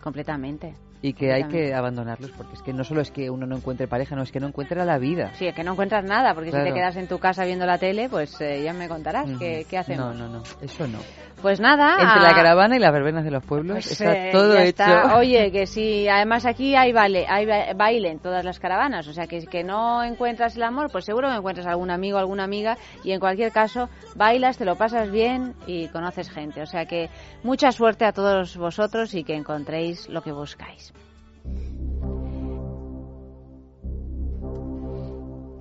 [0.00, 0.74] Completamente.
[1.00, 3.86] Y que hay que abandonarlos, porque es que no solo es que uno no encuentre
[3.86, 5.30] pareja, no es que no encuentra la vida.
[5.34, 7.78] Sí, es que no encuentras nada, porque si te quedas en tu casa viendo la
[7.78, 9.38] tele, pues eh, ya me contarás Ujú.
[9.38, 10.16] qué, qué hacemos.
[10.16, 10.98] No, no, no, eso no.
[11.40, 11.92] Pues nada.
[12.02, 14.62] Entre la a- caravana y las verbenas de los pueblos Pues, está eh, todo hecho.
[14.82, 15.16] está.
[15.18, 19.12] Oye, que sí, además aquí hay baile, hay ba- baile en todas las caravanas, o
[19.12, 22.76] sea que que no encuentras el amor, pues seguro que encuentras algún amigo, alguna amiga
[23.04, 27.08] y en cualquier caso bailas, te lo pasas bien y conoces gente, o sea que
[27.44, 30.87] mucha suerte a todos vosotros y que encontréis lo que buscáis.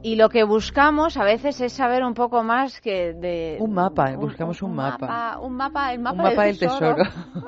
[0.08, 4.16] Y lo que buscamos a veces es saber un poco más que de Un mapa,
[4.16, 5.38] buscamos un, mapa.
[5.42, 6.96] un mapa, el mapa, Un mapa del del tesoro.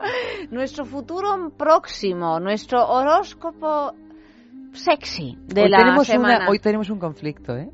[0.51, 3.93] nuestro futuro próximo, nuestro horóscopo
[4.73, 6.37] sexy de hoy la tenemos semana.
[6.39, 7.69] Una, hoy tenemos un conflicto, ¿eh?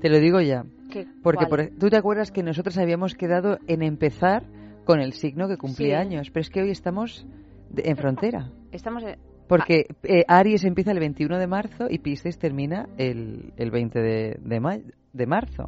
[0.00, 0.64] Te lo digo ya.
[0.90, 1.06] ¿Qué?
[1.22, 4.42] Porque por- tú te acuerdas que nosotros habíamos quedado en empezar
[4.86, 6.08] con el signo que cumplía Sí.
[6.08, 7.24] años, pero es que hoy estamos
[7.68, 8.50] de- en frontera.
[8.72, 9.20] Estamos en-
[9.50, 14.38] Porque eh, Aries empieza el 21 de marzo y Pisces termina el, el 20 de,
[14.40, 14.78] de, ma-
[15.12, 15.64] de marzo.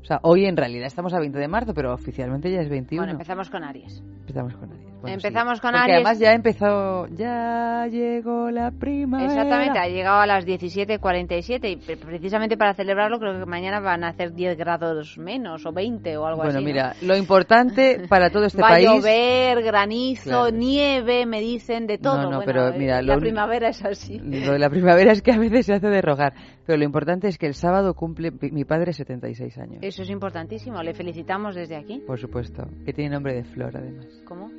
[0.00, 3.00] O sea, hoy en realidad estamos a 20 de marzo, pero oficialmente ya es 21.
[3.02, 4.02] Bueno, empezamos con Aries.
[4.20, 4.89] Empezamos con Aries.
[5.00, 5.62] Bueno, Empezamos sí.
[5.62, 5.94] con Porque Aries.
[5.96, 9.30] además ya empezó, ya llegó la primavera.
[9.32, 14.04] Exactamente, ha llegado a las 17.47 y pre- precisamente para celebrarlo creo que mañana van
[14.04, 16.58] a hacer 10 grados menos o 20 o algo Bueno, así.
[16.58, 16.64] ¿no?
[16.64, 18.88] mira, lo importante para todo este Va país...
[18.88, 20.50] a llover, granizo, Claro.
[20.50, 22.16] nieve, me dicen de todo.
[22.16, 24.18] No, no, Bueno, pero eh, mira, la lo- primavera es así.
[24.18, 26.34] Lo de la primavera es que a veces se hace de rogar,
[26.70, 30.80] pero lo importante es que el sábado cumple mi padre 76 años, Eso es importantísimo,
[30.84, 31.98] le felicitamos desde aquí.
[32.06, 34.06] por supuesto, que tiene nombre de flor además.
[34.24, 34.52] ¿Cómo?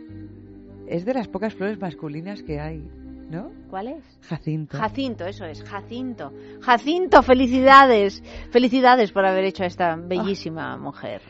[0.87, 2.79] Es de las pocas flores masculinas que hay,
[3.29, 3.53] ¿no?
[3.69, 4.03] ¿Cuál es?
[4.23, 4.77] Jacinto.
[4.77, 6.33] Jacinto, eso es, Jacinto.
[6.59, 8.21] Jacinto, felicidades.
[8.51, 11.21] Felicidades por haber hecho a esta bellísima mujer.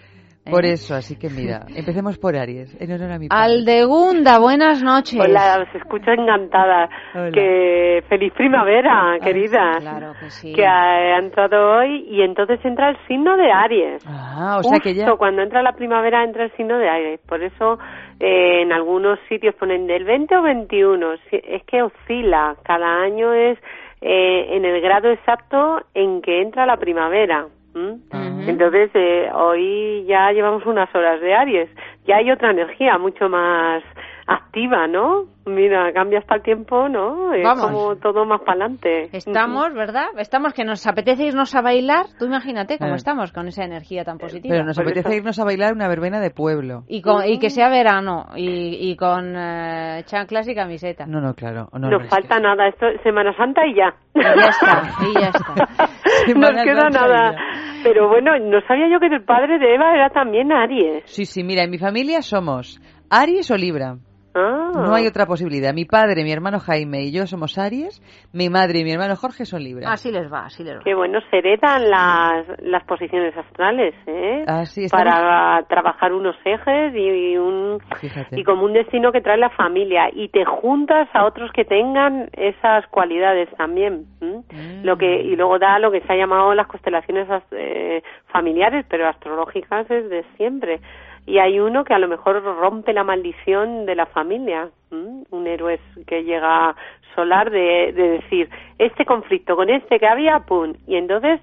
[0.45, 0.51] ¿Eh?
[0.51, 3.43] Por eso, así que mira, empecemos por Aries, en honor a mi padre.
[3.43, 5.19] Aldegunda, buenas noches.
[5.19, 6.89] Hola, os escucho encantada.
[7.13, 7.31] Hola.
[7.31, 9.77] Que feliz primavera, querida.
[9.79, 10.53] Claro que sí.
[10.53, 14.03] Que ha, entrado hoy y entonces entra el signo de Aries.
[14.07, 15.03] Ah, o sea que ya...
[15.05, 17.19] Justo cuando entra la primavera entra el signo de Aries.
[17.27, 17.77] Por eso
[18.19, 21.17] eh, en algunos sitios ponen del 20 o 21.
[21.29, 22.55] Si- Es que oscila.
[22.63, 23.57] Cada año es
[24.01, 27.47] eh, en el grado exacto en que entra la primavera.
[27.75, 27.99] ¿M?
[28.47, 31.69] Entonces, eh, hoy ya llevamos unas horas de Aries.
[32.07, 33.83] Ya hay otra energía mucho más
[34.27, 35.25] activa, ¿no?
[35.45, 37.33] Mira, cambia hasta el tiempo, ¿no?
[37.33, 37.65] Es Vamos.
[37.65, 39.09] como todo más para adelante.
[39.11, 40.05] Estamos, ¿verdad?
[40.17, 42.05] Estamos que nos apetece irnos a bailar.
[42.19, 42.97] Tú imagínate cómo Eh.
[42.97, 44.53] estamos con esa energía tan positiva.
[44.53, 46.83] Pero nos apetece irnos a bailar una verbena de pueblo.
[46.87, 51.05] Y, con, y que sea verano y, y con eh, chanclas y camiseta.
[51.07, 51.69] No, no, claro.
[51.73, 53.95] No, No hombre, falta nada, esto Semana Santa y ya.
[54.13, 55.55] Y ya está, y ya está.
[55.55, 55.87] no
[56.27, 57.35] Semana queda nada.
[57.83, 61.03] Pero bueno, no sabía yo que el padre de Eva era también Aries.
[61.05, 63.95] Sí, sí, mira, en mi familia somos Aries o Libra.
[64.33, 64.71] Ah.
[64.73, 65.73] No hay otra posibilidad.
[65.73, 68.01] Mi padre, mi hermano Jaime y yo somos Aries.
[68.33, 69.91] Mi madre y mi hermano Jorge son Libra.
[69.91, 70.81] Así les va, así les va.
[70.83, 74.45] Qué bueno, se heredan las, las posiciones astrales, ¿eh?
[74.47, 78.39] Ah, sí, estamos- Para trabajar unos ejes y, un Fíjate.
[78.39, 82.29] y como un destino que trae la familia y te juntas a otros que tengan
[82.33, 84.05] esas cualidades también.
[84.21, 84.83] Mm.
[84.83, 89.07] lo que y luego da lo que se ha llamado las constelaciones eh, familiares pero
[89.07, 90.79] astrológicas es de siempre
[91.25, 95.23] y hay uno que a lo mejor rompe la maldición de la familia ¿m?
[95.29, 96.75] un héroe que llega
[97.15, 101.39] solar de, de decir este conflicto con este que había pum y entonces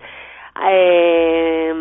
[0.71, 1.73] eh,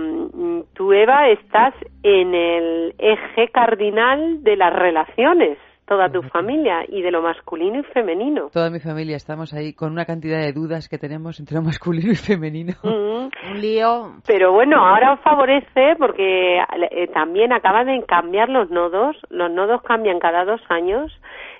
[0.73, 1.73] tú Eva estás
[2.03, 5.57] en el eje cardinal de las relaciones
[5.87, 8.49] toda tu familia y de lo masculino y femenino.
[8.51, 12.11] Toda mi familia estamos ahí con una cantidad de dudas que tenemos entre lo masculino
[12.11, 12.73] y femenino.
[12.83, 13.29] Mm.
[13.51, 14.11] Un lío.
[14.25, 19.15] Pero bueno, ahora os favorece porque eh, también acaban de cambiar los nodos.
[19.29, 21.11] Los nodos cambian cada dos años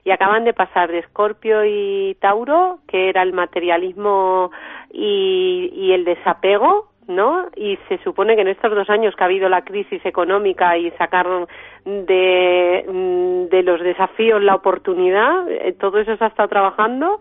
[0.03, 4.51] y acaban de pasar de Escorpio y Tauro, que era el materialismo
[4.91, 7.47] y, y el desapego, ¿no?
[7.55, 10.91] Y se supone que en estos dos años que ha habido la crisis económica y
[10.91, 11.47] sacaron
[11.85, 17.19] de, mm, de los desafíos la oportunidad, eh, todo eso se ha estado trabajando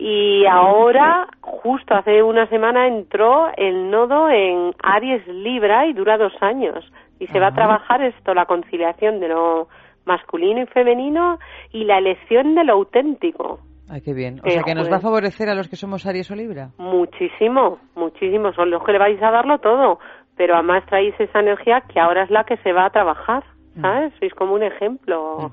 [0.00, 6.32] y ahora, justo hace una semana, entró el nodo en Aries Libra y dura dos
[6.40, 6.84] años.
[7.18, 9.66] Y se va a trabajar esto, la conciliación de lo
[10.04, 11.40] masculino y femenino
[11.72, 13.58] y la elección de lo auténtico.
[13.90, 14.40] Ay, qué bien.
[14.44, 16.70] O sea, que nos va a favorecer a los que somos Aries o Libra.
[16.78, 18.52] Muchísimo, muchísimo.
[18.52, 19.98] Son los que le vais a darlo todo.
[20.36, 23.42] Pero además traéis esa energía que ahora es la que se va a trabajar,
[23.80, 24.12] ¿sabes?
[24.18, 25.52] Sois como un ejemplo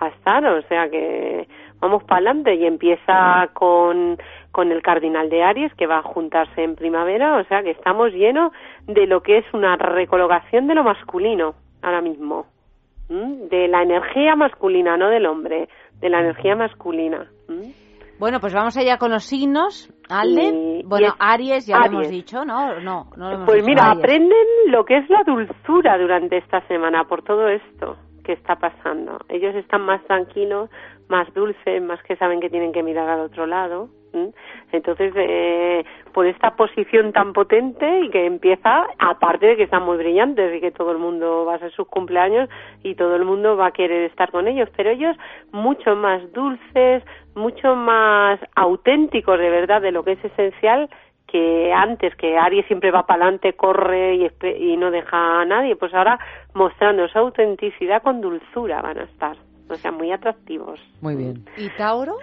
[0.00, 0.44] a estar.
[0.46, 1.46] O sea que
[1.80, 4.18] vamos para adelante y empieza con,
[4.50, 7.36] con el cardinal de Aries que va a juntarse en primavera.
[7.36, 8.50] O sea que estamos llenos
[8.86, 12.46] de lo que es una recolocación de lo masculino ahora mismo.
[13.08, 13.48] ¿M?
[13.48, 15.68] De la energía masculina, no del hombre,
[16.00, 17.28] de la energía masculina.
[17.48, 17.72] ¿m?
[18.18, 19.90] Bueno, pues vamos allá con los signos.
[20.08, 20.42] Alde.
[20.44, 22.78] Y- bueno, y es- Aries, ya lo hemos dicho, ¿no?
[22.80, 24.04] No, no lo hemos Pues dicho, mira, Aries.
[24.04, 29.18] aprenden lo que es la dulzura durante esta semana por todo esto que está pasando.
[29.28, 30.70] Ellos están más tranquilos,
[31.08, 33.88] más dulces, más que saben que tienen que mirar al otro lado.
[34.72, 39.96] Entonces, eh, por esta posición tan potente y que empieza, aparte de que están muy
[39.96, 42.48] brillantes y que todo el mundo va a ser sus cumpleaños
[42.82, 45.16] y todo el mundo va a querer estar con ellos, pero ellos
[45.52, 47.02] mucho más dulces,
[47.34, 50.88] mucho más auténticos de verdad de lo que es esencial
[51.26, 55.74] que antes, que Aries siempre va para adelante, corre y, y no deja a nadie,
[55.74, 56.16] pues ahora
[56.54, 59.36] mostrando su autenticidad con dulzura van a estar,
[59.68, 60.78] o sea, muy atractivos.
[61.00, 61.44] Muy bien.
[61.56, 62.18] ¿Y Tauro?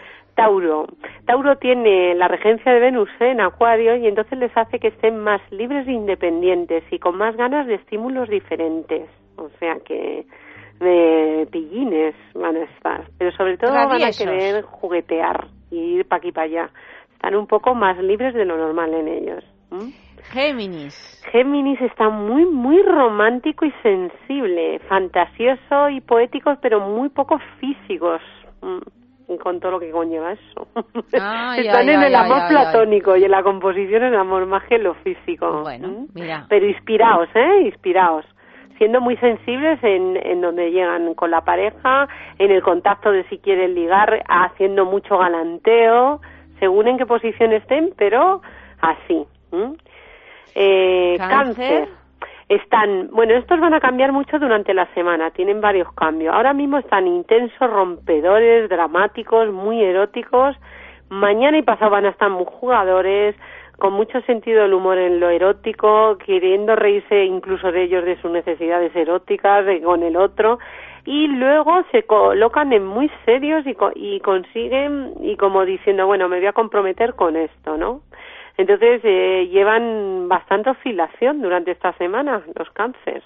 [0.46, 0.88] Tauro.
[1.26, 5.42] Tauro tiene la regencia de Venus en Acuario y entonces les hace que estén más
[5.52, 9.10] libres e independientes y con más ganas de estímulos diferentes.
[9.38, 10.26] O sea que
[10.80, 13.06] de pillines van a estar.
[13.18, 16.70] Pero sobre todo van a querer juguetear y ir para aquí para allá.
[17.14, 19.44] Están un poco más libres de lo normal en ellos.
[19.72, 19.94] ¿m?
[20.32, 21.22] Géminis.
[21.32, 28.22] Géminis está muy, muy romántico y sensible, fantasioso y poético, pero muy poco físicos.
[28.62, 28.80] mm,
[29.38, 30.68] con todo lo que conlleva eso.
[31.22, 34.94] Ay, Están en el amor platónico y en la composición el amor más que lo
[34.96, 35.62] físico.
[35.62, 36.08] Bueno, ¿m?
[36.14, 36.46] mira.
[36.50, 37.62] Pero inspiraos, ¿eh?
[37.66, 38.26] Inspiraos.
[38.78, 42.08] Siendo muy sensibles en, en donde llegan con la pareja,
[42.40, 46.20] en el contacto de si quieren ligar, haciendo mucho galanteo,
[46.60, 48.42] según en qué posición estén, pero
[48.82, 49.26] así.
[49.52, 49.76] ¿m?
[50.56, 51.88] Eh, Cáncer.
[51.88, 52.01] cáncer.
[52.52, 56.36] Están, bueno, estos van a cambiar mucho durante la semana, tienen varios cambios.
[56.36, 60.58] Ahora mismo están intensos, rompedores, dramáticos, muy eróticos.
[61.08, 63.38] Mañana y pasado van a estar muy jugadores,
[63.78, 68.30] con mucho sentido del humor en lo erótico, queriendo reírse incluso de ellos de sus
[68.30, 70.60] necesidades eróticas, de con el otro.
[71.06, 76.40] Y luego se colocan en muy serios y, y consiguen, y como diciendo, bueno, me
[76.40, 78.02] voy a comprometer con esto, ¿no?
[78.58, 83.24] Entonces eh, llevan bastante oscilación durante esta semana los cáncer.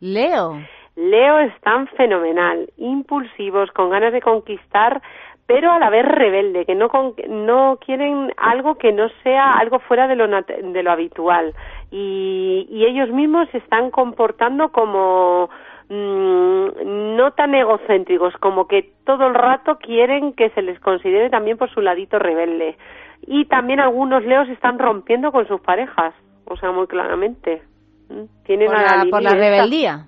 [0.00, 0.60] Leo.
[0.96, 5.00] Leo están fenomenal, impulsivos, con ganas de conquistar,
[5.46, 9.78] pero a la vez rebelde, que no con- no quieren algo que no sea algo
[9.78, 11.54] fuera de lo de lo habitual
[11.90, 15.48] y, y ellos mismos se están comportando como
[15.88, 21.56] mm, no tan egocéntricos, como que todo el rato quieren que se les considere también
[21.56, 22.76] por su ladito rebelde.
[23.22, 26.14] Y también algunos leos están rompiendo con sus parejas,
[26.44, 27.62] o sea, muy claramente.
[28.08, 28.44] ¿Mm?
[28.44, 30.06] Tienen Por a la, Lili por la rebeldía.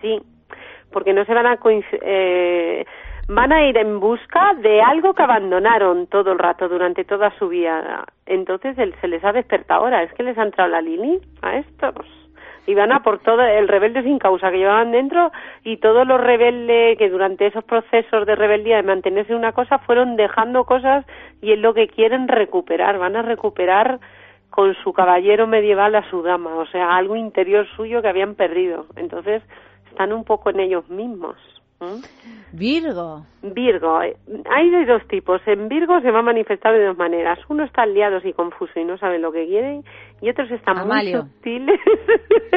[0.00, 0.20] Sí,
[0.92, 1.58] porque no se van a
[2.02, 2.84] eh,
[3.28, 7.48] van a ir en busca de algo que abandonaron todo el rato durante toda su
[7.48, 8.04] vida.
[8.26, 11.56] Entonces él, se les ha despertado ahora, es que les ha entrado la Lili a
[11.56, 12.19] estos.
[12.66, 15.32] Y van a por todo el rebelde sin causa que llevaban dentro
[15.64, 20.16] y todos los rebeldes que durante esos procesos de rebeldía de mantenerse una cosa fueron
[20.16, 21.04] dejando cosas
[21.40, 22.98] y es lo que quieren recuperar.
[22.98, 23.98] Van a recuperar
[24.50, 28.86] con su caballero medieval a su dama, o sea, algo interior suyo que habían perdido.
[28.96, 29.42] Entonces,
[29.90, 31.36] están un poco en ellos mismos.
[31.80, 32.02] ¿Mm?
[32.52, 33.24] Virgo.
[33.42, 35.40] Virgo, hay de dos tipos.
[35.46, 37.38] En Virgo se va a manifestar de dos maneras.
[37.48, 39.84] Uno está liados y confuso y no saben lo que quieren,
[40.22, 41.22] y otros están Amalio.
[41.22, 41.80] muy sutiles.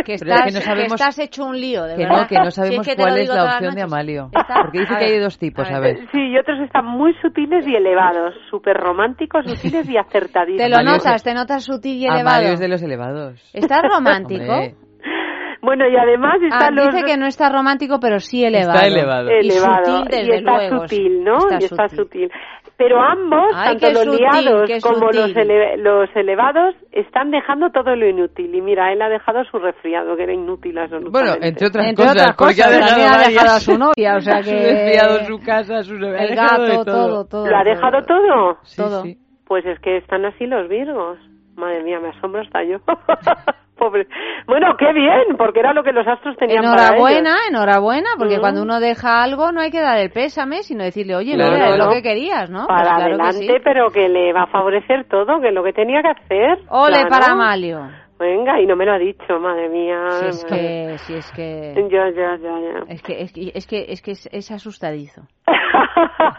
[0.05, 2.22] Que es estás, que no sabemos- que estás hecho un lío, de Que verdad.
[2.22, 3.82] no, que no Si sabemos que te lo cuál es la opción de.
[3.84, 4.30] Amalio.
[4.34, 5.95] Está- Porque dice a que hay ver, dos tipos, a a ver.
[5.97, 6.07] ver.
[6.11, 10.61] Sí, y otros están muy sutiles y elevados, súper románticos, sutiles y acertadísimos.
[10.64, 12.30] Te lo Amalio es- notas, te notas sutil y elevado.
[12.30, 13.49] Amalio es de los elevados.
[13.53, 14.43] ¿Estás romántico?
[14.43, 14.76] Hombre,
[15.61, 16.93] Bueno, y además Ah, están los...
[16.93, 18.74] dice que no está romántico, pero sí elevado.
[18.74, 19.30] Está elevado.
[19.32, 20.80] Y elevado sutil, desde y está luego.
[20.88, 21.38] sutil, ¿no?
[21.38, 22.30] Está y está sutil.
[22.30, 22.32] sutil.
[22.76, 27.95] Pero ambos, Ay, tanto los sutil, liados como los, ele- los elevados, están dejando todo
[27.95, 28.53] lo inútil.
[28.53, 31.11] Y mira, él ha dejado su resfriado, que era inútil absolutamente.
[31.11, 33.78] Bueno, entre otras Entre cosas, otras porque cosas, ha dejado, también ha dejado a su
[33.78, 34.49] novia, o sea que...
[34.49, 37.47] Su desviado, su casa, su El gato, todo, todo.
[37.47, 38.57] ¿Lo ha dejado todo?
[38.63, 39.01] Sí, todo.
[39.03, 39.17] sí.
[39.45, 41.19] Pues es que están así los virgos.
[41.55, 42.78] Madre mía, me asombro hasta yo.
[43.78, 44.07] Pobre.
[44.47, 47.49] Bueno, qué bien, porque era lo que los astros tenían para Enhorabuena, ellos.
[47.49, 48.41] enhorabuena, porque Mm.
[48.41, 51.69] cuando uno deja algo no hay que dar el pésame, sino decirle, oye, Claro, mira,
[51.69, 51.86] es no.
[51.86, 52.67] lo que querías, ¿no?
[52.67, 53.61] Pues Para claro que adelante, sí.
[53.63, 56.59] pero que le va a favorecer todo, que es lo que tenía que hacer.
[56.69, 57.09] Ole Claro.
[57.09, 57.82] para Amalio.
[58.19, 59.97] Venga, y no me lo ha dicho, madre mía.
[60.11, 60.57] Si es madre.
[60.91, 61.74] que, si es que...
[61.91, 62.93] Ya, ya, ya, ya.
[62.93, 65.24] Es que, es que, es que, es, que es, es asustadizo.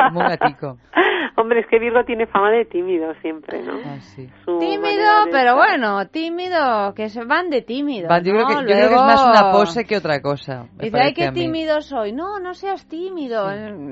[0.08, 0.78] Como un gatico.
[1.36, 3.72] Hombre, es que Virgo tiene fama de tímido siempre, ¿no?
[3.84, 4.28] Ah, sí.
[4.46, 5.56] Tímido, de pero estar.
[5.56, 8.08] bueno, tímido, que se van de tímido.
[8.08, 8.48] Va, yo, creo ¿no?
[8.48, 10.66] que, yo creo que es más Luego- una pose que otra cosa.
[10.78, 12.12] Dice, ay, qué tímido soy.
[12.12, 13.46] No, no seas tímido.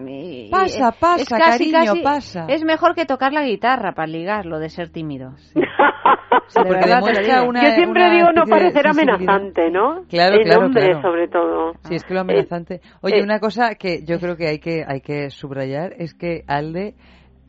[0.07, 2.47] Y- y- Pasa, es pasa, casi, cariño, casi- pasa.
[2.49, 5.33] Es mejor que tocar la guitarra para ligar lo de ser tímido.
[6.49, 9.71] Sí, De verdad te lo demuestra una, Yo siempre una digo no de parecer amenazante,
[9.71, 10.03] ¿no?
[10.09, 11.03] Claro, El claro, hombre, claro.
[11.03, 11.73] sobre todo.
[11.85, 12.81] Sí, es que lo amenazante.
[13.01, 16.42] Oye, eh, una cosa que yo creo que hay que hay que subrayar es que
[16.48, 16.94] Alde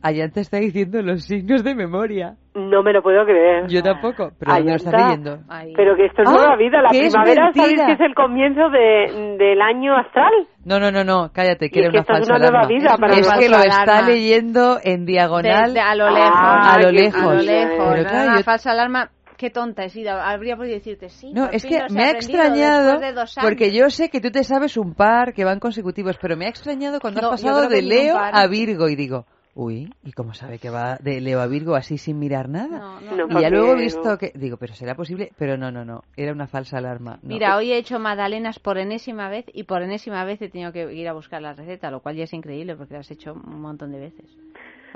[0.02, 2.34] allá te está diciendo los signos de memoria.
[2.54, 3.66] No me lo puedo creer.
[3.68, 5.08] Yo tampoco, pero ¿dónde lo estás Ayanta.
[5.08, 5.74] leyendo?
[5.74, 6.82] Pero que esto es Ah, nueva vida.
[6.82, 10.30] La primavera, ¿sabéis que es el comienzo de, del año astral?
[10.64, 12.96] No, no, no, no, cállate, que era es que una esto es falsa una vida
[12.98, 16.30] para es que lo está leyendo en diagonal a lo lejos.
[16.36, 17.22] a lo lejos.
[17.24, 17.86] A lo Sí, lejos.
[17.94, 19.08] Pero claro, una yo- falsa alarma.
[19.36, 20.12] Qué tonta he sido.
[20.12, 21.32] Habría podido decirte sí.
[21.32, 23.48] No, es que me ha extrañado después de dos años.
[23.50, 26.48] porque yo sé que tú te sabes un par que van consecutivos, pero me ha
[26.48, 30.58] extrañado cuando No, has pasado de Leo a Virgo y digo, uy, ¿y cómo sabe
[30.58, 32.78] que va de Leo a Virgo así sin mirar nada?
[32.78, 35.70] No, no, No, y ya luego he visto que digo, pero será posible, pero no,
[35.70, 37.18] no, no, era una falsa alarma.
[37.22, 37.28] no.
[37.28, 40.92] Mira, hoy he hecho magdalenas por enésima vez y por enésima vez he tenido que
[40.92, 43.60] ir a buscar la receta, lo cual ya es increíble porque las he hecho un
[43.60, 44.36] montón de veces.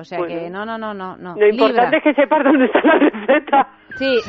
[0.00, 0.32] O sea Bueno.
[0.32, 1.34] que no, no, no, no, no.
[1.34, 3.68] Lo importante es que sepas dónde está la receta.
[3.98, 4.20] Sí,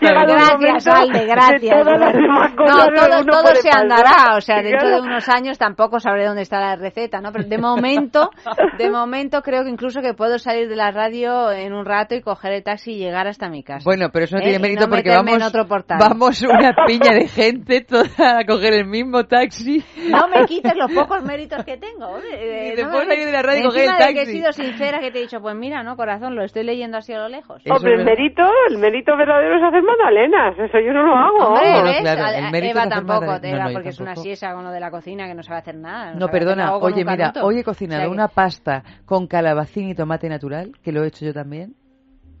[0.00, 1.86] gracias, momento Alde, de gracias.
[1.86, 6.60] No, todo, todo se andará, o sea, dentro de unos años tampoco sabré dónde está
[6.60, 7.32] la receta, ¿no?
[7.32, 8.30] Pero de momento,
[8.78, 12.20] de momento creo que incluso que puedo salir de la radio en un rato y
[12.22, 13.82] coger el taxi y llegar hasta mi casa.
[13.84, 14.44] Bueno, pero eso no ¿Eh?
[14.44, 15.98] tiene Y mérito no porque vamos, en otro portal.
[16.00, 19.84] vamos una piña de gente toda a coger el mismo taxi.
[20.08, 22.18] No me quites los pocos méritos que tengo.
[22.32, 24.32] eh, no me salir de la radio y coger el de que he taxi.
[24.32, 27.18] sido sincera, que te he dicho, pues mira, no, corazón, lo estoy leyendo así a
[27.18, 27.62] lo lejos.
[27.70, 30.58] Hombre, el mérito, el mérito verdadero es hacer magdalenas.
[30.58, 31.54] Eso yo no lo hago.
[31.54, 32.00] Hombre, ¿ves?
[32.00, 33.24] claro, A- el mérito Eva es hacer tampoco.
[33.24, 35.58] Eva, No, no, porque es una siesa con lo de la cocina que no sabe
[35.60, 36.14] hacer nada.
[36.14, 37.44] No, perdona, oye, mira, canuto.
[37.46, 41.04] hoy he O cocinado sea que- una pasta con calabacín y tomate natural, que lo
[41.04, 41.74] he hecho yo también,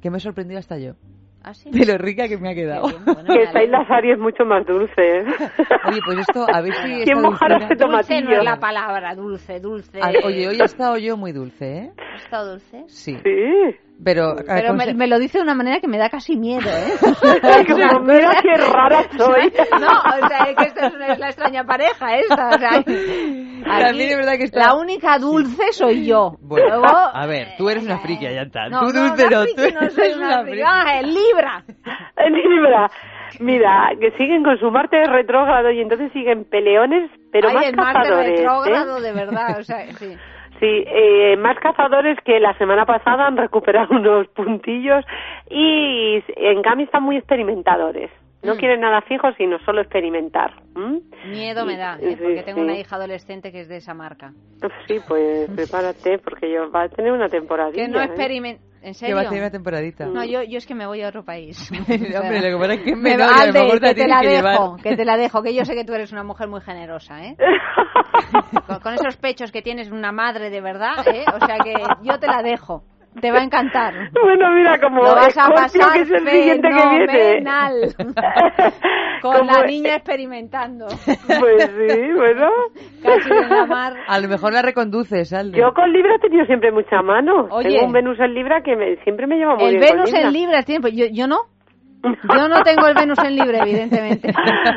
[0.02, 0.92] que me he sorprendido hasta yo.
[1.44, 1.70] ¿Ah, sí?
[1.70, 2.88] De lo rica que me ha quedado.
[2.88, 5.24] Bien, bueno, Que estáis las Aries mucho más dulces.
[5.88, 8.38] Oye, pues esto, a ver si ¿Quién mojará dulzura- ese Dulce no tomatillo?
[8.38, 10.00] es la palabra, dulce, dulce.
[10.02, 11.92] Ah, Oye, hoy he estado yo muy dulce, ¿eh?
[12.16, 12.84] ¿Has estado dulce?
[12.88, 13.16] Sí.
[13.22, 13.76] Sí.
[14.04, 16.92] Pero, Pero me, me lo dice de una manera que me da casi miedo, ¿eh?
[17.68, 19.52] Como, mira qué rara soy.
[19.80, 19.88] No,
[20.24, 22.48] o sea, es que esta es, una- es la extraña pareja esta.
[22.50, 26.36] O sea, aquí También es verdad que está- La única dulce soy yo.
[26.40, 28.68] Bueno, Luego, a ver, tú eres una friki, ya está.
[28.68, 30.62] no, tú no, dulce una no, friki tú no soy eres una una friki.
[30.64, 31.64] Ah, el Libra.
[32.30, 32.90] Libra.
[33.40, 37.76] Mira, que siguen con su Marte retrógrado y entonces siguen peleones, pero Ay, más el
[37.76, 38.38] Marte cazadores.
[38.40, 39.02] retrógrado, ¿eh?
[39.02, 39.58] de verdad.
[39.58, 40.16] O sea, sí.
[40.60, 45.04] Sí, eh, más cazadores que la semana pasada han recuperado unos puntillos
[45.50, 48.10] y en cambio están muy experimentadores.
[48.42, 48.58] No Mm.
[48.58, 50.52] quieren nada fijo, sino solo experimentar.
[50.76, 51.00] ¿m?
[51.26, 52.18] Miedo me da, Sí, ¿eh?
[52.22, 52.64] porque tengo sí.
[52.64, 54.32] una hija adolescente que es de esa marca.
[54.86, 57.86] Sí, pues prepárate porque yo va a tener una temporadilla.
[57.86, 58.04] Que no ¿eh?
[58.80, 59.16] ¿En Que serio?
[59.16, 60.06] va a tener una temporadita.
[60.06, 61.70] No, yo, yo es que me voy a otro país.
[61.78, 64.10] Hombre, lo que pasa es que Me- y a lo mejor te que te tienes
[64.16, 64.52] la que llevar.
[64.52, 67.24] dejo, que te la dejo, que yo sé que tú eres una mujer muy generosa,
[67.24, 67.36] ¿eh?
[68.66, 71.24] con, con esos pechos que tienes una madre de verdad, ¿eh?
[71.34, 72.84] O sea que yo te la dejo.
[73.20, 73.94] Te va a encantar.
[74.22, 77.06] Bueno, mira, como Lo vas a pasar que es el siguiente que viene.
[77.12, 77.94] fenomenal.
[79.22, 80.86] Con la niña experimentando.
[80.86, 82.48] Pues sí, bueno.
[83.02, 83.94] Casi en la mar.
[84.06, 85.58] A lo mejor la reconduces, Alde.
[85.58, 87.48] Yo con Libra he tenido siempre mucha mano.
[87.50, 87.70] Oye.
[87.70, 90.12] Tengo un Venus en Libra que me- siempre me lleva muy El bien con Venus
[90.12, 90.26] Libra.
[90.28, 90.80] en Libra tiene...
[90.80, 91.38] pues Yo, yo no.
[92.02, 94.32] Yo no tengo el Venus en libre, evidentemente.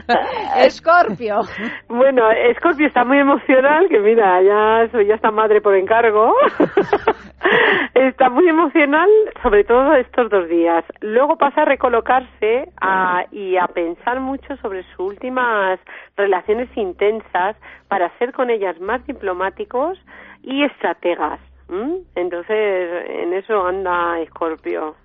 [0.57, 1.41] Escorpio.
[1.87, 2.23] Bueno,
[2.57, 6.33] Scorpio está muy emocional, que mira, ya soy ya esta madre por encargo.
[7.93, 9.09] está muy emocional,
[9.41, 10.83] sobre todo estos dos días.
[11.01, 15.79] Luego pasa a recolocarse a- y a pensar mucho sobre sus últimas
[16.17, 17.55] relaciones intensas
[17.87, 19.99] para ser con ellas más diplomáticos
[20.43, 21.39] y estrategas.
[21.69, 21.99] ¿m?
[22.15, 24.95] Entonces, en eso anda Scorpio.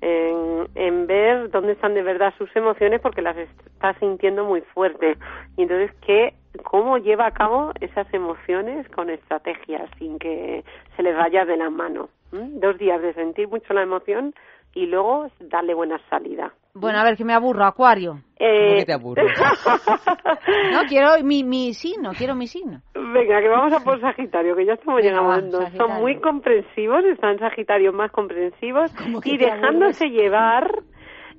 [0.00, 5.16] En, en ver dónde están de verdad sus emociones porque las está sintiendo muy fuerte
[5.56, 10.64] y entonces qué cómo lleva a cabo esas emociones con estrategias sin que
[10.96, 12.48] se les vaya de la mano ¿m?
[12.60, 14.34] dos días de sentir mucho la emoción
[14.74, 18.20] y luego darle buena salida Bueno, a ver, que me aburro, Acuario.
[18.38, 19.26] Eh, que te aburres?
[20.72, 22.80] No, quiero mi, mi signo, quiero mi signo.
[22.94, 25.58] Venga, que vamos a por Sagitario, que ya estamos Venga, llegando.
[25.58, 25.86] Sagitario.
[25.86, 28.90] Son muy comprensivos, están Sagitarios más comprensivos
[29.24, 30.82] y dejándose llevar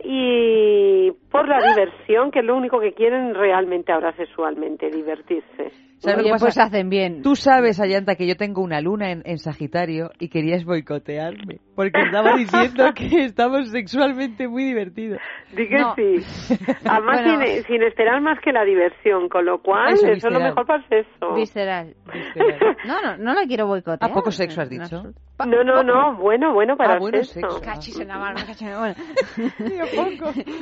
[0.03, 5.71] y por la diversión, que es lo único que quieren realmente ahora sexualmente, divertirse.
[5.99, 6.45] ¿Sabes lo Oye, que pasa?
[6.45, 7.21] pues hacen bien.
[7.21, 11.59] Tú sabes, Ayanta, que yo tengo una luna en, en Sagitario y querías boicotearme.
[11.75, 15.19] Porque estaba diciendo que estamos sexualmente muy divertidos.
[15.55, 15.95] Di que No.
[15.95, 16.17] sí.
[16.85, 17.45] Además, Bueno.
[17.45, 20.43] sin, sin esperar más que la diversión, con lo cual Eso, eso, es lo visceral.
[20.49, 21.33] mejor para el sexo.
[21.33, 21.95] Visceral.
[22.85, 24.11] No, no, no la quiero boicotear.
[24.11, 25.01] ¿A poco sexo has dicho?
[25.45, 27.49] No, no, no, bueno, bueno para Ah, el bueno, sexo.
[27.51, 27.61] sexo.
[27.61, 28.95] Cachis en la mano, cachis en la mano.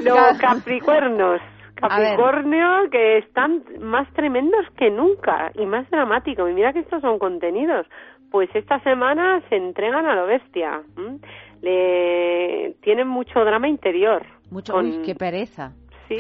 [0.04, 1.42] Los capricornos.
[1.90, 6.50] Capricornio que están más tremendos que nunca y más dramáticos.
[6.50, 7.88] Y mira que estos son contenidos.
[8.32, 10.82] Pues esta semana se entregan a lo bestia.
[10.98, 11.20] ¿m?
[11.62, 14.26] Le tienen mucho drama interior.
[14.50, 15.72] Mucho, Con- uy, qué pereza.
[16.08, 16.18] Sí.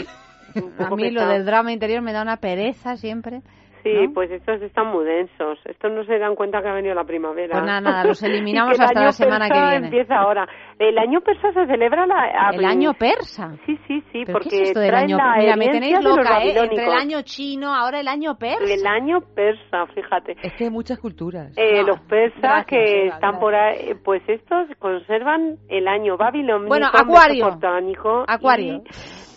[0.77, 3.41] A mí lo del drama interior me da una pereza siempre.
[3.83, 4.13] Sí, ¿no?
[4.13, 5.59] pues estos están muy densos.
[5.65, 7.51] Estos no se dan cuenta que ha venido la primavera.
[7.53, 9.87] Pues nada, nada, los eliminamos hasta año la semana que persa viene.
[9.87, 10.47] empieza ahora.
[10.79, 13.55] El año persa se celebra la, a- El año persa.
[13.65, 16.43] Sí, sí, sí, ¿Pero porque qué es esto del año la Mira, me tenéis loca,
[16.43, 16.53] ¿eh?
[16.57, 18.73] Entre el año chino, ahora el año persa.
[18.73, 20.35] El año persa, fíjate.
[20.41, 21.51] Es que hay muchas culturas.
[21.57, 26.17] Eh, No, los persas gracias, que Eva, están por ahí, pues estos conservan el año
[26.17, 27.47] babilónico, Bueno, Acuario.
[28.27, 28.75] Acuario.
[28.75, 28.81] y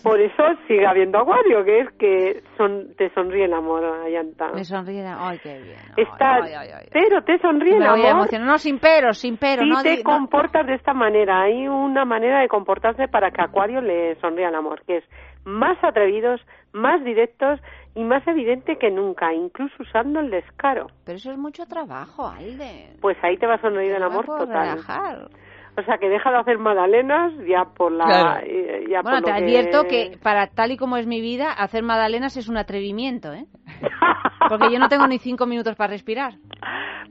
[0.07, 4.51] por eso sigue habiendo acuario, que es que son, te sonríe el amor, Ayanta.
[4.53, 5.05] Me sonríe.
[5.07, 5.77] Ay, qué bien.
[5.97, 6.87] Está, ay, ay, ay.
[6.91, 8.27] pero te sonríe el amor.
[8.39, 9.63] No, sin peros, sin peros.
[9.65, 11.41] si no, te no- comportas de esta manera.
[11.43, 15.03] Hay una manera de comportarse para que Acuario le sonría el amor, que es
[15.45, 16.41] más atrevidos,
[16.73, 17.59] más directos
[17.95, 20.87] y más evidente que nunca, incluso usando el descaro.
[21.05, 22.89] Pero eso es mucho trabajo, Alde.
[23.01, 24.47] Pues ahí te va a sonreír el amor total.
[24.47, 25.29] relajar.
[25.77, 28.05] O sea, que deja de hacer magdalenas ya por la...
[28.05, 28.45] Claro.
[28.47, 31.51] eh, ya Bueno, por te lo advierto que para tal y como es mi vida,
[31.51, 33.45] hacer magdalenas es un atrevimiento, ¿eh?
[34.49, 36.33] Porque yo no tengo ni cinco minutos para respirar.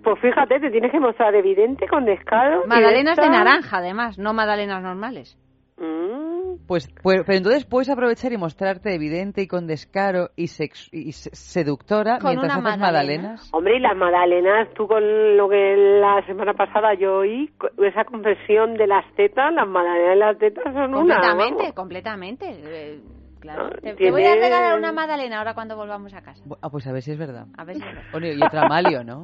[0.02, 2.66] Pues fíjate, te tienes que mostrar evidente con descaro.
[2.66, 5.38] Magdalenas de naranja, además, no magdalenas normales.
[5.78, 10.88] Mm, Pues, pues, pero entonces puedes aprovechar y mostrarte evidente y con descaro y, sex-
[10.92, 12.86] y se- seductora Con mientras haces magdalena.
[13.28, 13.50] magdalenas.
[13.52, 17.50] Hombre, y las magdalenas, tú con lo que la semana pasada yo oí,
[17.84, 21.20] esa confesión de las tetas, las magdalenas de las tetas son una...
[21.20, 22.46] Completamente, completamente.
[22.64, 23.00] eh,
[23.40, 23.66] claro.
[23.72, 26.42] Ah, Te, voy a regalar una magdalena ahora cuando volvamos a casa.
[26.62, 27.46] Ah, pues a ver si es verdad.
[27.58, 28.04] A ver si es verdad.
[28.12, 29.22] Bueno, y otra Amalio, ¿no?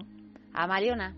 [0.54, 1.14] A Mariona.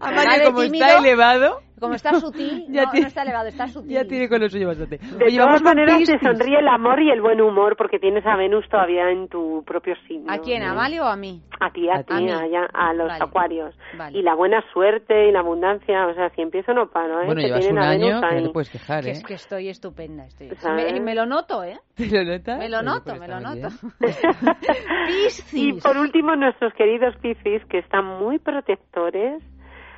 [0.00, 3.68] Amalio, como tímido, está elevado, Como está sutil, Ya no, tiene- no está elevado, está
[3.68, 3.90] sutil.
[3.90, 4.98] ya tiene con lo suyo bastante.
[4.98, 6.20] De Oye, todas maneras, te Piscis.
[6.22, 9.94] sonríe el amor y el buen humor porque tienes a Venus todavía en tu propio
[10.06, 10.32] signo.
[10.32, 10.62] ¿A quién?
[10.62, 11.42] ¿A Amalio o a mí?
[11.60, 13.24] A ti, a, A ti, a, ya- a los Vale.
[13.24, 13.74] acuarios.
[13.96, 14.18] Vale.
[14.18, 17.26] Y la buena suerte y la abundancia, o sea, si empiezo no paro, ¿eh?
[17.26, 19.12] Bueno, que llevas tienen un a año que no te puedes quejar, Que ¿eh?
[19.12, 20.24] es que estoy estupenda.
[20.26, 20.50] Estoy.
[20.56, 20.92] ¿Sabes?
[20.92, 21.78] Me, me lo noto, ¿eh?
[21.96, 22.58] ¿Te lo notas?
[22.58, 23.54] Me lo noto, pues me lo noto.
[23.56, 23.70] bien.
[25.52, 29.42] Y por último, nuestros queridos Piscis, que están muy protectores,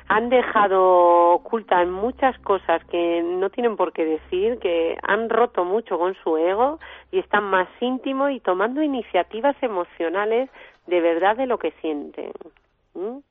[0.07, 5.97] han dejado ocultas muchas cosas que no tienen por qué decir, que han roto mucho
[5.97, 6.79] con su ego
[7.11, 10.49] y están más íntimos y tomando iniciativas emocionales
[10.87, 12.31] de verdad de lo que sienten.
[12.95, 13.21] ¿m?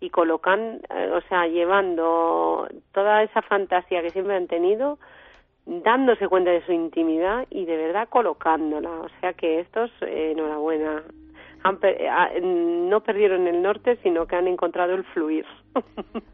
[0.00, 4.98] Y colocan, eh, o sea, llevando toda esa fantasía que siempre han tenido,
[5.66, 8.90] dándose cuenta de su intimidad y de verdad colocándola.
[8.90, 11.02] O sea que estos, eh, enhorabuena,
[11.62, 15.46] han per- eh, no perdieron el norte, sino que han encontrado el fluir.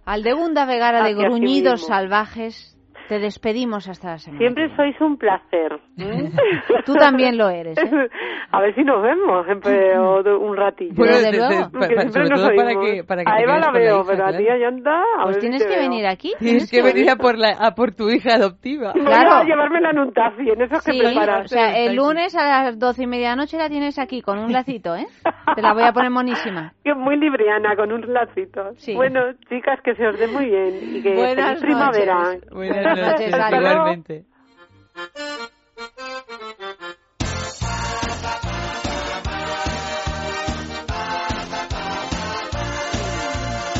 [0.05, 1.87] Aldegunda Vegara de sí Gruñidos.
[1.87, 2.77] Salvajes,
[3.11, 4.39] te despedimos hasta la semana.
[4.39, 5.81] Siempre sois un placer.
[6.87, 7.91] Tú también lo eres, ¿eh?
[8.53, 10.95] A ver si nos vemos un ratillo.
[10.95, 11.63] Bueno, Desde de- de- luego.
[11.65, 14.01] pa- Porque pa- siempre sobre nos todo para que, para que a Eva la veo,
[14.01, 14.55] hija, pero a ti, claro.
[14.55, 15.81] Ayanta, a Pues si tienes que veo.
[15.83, 16.33] venir aquí.
[16.39, 18.93] Tienes que venir a por, la, a por tu hija adoptiva.
[18.95, 19.33] Voy Claro.
[19.35, 21.47] a llevármela en un taxi, en esos que Sí, preparas.
[21.47, 24.23] o sea, el lunes a las doce y media de la noche la tienes aquí
[24.23, 25.07] con un lacito, ¿eh?
[25.57, 26.73] Te la voy a poner monísima.
[26.85, 28.71] Que muy libriana, con un lacito.
[28.77, 28.95] Sí.
[28.95, 32.15] Bueno, chicas, que se os dé muy bien y que Buenas feliz primavera.
[32.15, 32.43] noches.
[33.01, 34.25] Buenas noches, igualmente.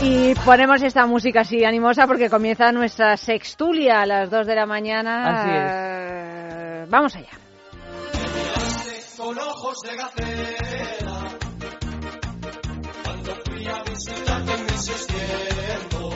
[0.03, 4.67] Y ponemos esta música así animosa porque comienza nuestra sextulia a las 2 de la
[4.67, 5.29] mañana.
[5.29, 5.51] Así
[6.85, 6.91] es.
[6.91, 7.41] Vamos allá.
[9.21, 11.29] con ojos de gacela
[13.05, 16.15] cuando fui a visitarte en mis seiscientos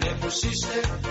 [0.00, 1.05] me pusiste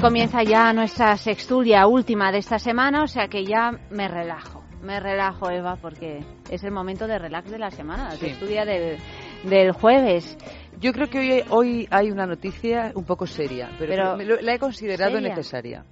[0.00, 4.62] comienza ya nuestra sextulia última de esta semana, o sea que ya me relajo.
[4.82, 8.26] Me relajo, Eva, porque es el momento de relax de la semana, la Sí.
[8.26, 8.96] sextulia del,
[9.44, 10.38] del jueves.
[10.80, 14.58] Yo creo que hoy, hoy hay una noticia un poco seria, pero, lo- la he
[14.58, 15.28] considerado ¿Seria?
[15.28, 15.84] necesaria.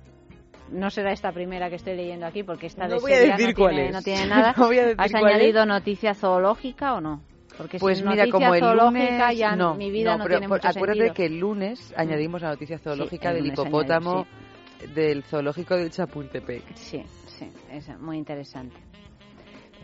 [0.70, 3.48] No será esta primera que estoy leyendo aquí, porque esta No de voy a decir
[3.48, 3.94] no, cuál tiene, es.
[3.94, 4.54] no tiene nada.
[4.56, 5.34] No voy a decir ¿Has cuál es.
[5.36, 7.22] añadido noticia zoológica o no?
[7.58, 8.84] Porque Pues sin mira, como el zoológica
[9.26, 9.38] lunes...
[9.38, 11.14] ya no, mi vida no, pero tiene por- mucho acuérdate sentido.
[11.14, 16.62] que el lunes añadimos la noticia zoológica el del hipopótamo añadimos, del zoológico de Chapultepec.
[16.76, 18.76] Sí, sí, es muy interesante.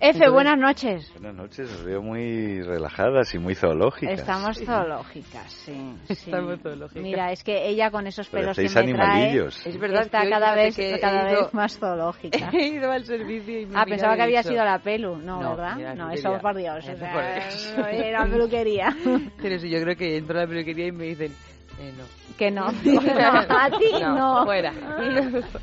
[0.00, 1.12] F, Entonces- buenas noches.
[1.14, 4.20] Buenas noches, os veo muy relajadas y muy zoológicas.
[4.20, 5.72] Estamos zoológicas, sí.
[6.06, 6.12] sí.
[6.12, 7.02] Estamos zoológicas.
[7.02, 9.66] Mira, es que ella con esos pelos que me trae animalillos.
[9.66, 12.50] Es verdad está cada vez, que cada ido- vez más zoológica.
[12.52, 15.16] He ido al servicio y me Ah, mira pensaba que había dicho- sido la pelu,
[15.16, 15.78] no, No, ¿verdad?
[15.78, 17.74] la No, eso por Dios, Eso por Dios.
[17.78, 18.96] no era peluquería.
[19.40, 21.32] Pero sí, yo creo que entro a la peluquería y me dicen,
[21.80, 22.04] eh, no.
[22.36, 22.66] Que no.
[22.72, 24.44] No, a ti no.
[24.44, 24.72] Fuera.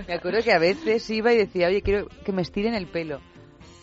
[0.08, 3.20] Me acuerdo que a veces iba y decía, oye, quiero que me estiren el pelo.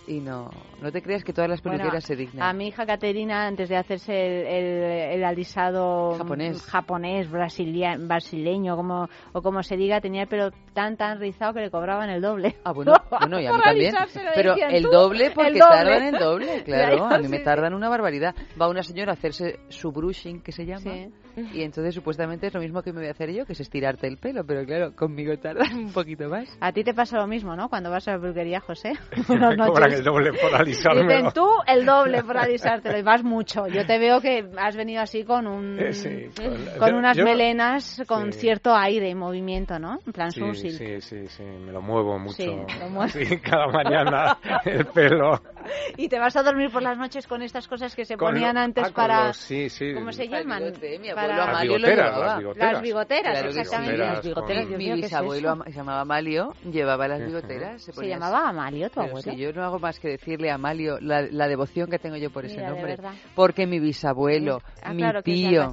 [0.09, 0.49] Y no,
[0.81, 2.43] no te creas que todas las Bueno, peluqueras se dignan.
[2.43, 4.83] A mi hija Caterina, antes de hacerse el, el,
[5.19, 6.63] el alisado Japonés.
[6.63, 11.61] japonés, brasilia- brasileño, como, o como se diga, tenía el pelo tan, tan rizado que
[11.61, 12.57] le cobraban el doble.
[12.65, 13.95] Ah, bueno, bueno, y a mí Por también.
[14.35, 15.61] Pero el "Tú, doble el porque doble".
[15.61, 17.05] tardan el doble, claro.
[17.05, 18.35] A mí me tardan una barbaridad.
[18.61, 21.11] Va una señora a hacerse su brushing, que se llama, Sí.
[21.53, 24.07] y entonces supuestamente es lo mismo que me voy a hacer yo, que es estirarte
[24.09, 26.49] el pelo, pero claro, conmigo tardan un poquito más.
[26.61, 27.69] A ti te pasa lo mismo, ¿no?
[27.69, 28.93] Cuando vas a la peluquería, José.
[29.29, 29.98] Buenas noches.
[29.99, 31.09] El doble por alisármelo.
[31.09, 33.66] Dicen tú el doble por alisártelo y vas mucho.
[33.69, 37.16] Yo te veo que has venido así con un Eh, sí, con- con yo- unas
[37.16, 38.41] yo- melenas con sí.
[38.41, 39.99] cierto aire y movimiento, ¿no?
[40.07, 40.73] En plan Sí, susil.
[40.73, 42.35] sí, sí, sí, me lo muevo mucho.
[42.35, 42.47] Sí,
[42.81, 43.12] lo mueves.
[43.12, 45.41] Sí, cada mañana el pelo.
[45.97, 48.55] Y te vas a dormir por las noches con estas cosas que se Con ponían
[48.55, 49.93] lo- antes ah, para los- sí, sí.
[49.95, 50.65] ¿Cómo se Las llaman?
[50.65, 52.73] bigote, mi Para- Las bigoteras, las bigoteras.
[52.73, 53.97] Las bigoteras, Claro exactamente.
[53.99, 57.83] Las bigoteras, con- mi ¿qué es bisabuelo ama- se llamaba Amalio, llevaba las bigoteras.
[57.83, 58.49] Se, ¿Se ponía llamaba así.
[58.51, 59.23] Amalio tu abuelo?
[59.33, 62.31] sí, yo no hago más que decirle a Amalio la, la devoción que tengo yo
[62.31, 62.97] por ese Mira, de nombre.
[63.35, 65.73] Porque mi bisabuelo, Ah, mi claro es tío,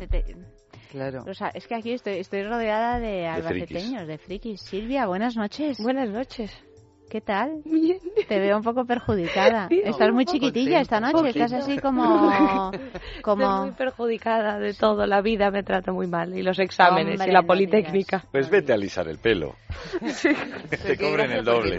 [0.92, 1.24] claro.
[1.28, 4.62] O sea, es que aquí estoy, estoy rodeada de albaceteños, de frikis.
[4.62, 5.78] Silvia, buenas noches.
[5.80, 6.52] Buenas noches.
[7.10, 7.62] ¿Qué tal?
[8.28, 9.68] Te veo un poco perjudicada.
[9.68, 9.88] Bien.
[9.88, 11.14] Estás muy chiquitilla sí, esta noche.
[11.14, 11.46] poquito.
[11.46, 12.72] Estás así como...
[12.74, 13.62] Estoy como...
[13.62, 15.06] muy perjudicada de todo.
[15.06, 16.36] La vida me trata muy mal.
[16.38, 18.26] Y los exámenes Hombre, y la no politécnica.
[18.32, 19.56] Pues vete a alisar el pelo.
[20.84, 21.78] Te cobren el doble.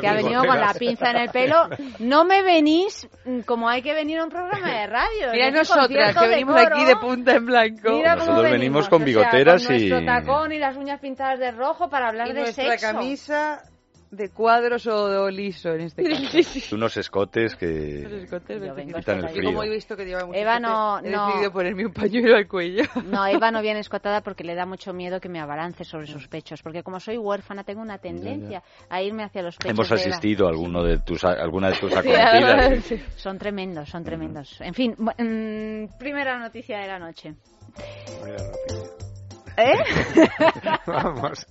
[0.00, 1.68] que ha venido con la pinza en el pelo.
[1.98, 5.32] No me venís mm, como hay que venir a un programa de radio.
[5.32, 6.76] Mira Es nosotras que venimos coro.
[6.76, 7.90] aquí de punta en blanco.
[7.90, 11.38] Mira Nosotros venimos con o sea, bigoteras con y- nuestro tacón y las uñas pintadas
[11.38, 12.86] de rojo para hablar Y de nuestra sexo.
[12.86, 13.62] camisa
[14.16, 16.74] de cuadros o, o liso en este caso.
[16.74, 19.32] Unos escotes que Los escotes, Yo vengo quitan el escotada.
[19.32, 19.72] Yo como frío.
[19.72, 21.26] he visto que lleva mucho Eva escote, no- he no.
[21.26, 22.84] decidido ponerme un pañuelo al cuello.
[23.04, 26.28] No, Eva no viene escotada porque le da mucho miedo que me abalance sobre sus
[26.28, 26.62] pechos.
[26.62, 29.70] Porque como soy huérfana, tengo una tendencia a irme hacia los pechos.
[29.70, 32.90] Hemos de asistido a alguno de tus, a- alguna de tus Sí, acometidas.
[32.92, 34.60] y- Son tremendos, son tremendos.
[34.60, 37.34] En fin, bu- mm, primera noticia de la noche.
[39.56, 39.74] ¿Eh?
[40.86, 41.46] Vamos.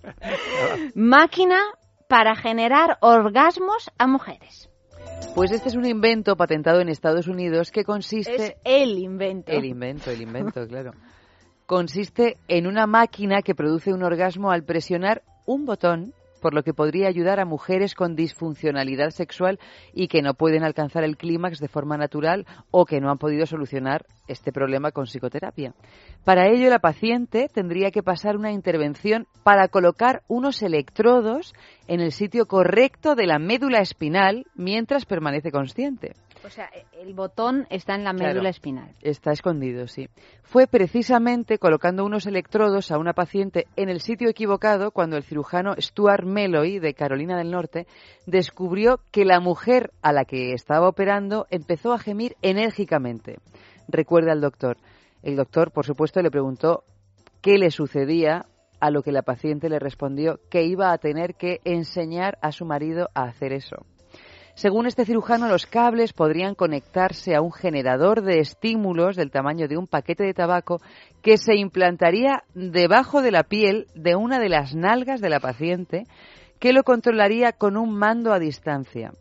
[0.95, 1.59] Máquina
[2.07, 4.69] para generar orgasmos a mujeres.
[5.35, 8.35] Pues este es un invento patentado en Estados Unidos que consiste...
[8.35, 9.51] Es el invento.
[9.51, 10.91] El invento, el invento, claro.
[11.65, 16.13] Consiste en una máquina que produce un orgasmo al presionar un botón
[16.43, 19.59] por lo que podría ayudar a mujeres con disfuncionalidad sexual
[19.93, 23.45] y que no pueden alcanzar el clímax de forma natural o que no han podido
[23.45, 25.73] solucionar este problema con psicoterapia.
[26.25, 31.53] Para ello, la paciente tendría que pasar una intervención para colocar unos electrodos
[31.87, 36.11] en el sitio correcto de la médula espinal mientras permanece consciente.
[36.45, 38.49] O sea, el botón está en la médula Claro.
[38.49, 38.89] espinal.
[39.01, 40.09] Está escondido, sí.
[40.43, 45.75] Fue precisamente colocando unos electrodos a una paciente en el sitio equivocado cuando el cirujano
[45.79, 47.87] Stuart Meloy, de Carolina del Norte,
[48.25, 53.37] descubrió que la mujer a la que estaba operando empezó a gemir enérgicamente.
[53.87, 54.77] Recuerda al doctor.
[55.21, 56.83] El doctor, por supuesto, le preguntó
[57.41, 58.45] qué le sucedía,
[58.81, 62.65] a lo que la paciente le respondió que iba a tener que enseñar a su
[62.65, 63.85] marido a hacer eso.
[64.55, 69.77] Según este cirujano, los cables podrían conectarse a un generador de estímulos del tamaño de
[69.77, 70.79] un paquete de tabaco
[71.23, 76.05] que se implantaría debajo de la piel de una de las nalgas de la paciente,
[76.59, 79.11] que lo controlaría con un mando a distancia.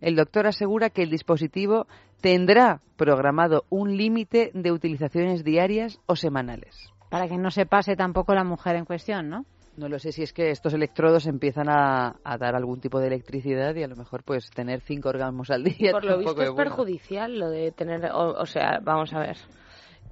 [0.00, 1.86] El doctor asegura que el dispositivo
[2.22, 6.90] tendrá programado un límite de utilizaciones diarias o semanales.
[7.10, 9.44] Para que no se pase tampoco la mujer en cuestión, ¿no?
[9.76, 13.06] No lo sé si es que estos electrodos empiezan a, a dar algún tipo de
[13.06, 15.92] electricidad y a lo mejor pues tener cinco orgasmos al día.
[15.92, 16.54] Por lo visto es bueno.
[16.56, 19.36] perjudicial lo de tener, o, o sea, vamos a ver,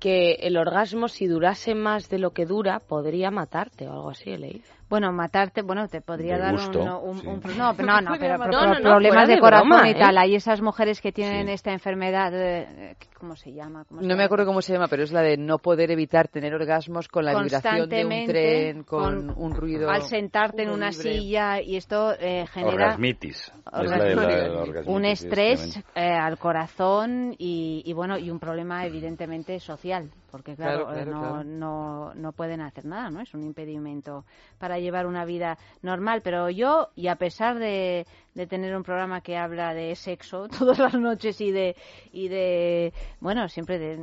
[0.01, 4.36] que el orgasmo si durase más de lo que dura podría matarte o algo así,
[4.36, 4.77] leído.
[4.89, 7.27] Bueno, matarte, bueno, te podría De dar gusto, un, un- sí.
[7.27, 9.89] un- no, pero no, no, pero, No, pero no, no, problemas de, de corazón broma,
[9.89, 9.97] y ¿eh?
[9.98, 10.16] tal.
[10.19, 13.85] Hay esas mujeres que tienen esta enfermedad, eh, ¿cómo se llama?
[13.85, 16.28] ¿Cómo se No me acuerdo cómo se llama, pero es la de no poder evitar
[16.28, 19.90] tener orgasmos con la vibración de un Constantemente, tren, con, con- un ruido.
[19.90, 21.12] Al sentarte en una libre.
[21.12, 23.52] silla y esto eh, genera Orgasmitis.
[23.82, 28.16] Es la de la- la orgasmitis, un es estrés eh, al corazón y, y, bueno
[28.16, 31.44] y un problema evidentemente social porque claro, Claro, eh, claro, no, claro.
[31.44, 34.24] no no pueden hacer nada no es un impedimento
[34.59, 39.20] para llevar una vida normal pero yo y a pesar de, de tener un programa
[39.20, 41.76] que habla de sexo todas las noches y de
[42.12, 43.98] y de bueno siempre de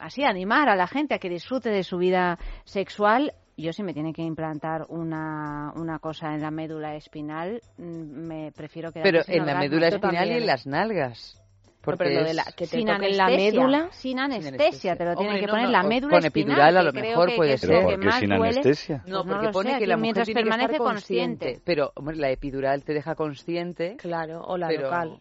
[0.00, 3.92] así animar a la gente a que disfrute de su vida sexual yo si me
[3.92, 9.22] tiene que implantar una, una cosa en la médula espinal, mm, me prefiero quedar Pero
[9.26, 11.41] en la médula espinal y en las nalgas.
[11.82, 13.88] Porque pero lo de la- que te sin toquen la anestesia, médula.
[13.92, 16.50] Sin anestesia, te lo tienen Hombre, que no, poner no, la o médula con espinal,
[16.52, 17.68] epidural a lo mejor que- puede que ser.
[17.70, 18.44] lo ¿Pero que por qué más sin duele.
[18.46, 18.96] anestesia?
[18.98, 21.44] No, Pues no porque pone sé, que la mujer mientras tiene que permanece estar consciente.
[21.46, 21.62] consciente.
[21.64, 23.96] Pero, hombre, la epidural te deja consciente.
[23.96, 25.18] Claro, o la pero- local.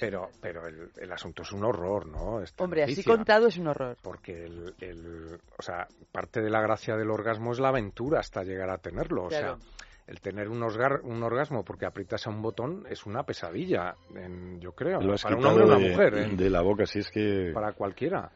[0.00, 2.40] Pero, pero el, el asunto es un horror, ¿no?
[2.40, 3.98] Esta Hombre, así contado es un horror.
[4.00, 8.42] Porque el, el- o sea, parte de la gracia del orgasmo es la aventura hasta
[8.42, 9.24] llegar a tenerlo.
[9.24, 9.58] O Claro.
[9.58, 9.75] sea,
[10.06, 14.60] el tener un, osgar- un orgasmo porque aprietas a un botón es una pesadilla, en-
[14.60, 15.00] yo creo.
[15.00, 16.28] Lo has para un hombre o una de, mujer, ¿eh?
[16.36, 18.30] de la boca, si es que para cualquiera.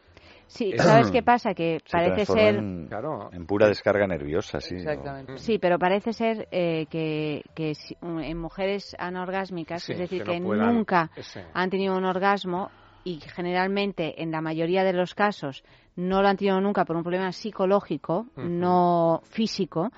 [0.49, 1.55] Sí, Es- ¿sabes qué pasa?
[1.55, 2.57] Que parece ser...
[2.57, 3.31] en, Claro.
[3.33, 4.75] en pura descarga nerviosa, sí.
[4.75, 5.39] Exactamente.
[5.39, 10.33] Sí, pero parece ser eh, que, que si- en mujeres anorgásmicas, Sí, es decir, que
[10.33, 11.45] que, no puedan- nunca ese.
[11.55, 12.69] han tenido un orgasmo
[13.05, 15.65] y generalmente, en la mayoría de los casos,
[15.97, 19.91] no lo han tenido nunca por un problema psicológico, no físico.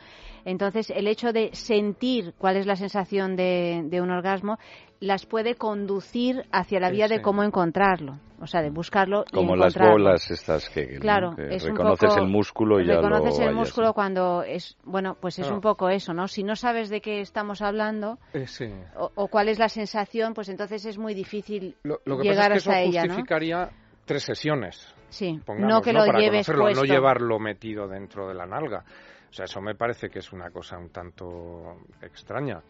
[0.44, 4.58] Entonces, el hecho de sentir cuál es la sensación de, de un orgasmo
[5.02, 9.56] las puede conducir hacia la vía de cómo encontrarlo, o sea, de buscarlo y Como
[9.56, 9.92] las encontrarlo.
[10.04, 11.00] bolas estas que, ¿no?
[11.00, 13.56] Claro, que es un reconoces poco- el músculo y ya lo reconoces el hallas.
[13.58, 15.56] músculo cuando es bueno pues es Claro.
[15.56, 18.72] un poco eso no si no sabes de qué estamos hablando Eh, sí.
[18.96, 22.52] o, o cuál es la sensación pues entonces es muy difícil Lo, lo que llegar
[22.52, 23.70] pasa es que hasta eso ella no justificaría
[24.04, 24.94] tres sesiones.
[25.08, 28.84] sí pongamos, no que lo Para lleves no llevarlo metido dentro de la nalga.
[29.30, 32.60] O sea, eso me parece que es una cosa un tanto extraña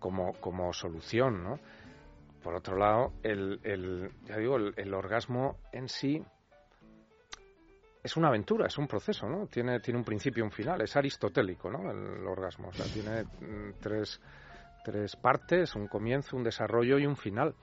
[0.00, 1.60] como, como solución, ¿no?
[2.42, 6.24] Por otro lado, el, el- ya digo, el, orgasmo en sí
[8.02, 9.46] es una aventura, es un proceso, ¿no?
[9.46, 11.90] Tiene, tiene un principio y un final, es aristotélico, ¿no?
[11.90, 14.20] El, orgasmo, o sea, tiene mm, tres,
[14.82, 17.54] tres partes, un comienzo, un desarrollo y un final.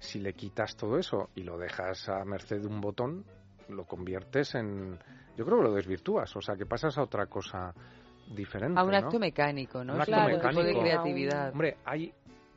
[0.00, 3.24] Si le quitas todo eso y lo dejas a merced de un botón,
[3.68, 4.98] lo conviertes en...
[5.36, 7.72] Yo creo que lo desvirtúas, o sea, que pasas a otra cosa
[8.28, 8.78] diferente.
[8.78, 8.96] A un ¿no?
[8.96, 9.94] acto mecánico, ¿no?
[9.94, 10.62] Un acto un tipo mecánico.
[10.62, 11.52] de creatividad.
[11.52, 12.12] Hombre, hay,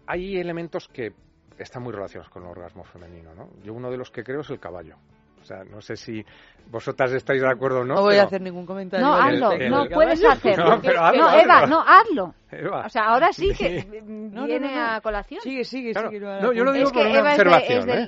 [0.05, 1.13] hay elementos que
[1.57, 3.49] están muy relacionados con el orgasmo femenino, ¿no?
[3.63, 4.95] Yo uno de los que creo es el caballo.
[5.41, 6.25] O sea, no sé si
[6.69, 7.95] vosotras estáis de acuerdo o no.
[7.95, 9.05] No voy a pero- hacer ningún comentario.
[9.05, 9.75] no hazlo respecto.
[9.75, 11.41] no el puedes hacerlo No, pero hazlo, no hazlo.
[11.41, 12.83] Eva no hazlo Eva.
[12.85, 14.81] o sea ahora sí que no, viene no.
[14.95, 16.09] a colación Sigue, sigue, Claro.
[16.09, 16.21] sigue.
[16.25, 18.07] No, yo lo digo es por que una Eva es de, observación, es de, ¿eh?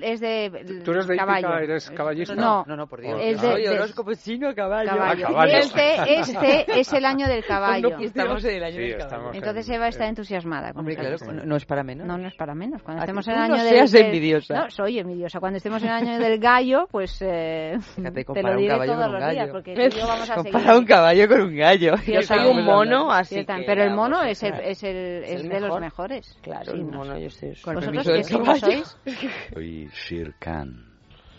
[0.53, 1.47] es de ¿Tú eres de caballo.
[1.49, 2.35] hípica, eres caballista?
[2.35, 3.19] no No, no, por Dios.
[3.21, 4.89] Es de- Soy horóscopo chino, caballo.
[4.91, 5.25] caballo.
[5.27, 5.57] Ah, caballo.
[5.57, 7.89] Este, este es el año del caballo.
[7.89, 9.05] No, estamos en el año Sí, del caballo.
[9.15, 10.71] estamos Entonces en- Eva está en- entusiasmada.
[10.71, 12.07] con Hombre, claro, no, no es para menos.
[12.07, 12.81] No, no es para menos.
[12.81, 14.53] Cuando Ah, estemos en el no año seas del, del- envidiosa.
[14.53, 15.39] No, soy envidiosa.
[15.41, 18.95] Cuando estemos en el año del gallo, pues eh, Fíjate, te compara lo un caballo
[18.95, 19.89] con un días, gallo.
[19.97, 20.51] yo vamos a seguir.
[20.51, 21.97] Compara un caballo con un gallo.
[21.97, 24.95] Sí, Ya yo soy un mono, así que, pero el mono es, el, es, el,
[24.95, 25.81] Es es el de los mejor.
[25.81, 26.37] mejores.
[26.41, 27.21] Claro, Sí, el no mono, sé.
[27.21, 28.97] yo estoy- Con ¿Vosotros ¿Vosotros qué signo sois?
[29.53, 30.85] Soy Shere Khan.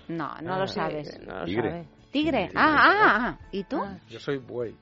[0.08, 1.20] No, no lo Ah, sabes.
[1.26, 1.84] no lo Tigre.
[2.10, 2.48] Tigre.
[2.56, 3.38] Ah, ah, ah.
[3.52, 3.80] ¿Y tú?
[4.08, 4.74] Yo soy buey.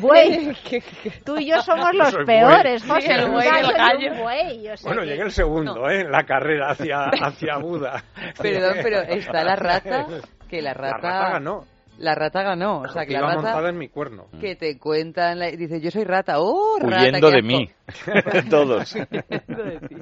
[0.00, 0.52] Buey.
[1.24, 3.02] Tú y yo somos los soy peores, buey.
[3.02, 3.14] José.
[3.14, 6.00] El buey el gallo buey, o sea Bueno, llegué el segundo, ¿eh?
[6.02, 8.04] En la carrera hacia, hacia Buda.
[8.40, 10.06] Perdón, pero está la rata,
[10.48, 10.96] que la La rata...
[10.98, 11.66] rata ganó.
[11.98, 13.34] La rata ganó, o sea, que la rata...
[13.34, 14.26] montada en mi cuerno.
[14.40, 17.02] Que te cuentan, la- dice, yo soy rata, ¡oh, rata!
[17.02, 17.70] Huyendo de mí.
[18.50, 18.94] Todos.
[18.94, 19.96] Huyendo de ti.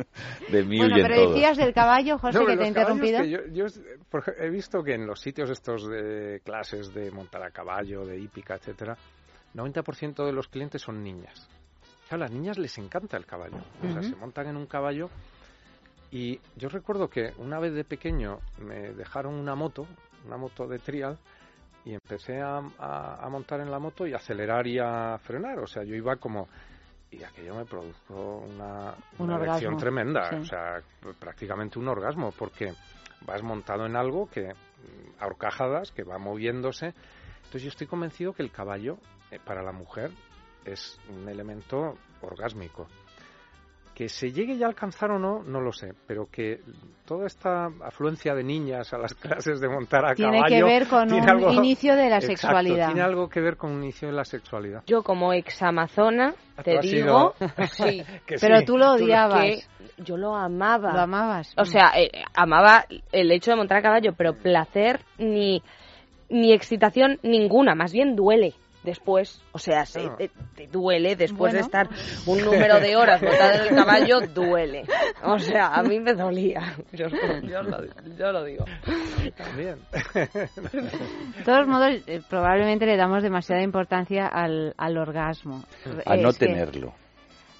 [0.51, 1.35] De mí Bueno, huyen pero todos.
[1.35, 3.21] decías del caballo, José, No, que te he interrumpido.
[3.23, 3.67] que yo, yo,
[4.39, 8.55] he visto que en los sitios estos de clases de montar a caballo, de hípica,
[8.55, 8.97] etcétera,
[9.55, 11.49] 90% de los clientes son niñas.
[12.11, 13.59] A las niñas les encanta el caballo.
[13.83, 15.09] O sea, se montan en un caballo
[16.11, 19.87] y yo recuerdo que una vez de pequeño me dejaron una moto,
[20.27, 21.17] una moto de trial,
[21.85, 25.59] y empecé a, a- a montar en la moto y a acelerar y a frenar.
[25.61, 26.49] O sea, yo iba como...
[27.13, 30.29] Y aquello me produjo una, Un una orgasmo, tremenda.
[30.31, 30.37] sí.
[30.37, 30.81] O sea,
[31.19, 32.73] prácticamente un orgasmo, porque
[33.27, 36.87] vas montado en algo que, mm, a horcajadas, que va moviéndose.
[37.39, 38.99] Entonces yo estoy convencido que el caballo,
[39.39, 40.11] para la mujer,
[40.65, 42.87] es un elemento orgásmico.
[43.95, 46.61] Que se llegue ya a alcanzar o no, no lo sé, pero que
[47.05, 50.57] toda esta afluencia de niñas a las clases de montar a Tiene caballo...
[50.57, 52.87] que ver con tiene un algo- inicio de la Exacto, sexualidad.
[52.87, 54.85] tiene algo que ver con un inicio de la sexualidad.
[54.87, 57.35] Yo como ex amazona Tú te digo,
[57.73, 59.43] sí, que Pero sí, tú lo tú odiabas.
[59.43, 59.63] que
[60.03, 60.93] yo lo amaba.
[60.95, 61.53] Lo amabas.
[61.59, 65.63] O sea, eh, amaba el hecho de montar a caballo, pero placer ni,
[66.31, 69.43] ni excitación ninguna, más bien duele después.
[69.53, 71.89] O sea, se- te, te duele después de estar
[72.27, 74.85] un número de horas montado en el caballo, duele.
[75.23, 76.75] O sea, a mí me dolía.
[76.93, 77.07] Yo,
[77.43, 77.79] yo lo,
[78.17, 78.65] yo lo digo.
[79.37, 79.77] También.
[80.15, 85.65] De todos modos, eh, probablemente le damos demasiada importancia al, al orgasmo.
[86.07, 86.95] A no que- tenerlo.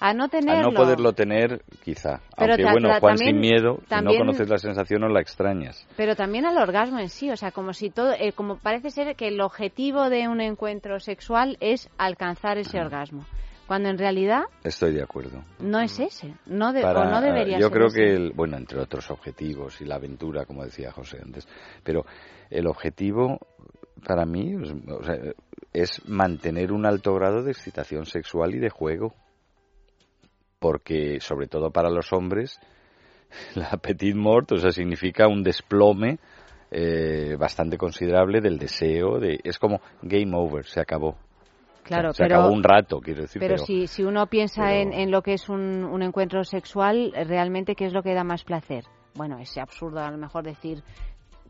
[0.03, 0.71] A no A tenerlo.
[0.71, 2.21] no poderlo tener, quizá.
[2.35, 5.21] Pero Aunque bueno, Juan también- sin miedo, si no también- conoces la sensación no la
[5.21, 5.87] extrañas.
[5.95, 9.15] Pero también al orgasmo en sí, o sea, como si todo, eh, como parece ser
[9.15, 13.27] que el objetivo de un encuentro sexual es alcanzar ese orgasmo,
[13.67, 15.43] cuando en realidad Estoy de acuerdo.
[15.59, 17.97] no es ese, no de, Para- o no debería yo ser creo ese.
[17.97, 21.47] que, el- bueno, entre otros objetivos y la aventura, como decía José antes,
[21.83, 22.05] pero
[22.49, 23.37] el objetivo
[24.03, 25.15] para mí o sea,
[25.73, 29.13] es mantener un alto grado de excitación sexual y de juego.
[30.61, 32.59] Porque, sobre todo para los hombres,
[33.55, 36.19] la petit mort, o sea, significa un desplome
[36.69, 39.19] eh, bastante considerable del deseo.
[39.19, 41.15] de Es como game over, se acabó.
[41.81, 43.39] Claro, se pero, acabó un rato, quiero decir.
[43.39, 46.43] pero Pero, si, si uno piensa pero- en, en lo que es un, un encuentro
[46.43, 48.83] sexual, realmente, ¿qué es lo que da más placer?
[49.15, 50.83] Bueno, es absurdo a lo mejor decir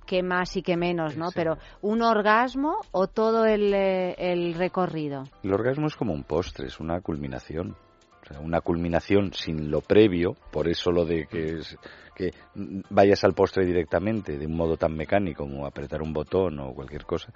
[0.08, 1.28] qué más y qué menos, ¿no?
[1.36, 5.24] Pero un orgasmo o todo el, eh, el recorrido.
[5.44, 7.76] El orgasmo es como un postre, es una culminación.
[8.40, 11.78] Una culminación sin lo previo, por eso lo de que, es-
[12.16, 12.32] que
[12.90, 17.06] vayas al postre directamente de un modo tan mecánico como apretar un botón o cualquier
[17.06, 17.32] cosa,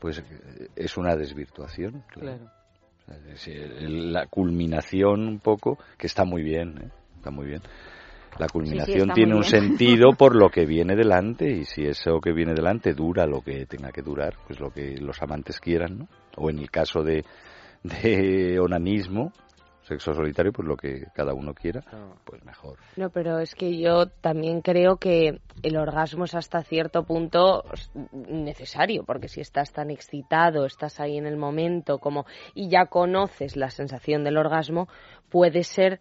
[0.00, 2.02] pues eh, es una desvirtuación.
[2.10, 2.50] Claro.
[3.32, 6.90] Es, la culminación un poco, que está muy bien, ¿eh?
[7.16, 7.62] está muy bien.
[8.38, 12.52] La culminación tiene un sentido por lo que viene delante y si eso que viene
[12.52, 16.08] delante dura lo que tenga que durar, pues lo que los amantes quieran, ¿no?
[16.36, 17.24] O en el caso de,
[17.82, 19.32] de onanismo,
[19.86, 21.82] sexo solitario, pues lo que cada uno quiera,
[22.24, 22.78] pues mejor.
[22.96, 27.64] No, pero es que yo también creo que el orgasmo es hasta cierto punto
[28.12, 33.56] necesario, porque si estás tan excitado, estás ahí en el momento como y ya conoces
[33.56, 34.88] la sensación del orgasmo,
[35.30, 36.00] puede ser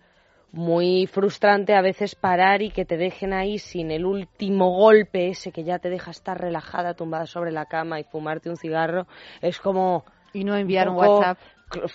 [0.52, 5.52] muy frustrante a veces parar y que te dejen ahí sin el último golpe ese
[5.52, 9.06] que ya te deja estar relajada, tumbada sobre la cama y fumarte un cigarro,
[9.42, 11.38] es como y no enviar un poco- WhatsApp.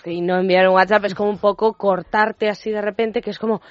[0.05, 3.39] Y no enviar un WhatsApp es como un poco cortarte así de repente, que es
[3.39, 3.61] como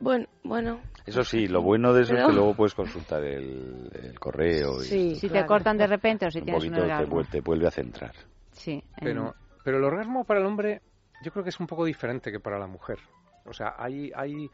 [0.00, 3.88] bueno, bueno, Eso sí, lo bueno de eso es Pero- que luego puedes consultar el,
[3.94, 5.46] el correo y Sí, si te claro.
[5.46, 7.16] cortan de repente o si un tienes un te, orgasmo.
[7.16, 8.12] vuel- te vuelve a centrar.
[8.50, 8.82] Sí.
[9.00, 9.34] Pero,
[9.64, 10.82] pero el orgasmo para el hombre
[11.22, 12.98] yo creo que es un poco diferente que para la mujer.
[13.46, 14.48] O sea, hay, hay...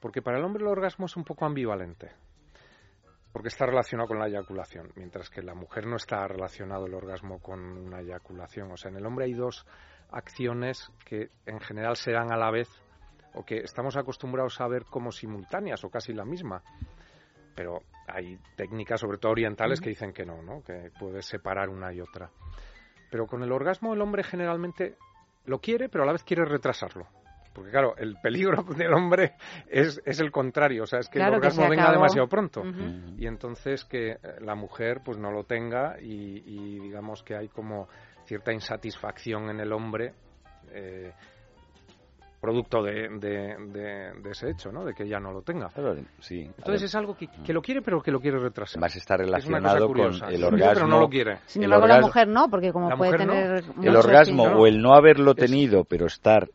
[0.00, 2.10] Porque para el hombre el orgasmo es un poco ambivalente.
[3.32, 7.40] Porque está relacionado con la eyaculación, mientras que la mujer no está relacionado el orgasmo
[7.40, 8.70] con una eyaculación.
[8.72, 9.66] O sea, en el hombre hay dos
[10.14, 12.68] acciones que en general se dan a la vez
[13.34, 16.62] o que estamos acostumbrados a ver como simultáneas o casi la misma.
[17.54, 20.62] Pero hay técnicas, sobre todo orientales, que dicen que no, ¿no?
[20.62, 22.30] que puedes separar una y otra.
[23.10, 24.96] Pero con el orgasmo el hombre generalmente
[25.44, 27.06] lo quiere, pero a la vez quiere retrasarlo.
[27.52, 29.34] Porque claro, el peligro del hombre
[29.68, 32.62] es, es el contrario, o sea, es que Claro, el orgasmo venga demasiado pronto.
[33.16, 37.88] Y entonces que la mujer pues no lo tenga y, y digamos que hay como
[38.26, 40.12] cierta insatisfacción en el hombre.
[40.72, 41.12] eh,
[42.40, 44.84] producto de, de, de- de ese hecho, ¿no?
[44.84, 45.70] De que ya no lo tenga.
[46.20, 46.40] sí.
[46.42, 48.74] Entonces es algo que, que lo quiere, pero que lo quiere retrasar.
[48.76, 50.74] Además está Es relacionado con el Sí, orgasmo.
[50.74, 51.38] pero no lo quiere.
[51.46, 53.16] Sin embargo, la mujer no, porque como puede no.
[53.32, 53.64] tener...
[53.82, 56.46] El orgasmo o el no haberlo tenido, pero estar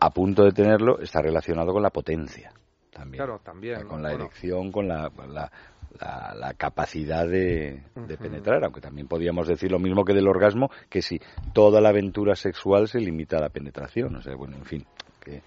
[0.00, 2.52] a punto de tenerlo, está relacionado con la potencia
[2.92, 3.24] también.
[3.24, 3.86] Claro, también.
[3.86, 5.50] con la Bueno, erección, con la, con la,
[6.00, 10.70] la- la capacidad de, de penetrar, aunque también podríamos decir lo mismo que del orgasmo,
[10.88, 11.20] que si
[11.52, 14.16] toda la aventura sexual se limita a la penetración.
[14.16, 14.86] O sea, bueno, en fin.
[15.20, 15.42] Que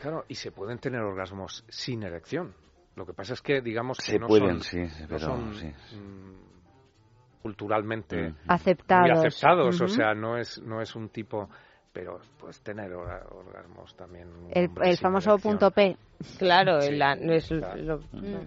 [0.00, 2.54] Claro, y se pueden tener orgasmos sin erección.
[2.96, 5.54] Lo que pasa es que, digamos que Se no pueden, son, sí, no pero son,
[5.54, 5.66] sí.
[5.96, 9.18] mm, culturalmente muy Aceptados.
[9.18, 9.80] aceptados.
[9.80, 9.94] O Ujú.
[9.94, 11.48] sea, no es, no es un tipo...
[11.92, 14.26] Pero pues tener orga- orgasmos también.
[14.52, 15.52] El, el famoso erección.
[15.58, 15.94] punto P.
[16.38, 17.82] Claro, Sí, la- no es claro.
[17.82, 18.46] lo- Mm.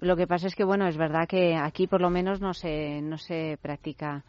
[0.00, 3.00] Lo que pasa es que, bueno, es verdad que aquí por lo menos no se,
[3.02, 4.24] no se practica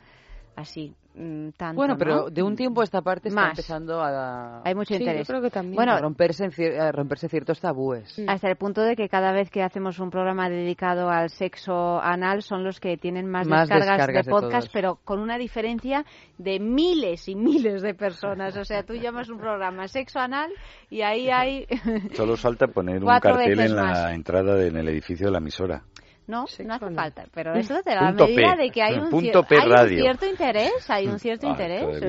[0.55, 1.97] así mm, tanto, Bueno, ¿no?
[1.97, 3.49] pero de un tiempo a esta parte está Más.
[3.51, 5.27] empezando a, Hay mucho Sí, yo interés.
[5.27, 5.75] creo que también.
[5.75, 8.15] Bueno, a romperse, en cier- a romperse ciertos tabúes.
[8.27, 12.41] hasta el punto de que cada vez que hacemos un programa dedicado al sexo anal
[12.43, 16.05] son los que tienen más, Más descargas, descargas de podcast, pero con una diferencia
[16.37, 18.55] de miles y miles de personas.
[18.57, 20.51] O sea, tú llamas un programa sexo anal
[20.89, 21.65] y ahí hay...
[22.13, 24.11] Solo falta poner un cartel en la más.
[24.13, 25.83] entrada de- en el edificio de la emisora.
[26.27, 28.63] No, no hace falta, pero eso te da medida P.
[28.63, 30.01] de que hay un, Punto cier- P hay un radio.
[30.01, 32.07] cierto interés, hay un cierto Ah, interés, o sea,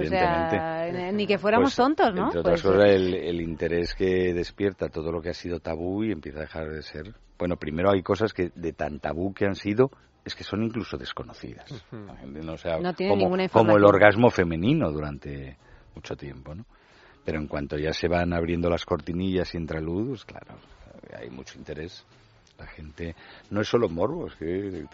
[0.88, 1.12] evidentemente.
[1.12, 2.24] ni que fuéramos Pues, tontos, ¿no?
[2.26, 6.02] Entre otras Pues, cosas, el, el interés que despierta todo lo que ha sido tabú
[6.02, 7.14] y empieza a dejar de ser.
[7.38, 9.90] Bueno, primero hay cosas que de tan tabú que han sido
[10.24, 11.70] es que son incluso desconocidas.
[11.92, 15.56] La gente no sabe- No tiene como, ninguna como el orgasmo femenino durante
[15.94, 16.64] mucho tiempo, ¿no?
[17.24, 20.58] Pero en cuanto ya se van abriendo las cortinillas y entra luz, pues claro,
[21.16, 22.04] hay mucho interés.
[22.58, 23.14] La gente
[23.50, 24.84] no es solo morbo, es que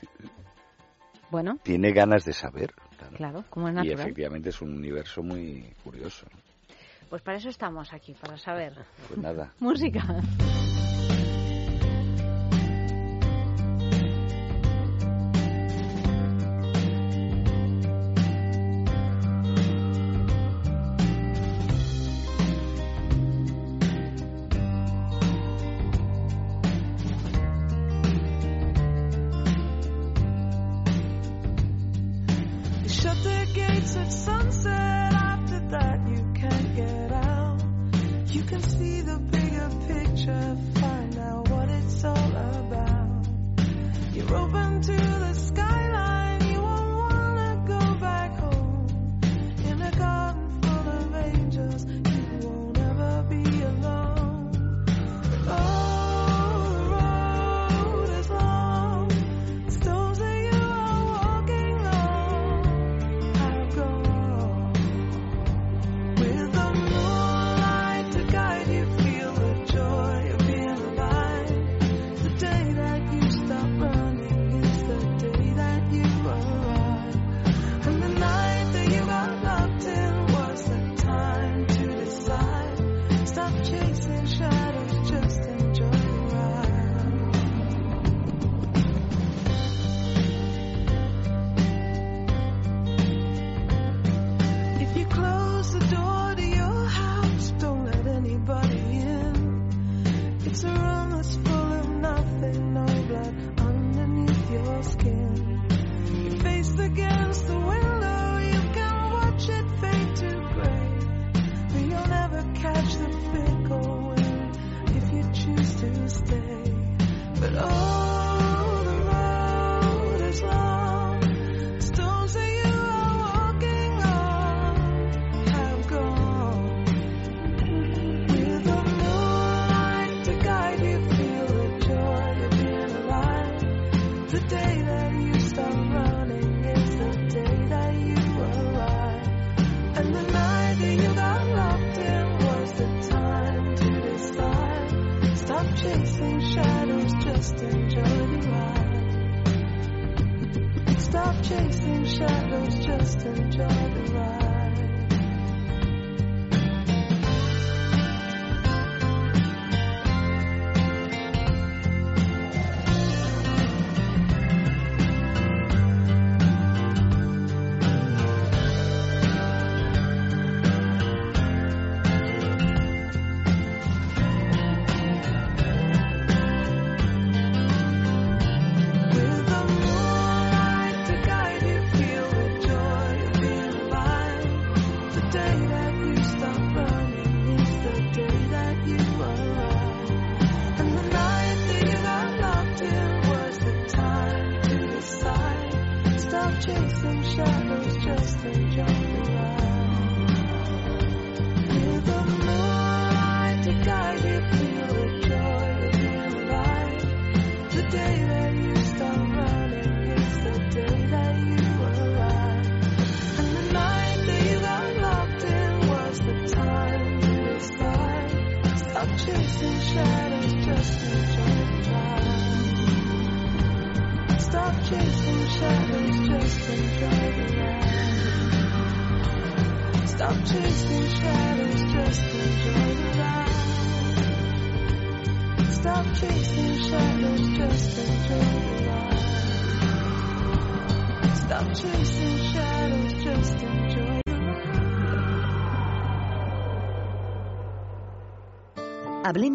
[1.30, 2.72] Bueno, tiene ganas de saber.
[2.98, 3.16] claro.
[3.16, 4.00] claro, como es Y natural.
[4.00, 6.26] efectivamente es un universo muy curioso.
[6.32, 6.38] ¿no?
[7.08, 8.74] Pues para eso estamos aquí, para saber.
[9.08, 9.52] Pues nada.
[9.60, 10.02] Música.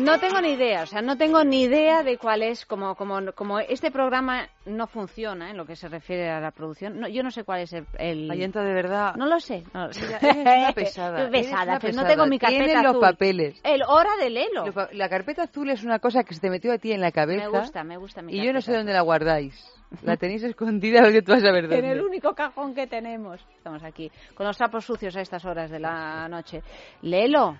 [0.00, 3.32] No tengo ni idea, o sea, no tengo ni idea de cuál es, como, como,
[3.34, 7.22] como este programa no funciona en lo que se refiere a la producción, no, yo
[7.22, 7.86] no sé cuál es el...
[7.98, 8.28] el...
[8.28, 9.14] De verdad.
[9.16, 9.64] No lo sé.
[9.72, 10.06] No lo sé.
[10.06, 11.20] Mira, eres una pesada.
[11.20, 12.08] Eres pesada, una pero no pesada.
[12.08, 13.00] tengo mi carpeta Tienes los azul.
[13.00, 13.60] papeles.
[13.62, 14.64] El hora del Lelo.
[14.92, 17.48] La carpeta azul es una cosa que se te metió a ti en la cabeza.
[17.50, 19.54] Me gusta, me gusta mi Y yo no sé dónde la guardáis.
[20.02, 21.78] La tenéis escondida porque tú vas a ver dónde.
[21.78, 23.40] En el único cajón que tenemos.
[23.56, 26.62] Estamos aquí, con los trapos sucios a estas horas de la noche.
[27.02, 27.56] Lelo.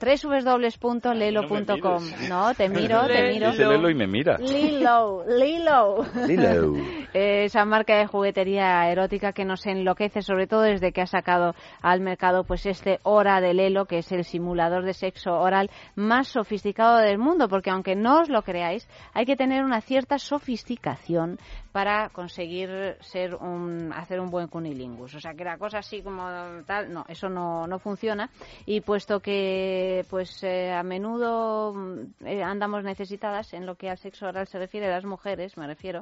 [0.00, 3.50] www.lelo.com No, te miro, te miro.
[3.50, 4.38] Dice Lelo y me mira.
[4.38, 6.04] Lilo, Lilo.
[6.26, 6.74] Lilo.
[7.12, 12.00] Esa marca de juguetería erótica que nos enloquece, sobre todo desde que ha sacado al
[12.00, 16.98] mercado pues este Hora de Lelo, que es el simulador de sexo oral más sofisticado
[16.98, 21.38] del mundo, porque aunque no os lo creáis, hay que tener una cierta sofisticación
[21.78, 25.14] para conseguir ser un, hacer un buen cunilingus.
[25.14, 26.24] O sea, que la cosa así como
[26.66, 28.30] tal, no, eso no, no funciona.
[28.66, 33.96] Y puesto que pues eh, a menudo mm, eh, andamos necesitadas en lo que al
[33.96, 36.00] sexo oral se refiere, las mujeres me refiero,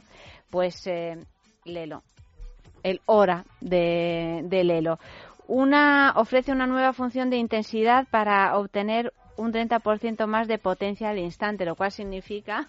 [0.48, 1.22] pues eh,
[1.66, 2.02] Lelo,
[2.82, 4.98] el hora de, de Lelo.
[5.46, 11.18] Una ofrece una nueva función de intensidad para obtener un 30% más de potencia al
[11.18, 12.68] instante, lo cual significa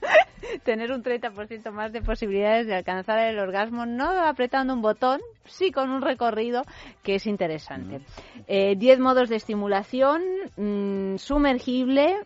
[0.64, 5.70] tener un 30% más de posibilidades de alcanzar el orgasmo, no apretando un botón, sí
[5.72, 6.62] con un recorrido
[7.02, 8.00] que es interesante.
[8.46, 10.22] Eh, 10 modos de estimulación,
[10.56, 12.16] mm, sumergible,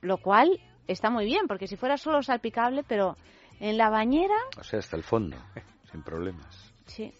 [0.00, 3.16] lo cual está muy bien, porque si fuera solo salpicable, pero
[3.60, 5.36] en la bañera, O sea, hasta el fondo,
[5.90, 6.72] sin problemas.
[6.86, 7.12] sí,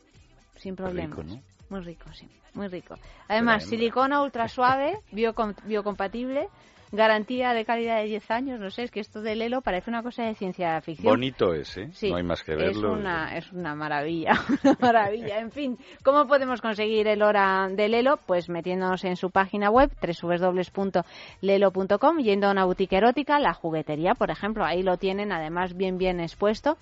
[0.57, 1.17] sin problemas.
[1.19, 1.54] rico, ¿no?
[1.71, 2.95] Muy rico, sí, muy rico.
[3.29, 6.49] Además, silicona ultra suave, biocom- biocompatible,
[6.93, 10.03] garantía de calidad de 10 años, no sé, es que esto del Lelo parece una
[10.03, 11.11] cosa de ciencia ficción.
[11.13, 11.89] Bonito es, ¿eh?
[11.93, 12.93] Sí, no hay más que es verlo.
[12.93, 14.35] una, es una maravilla,
[14.65, 15.41] una maravilla.
[15.41, 18.19] En fin, ¿cómo podemos conseguir el hora de Lelo?
[18.27, 24.31] Pues metiéndonos en su página web, www.lelo.com, yendo a una boutique erótica, la juguetería, por
[24.31, 26.77] ejemplo, ahí lo tienen además bien bien expuesto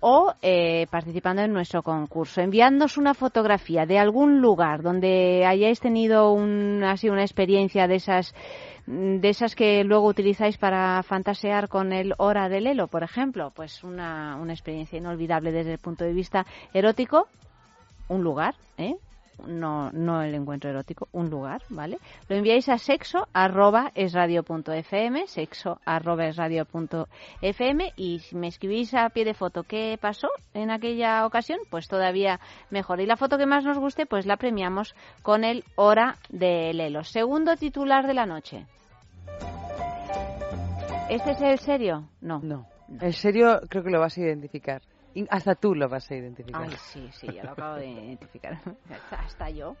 [0.00, 6.32] o eh, participando en nuestro concurso, enviándonos una fotografía de algún lugar donde hayáis tenido
[6.32, 8.34] un, así una experiencia de esas
[8.86, 13.82] de esas que luego utilizáis para fantasear con el hora del Lelo, por ejemplo, pues
[13.82, 17.26] una, una experiencia inolvidable desde el punto de vista erótico,
[18.08, 18.94] un lugar, ¿eh?
[19.46, 21.98] No, no el encuentro erótico, un lugar, ¿vale?
[22.28, 27.08] Lo enviáis a sexo arroba es radio punto fm, sexo arroba es radio punto
[27.42, 31.88] fm y si me escribís a pie de foto qué pasó en aquella ocasión, pues
[31.88, 32.40] todavía
[32.70, 33.00] mejor.
[33.00, 37.04] Y la foto que más nos guste, pues la premiamos con el hora de Lelo.
[37.04, 38.66] Segundo titular de la noche.
[41.08, 42.08] ¿Este es el serio?
[42.20, 42.40] No.
[42.42, 42.66] No.
[43.00, 44.82] En serio, creo que lo vas a identificar.
[45.30, 46.62] Hasta tú lo vas a identificar.
[46.62, 48.58] Ay, sí, sí, ya lo acabo de identificar.
[48.90, 49.76] Hasta, hasta yo.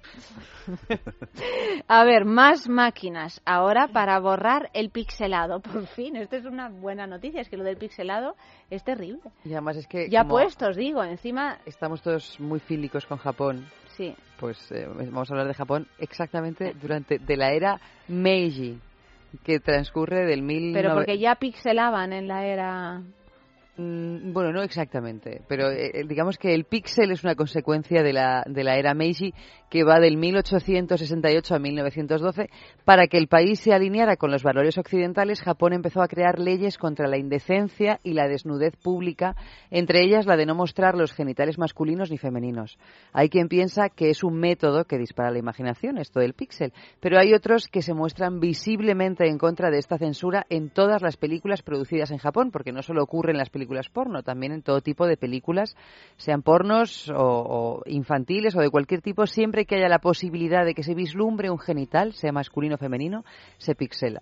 [1.88, 5.60] A ver, más máquinas ahora para borrar el pixelado.
[5.66, 8.36] Por fin, esto es una buena noticia, es que lo del pixelado
[8.70, 9.20] es terrible.
[9.44, 10.08] Y además es que...
[10.08, 11.58] Ya puestos, digo, encima...
[11.66, 13.66] Estamos todos muy fílicos con Japón.
[13.96, 14.14] Sí.
[14.38, 18.78] Pues eh, vamos a hablar de Japón exactamente durante de la era Meiji,
[19.44, 20.72] que transcurre del mil...
[20.72, 23.02] Pero porque ya pixelaban en la era...
[23.78, 28.42] Mm, Bueno, no exactamente, pero eh, digamos que el píxel es una consecuencia de la,
[28.46, 29.34] de la era Meiji
[29.68, 32.48] que va del 1868 a 1912.
[32.84, 36.78] Para que el país se alineara con los valores occidentales, Japón empezó a crear leyes
[36.78, 39.36] contra la indecencia y la desnudez pública,
[39.70, 42.78] entre ellas la de no mostrar los genitales masculinos ni femeninos.
[43.12, 47.18] Hay quien piensa que es un método que dispara la imaginación, esto del píxel, pero
[47.18, 51.62] hay otros que se muestran visiblemente en contra de esta censura en todas las películas
[51.62, 55.06] producidas en Japón, porque no solo ocurre en las películas porno, también en todo tipo
[55.06, 55.76] de películas,
[56.16, 60.74] sean pornos o, o infantiles o de cualquier tipo, siempre que haya la posibilidad de
[60.74, 63.24] que se vislumbre un genital, sea masculino o femenino,
[63.58, 64.20] se pixela.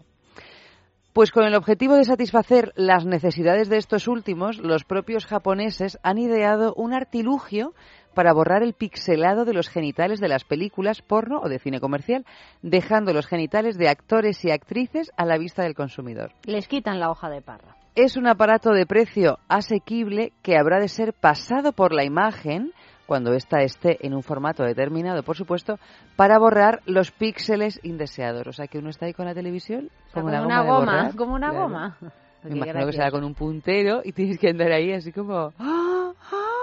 [1.14, 6.18] Pues con el objetivo de satisfacer las necesidades de estos últimos, los propios japoneses han
[6.18, 7.72] ideado un artilugio
[8.14, 12.26] para borrar el pixelado de los genitales de las películas porno o de cine comercial,
[12.62, 16.32] dejando los genitales de actores y actrices a la vista del consumidor.
[16.46, 17.76] Les quitan la hoja de parra.
[17.96, 22.72] Es un aparato de precio asequible que habrá de ser pasado por la imagen
[23.06, 25.78] cuando ésta esté en un formato determinado, por supuesto,
[26.16, 28.46] para borrar los píxeles indeseados.
[28.48, 31.14] O sea, que uno está ahí con la televisión como, una goma, borrar.
[31.16, 31.64] como una Claro.
[31.64, 31.98] goma.
[32.44, 35.52] Me Qué imagino que será con un puntero y tienes que andar ahí así como...
[35.58, 36.12] ¡Ah!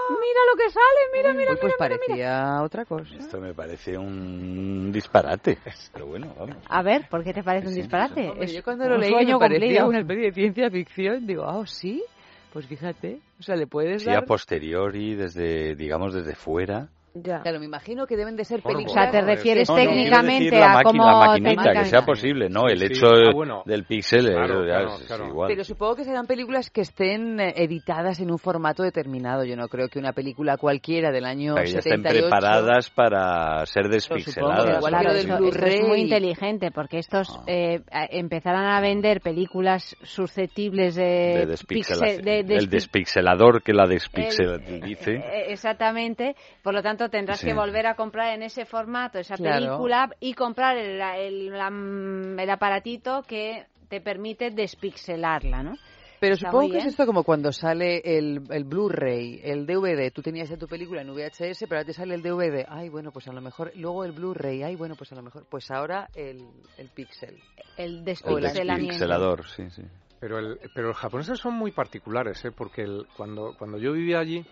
[0.09, 2.07] Mira lo que sale, mira, mira, Uy, pues mira, mira, mira.
[2.07, 3.15] parecía otra cosa.
[3.17, 5.57] Esto me parece un disparate.
[5.93, 6.57] Pero bueno, vamos.
[6.67, 8.29] A ver, ¿por qué te parece un disparate?
[8.29, 9.87] Hombre, Es yo cuando lo un leí sueño me parecía cumplido.
[9.87, 11.25] una especie de ciencia ficción.
[11.27, 12.03] Digo, ah, ¿sí?
[12.51, 13.19] Pues fíjate.
[13.39, 14.25] O sea, le puedes Sí, a dar...
[14.25, 16.89] posteriori, desde, digamos, desde fuera.
[17.13, 18.91] Claro, me imagino que deben de ser películas...
[18.91, 22.47] O sea, te refieres No, no, técnicamente la a cómo la maquinita, que sea posible,
[22.49, 22.67] ¿no?
[22.69, 22.85] El sí.
[22.85, 23.63] hecho Ah, bueno.
[23.65, 25.27] del píxel eh, Claro, ya claro, es claro.
[25.27, 25.47] igual.
[25.49, 29.43] Pero supongo que serán películas que estén eh, editadas en un formato determinado.
[29.43, 32.21] Yo no creo que una película cualquiera del año que ya estén 78...
[32.29, 34.77] preparadas para ser supongo, despixeladas.
[34.77, 35.13] igual ¿no?
[35.13, 37.43] del eso, esto es muy inteligente porque estos Ah.
[37.47, 37.81] eh,
[38.11, 42.21] empezarán a vender películas susceptibles de, de despixelación.
[42.21, 45.15] pixe- de- el despi- despixelador que la despixela El- dice.
[45.15, 47.47] Eh, Exactamente, por lo tanto tendrás Sí.
[47.47, 49.65] que volver a comprar en ese formato esa Claro.
[49.65, 55.73] película y comprar el, el, la- el aparatito que te permite despixelarla, ¿no?
[56.19, 60.11] Pero Está supongo que es esto como cuando sale el, el Blu-ray, el DVD.
[60.13, 62.63] Tú tenías ya tu película en VHS, pero ahora te sale el DVD.
[62.69, 63.71] Ay, bueno, pues a lo mejor.
[63.75, 64.61] Luego el Blu-ray.
[64.61, 65.47] Ay, bueno, pues a lo mejor.
[65.49, 66.45] Pues ahora el,
[66.77, 67.39] el Pixel.
[67.75, 68.75] El El despixelamiento.
[68.83, 69.81] despixelador, sí, sí.
[70.19, 72.51] Pero, el, pero los japoneses son muy particulares, ¿eh?
[72.55, 74.45] porque el- cuando, cuando yo vivía allí,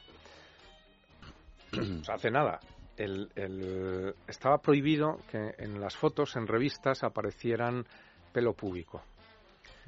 [2.07, 2.59] hace nada,
[2.97, 7.85] el, estaba prohibido que en las fotos, en revistas, aparecieran
[8.33, 9.01] pelo púbico.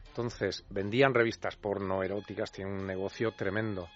[0.08, 3.88] Entonces, vendían revistas porno eróticas, tienen un negocio tremendo.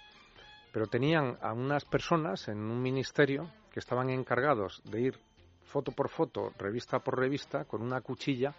[0.72, 5.18] Pero tenían a unas personas en un ministerio que estaban encargados de ir
[5.64, 8.54] foto por foto, revista por revista, con una cuchilla,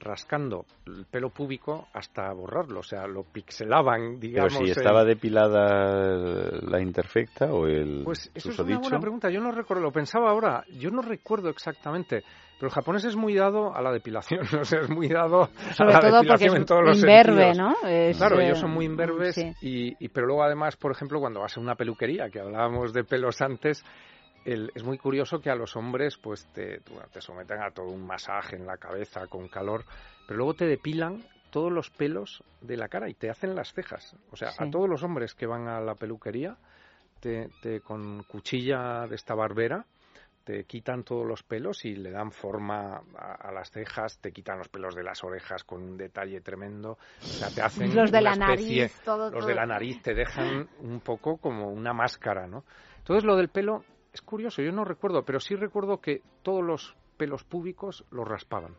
[0.00, 2.80] rascando el pelo púbico hasta borrarlo.
[2.80, 4.54] O sea, lo pixelaban, Pero digamos.
[4.54, 9.30] si en- estaba depilada la interfecta o el Pues eso es una buena pregunta.
[9.30, 12.22] Yo no recuerdo, lo pensaba ahora, yo no recuerdo exactamente.
[12.58, 15.94] Pero el japonés es muy dado a la depilación, o sea, es muy dado Sobre
[15.94, 17.56] a la todo porque depilación es en todos los imberbe, sentidos.
[17.82, 17.88] ¿no?
[17.88, 19.52] Es, claro, eh, ellos son muy imberbes, sí.
[19.62, 23.04] y, y- pero luego además, por ejemplo, cuando vas a una peluquería, que hablábamos de
[23.04, 23.82] pelos antes,
[24.44, 26.80] el- es muy curioso que a los hombres pues te,
[27.12, 29.84] te someten a todo un masaje en la cabeza con calor,
[30.26, 34.14] pero luego te depilan todos los pelos de la cara y te hacen las cejas.
[34.30, 36.56] O sea, a todos los hombres que van a la peluquería,
[37.20, 39.84] te, te- con cuchilla de esta barbera,
[40.44, 44.58] te quitan todos los pelos y le dan forma a, a las cejas, te quitan
[44.58, 48.20] los pelos de las orejas con un detalle tremendo, o sea, te hacen Los de
[48.22, 49.46] la especie- nariz, todo, los todo.
[49.48, 52.64] de la nariz te dejan un poco como una máscara, ¿no?
[52.98, 56.96] Entonces lo del pelo es curioso, yo no recuerdo, pero sí recuerdo que todos los
[57.16, 58.76] pelos públicos los raspaban.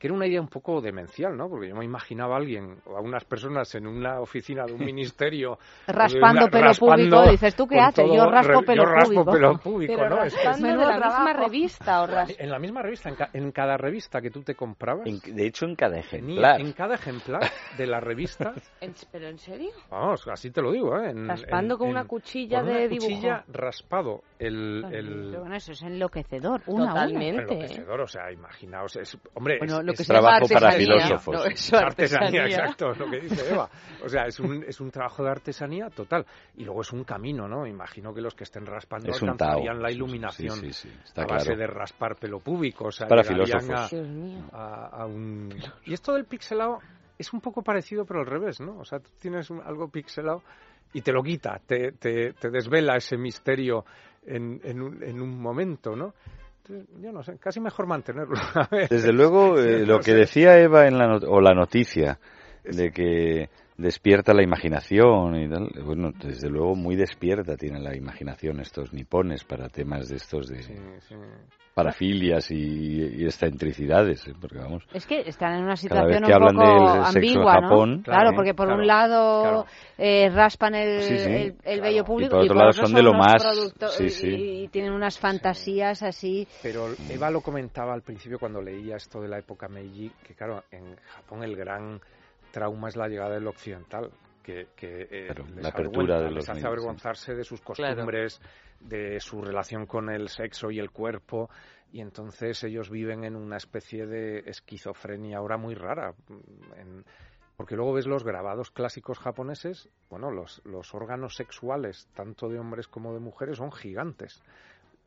[0.00, 1.50] Que era una idea un poco demencial, ¿no?
[1.50, 4.82] Porque yo me imaginaba a alguien o a unas personas en una oficina de un
[4.82, 5.58] ministerio.
[5.86, 8.06] de Raspando una- pelo raspando público, dices, ¿tú qué haces?
[8.10, 9.32] Yo raspo re- pelo yo raspo público.
[9.32, 10.22] pelo público, Pero ¿no?
[10.24, 13.14] Es que es- raspando de la misma revista o ras- en la misma revista, en,
[13.16, 16.58] ca- en cada revista que tú te comprabas, En- de hecho, en cada ejemplar.
[16.62, 17.42] en cada ejemplar
[17.76, 19.70] de la revista, ¿En- ¿Pero en serio?
[19.90, 21.10] vamos, así te lo digo, ¿eh?
[21.10, 23.06] En- Raspando en- con una cuchilla con de una dibujo.
[23.10, 26.88] cuchilla raspado el, el Pero bueno, eso es enloquecedor, una.
[26.88, 27.42] Totalmente.
[27.42, 30.72] enloquecedor, o sea, imaginaos, es, hombre, Bueno, es, lo que es se llama trabajo para
[30.72, 31.34] filósofos.
[31.36, 31.44] ¿no?
[31.44, 32.44] Eso, artesanía, artesanía.
[32.46, 33.68] exacto, es lo que dice Eva.
[34.04, 36.24] O sea, es un, es un trabajo de artesanía total.
[36.56, 37.66] Y luego es un camino, ¿no?
[37.66, 40.92] Imagino que los que estén raspando Es un alcanzarían la Sí, sí, iluminación sí, sí,
[41.04, 41.60] está a base claro.
[41.60, 42.86] de raspar pelo público.
[42.86, 44.52] O sea, Para llegarían filósofos.
[44.52, 45.50] A, a- a un...
[45.84, 46.78] Y esto del pixelado
[47.18, 48.78] es un poco parecido, pero al revés, ¿no?
[48.78, 50.42] O sea, tú tienes un- algo pixelado
[50.92, 53.84] y te lo quita, te, te, te desvela ese misterio
[54.26, 56.14] en, en, un, en un momento, ¿no?
[57.00, 58.34] Yo no sé, casi mejor mantenerlo.
[58.90, 62.18] Desde luego, eh, lo que decía Eva en la o la noticia
[62.64, 63.48] de que
[63.80, 65.68] despierta la imaginación y tal.
[65.84, 70.60] Bueno, desde luego muy despierta tienen la imaginación estos nipones para temas de estos de
[71.74, 74.32] parafilias y, y excentricidades, ¿eh?
[74.40, 74.84] porque vamos.
[74.92, 78.02] Es que están en una situación un poco del sexo en ambigua, Japón, ¿no?
[78.02, 79.66] Claro, claro, porque por claro, un lado claro.
[79.96, 83.14] eh, raspan el, Sí, sí, el, el vello público por otro lado son de lo
[83.14, 83.42] más-
[83.96, 84.28] sí, y- sí.
[84.64, 86.46] y tienen unas fantasías así.
[86.62, 90.64] Pero Eva lo comentaba al principio cuando leía esto de la época Meiji, que claro,
[90.72, 92.00] en Japón el gran
[92.50, 94.10] trauma es la llegada del occidental,
[94.42, 97.94] que, que eh, Claro, les la apertura de los les hace avergonzarse de sus Claro.
[97.96, 98.40] costumbres,
[98.80, 101.50] de su relación con el sexo y el cuerpo,
[101.92, 106.14] y entonces ellos viven en una especie de esquizofrenia ahora muy rara.
[106.28, 107.04] mm, en-
[107.56, 112.88] porque luego ves los grabados clásicos japoneses, bueno, los, los órganos sexuales, tanto de hombres
[112.88, 114.40] como de mujeres, son gigantes.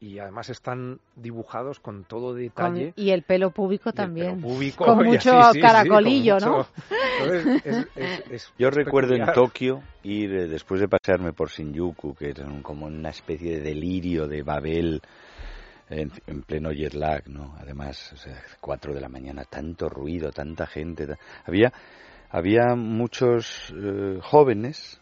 [0.03, 2.93] Y además están dibujados con todo con- detalle.
[2.97, 3.51] y el pelo
[3.91, 4.41] el también.
[4.41, 6.57] pelo público con mucho así, sí, sí, caracolillo, ¿no?
[6.57, 6.69] mucho-
[7.21, 9.31] Entonces, es- es- es- Yo es recuerdo en.
[9.33, 14.27] Tokio ir, eh, después de pasearme por Shinjuku, que era como una especie de delirio
[14.27, 15.01] de Babel
[15.89, 17.55] en, en pleno jet lag, ¿no?
[17.59, 21.07] Además, o sea, cuatro de la mañana, tanto ruido, tanta gente.
[21.45, 21.71] Había,
[22.29, 24.99] había muchos eh, jóvenes,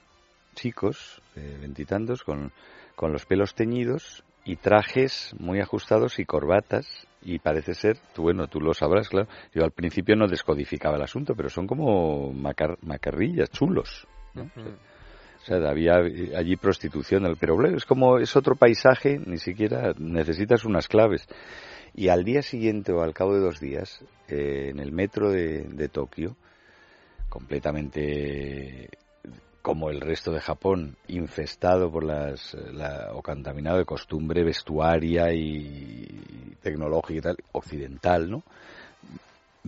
[0.54, 2.52] chicos, de veintitantos, con,
[2.96, 7.08] con los pelos teñidos y trajes muy ajustados y corbatas.
[7.24, 9.28] Y parece ser, tú, bueno, tú lo sabrás, claro.
[9.54, 14.08] Yo al principio no descodificaba el asunto, pero son como macar- macarrillas, chulos.
[14.34, 14.50] ¿no?
[15.42, 15.96] O sea, había
[16.36, 21.28] allí prostitución, pero bueno, es como es otro paisaje, ni siquiera necesitas unas claves.
[21.94, 25.64] Y al día siguiente o al cabo de dos días, eh, en el metro de,
[25.64, 26.36] de Tokio,
[27.30, 28.90] completamente
[29.62, 36.56] como el resto de Japón, infestado por las, la- o contaminado de costumbre vestuaria y
[36.62, 38.44] tecnológica y tal, occidental, ¿no?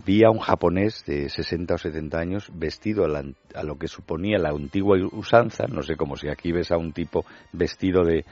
[0.04, 3.86] vi a un japonés de 60 o 70 años vestido a, la- a lo que
[3.88, 8.24] suponía la antigua usanza, no sé, como si aquí ves a un tipo vestido de,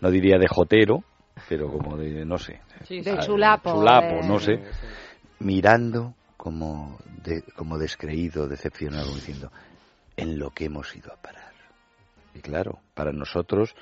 [0.00, 1.02] no diría de jotero,
[1.48, 3.10] pero como de, no sé, Sí, sí.
[3.10, 4.60] a- De chulapo, chulapo, de- no sé,
[5.40, 9.50] mirando como, de- como descreído, decepcionado, diciendo,
[10.16, 11.52] en lo que hemos ido a parar.
[12.34, 13.74] Y claro, para nosotros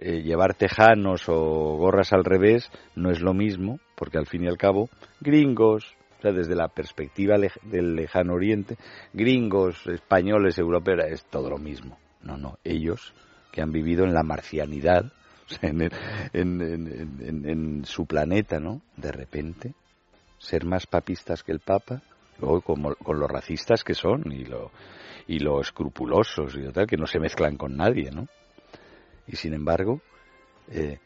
[0.00, 4.48] eh, llevar tejanos o gorras al revés no es lo mismo, porque al fin y
[4.48, 4.88] al cabo,
[5.20, 5.84] gringos,
[6.18, 8.76] o sea, desde la perspectiva del lejano oriente,
[9.12, 11.98] gringos, españoles, europeos, es todo lo mismo.
[12.22, 13.12] No, no, ellos
[13.50, 15.12] que han vivido en la marcianidad,
[15.62, 15.92] en, el-
[16.32, 18.80] en- en- en su planeta, ¿no?
[18.96, 19.74] De repente,
[20.38, 22.00] ser más papistas que el Papa,
[22.38, 24.70] luego como, con los racistas que son y lo,
[25.26, 28.26] y lo escrupulosos y lo tal, que no se mezclan con nadie, ¿no?
[29.26, 30.00] Y sin embargo,
[30.68, 30.98] eh,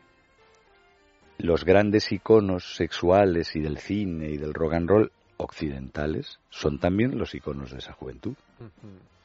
[1.38, 7.16] los grandes iconos sexuales y del cine y del rock and roll occidentales son también
[7.16, 8.34] los iconos de esa juventud.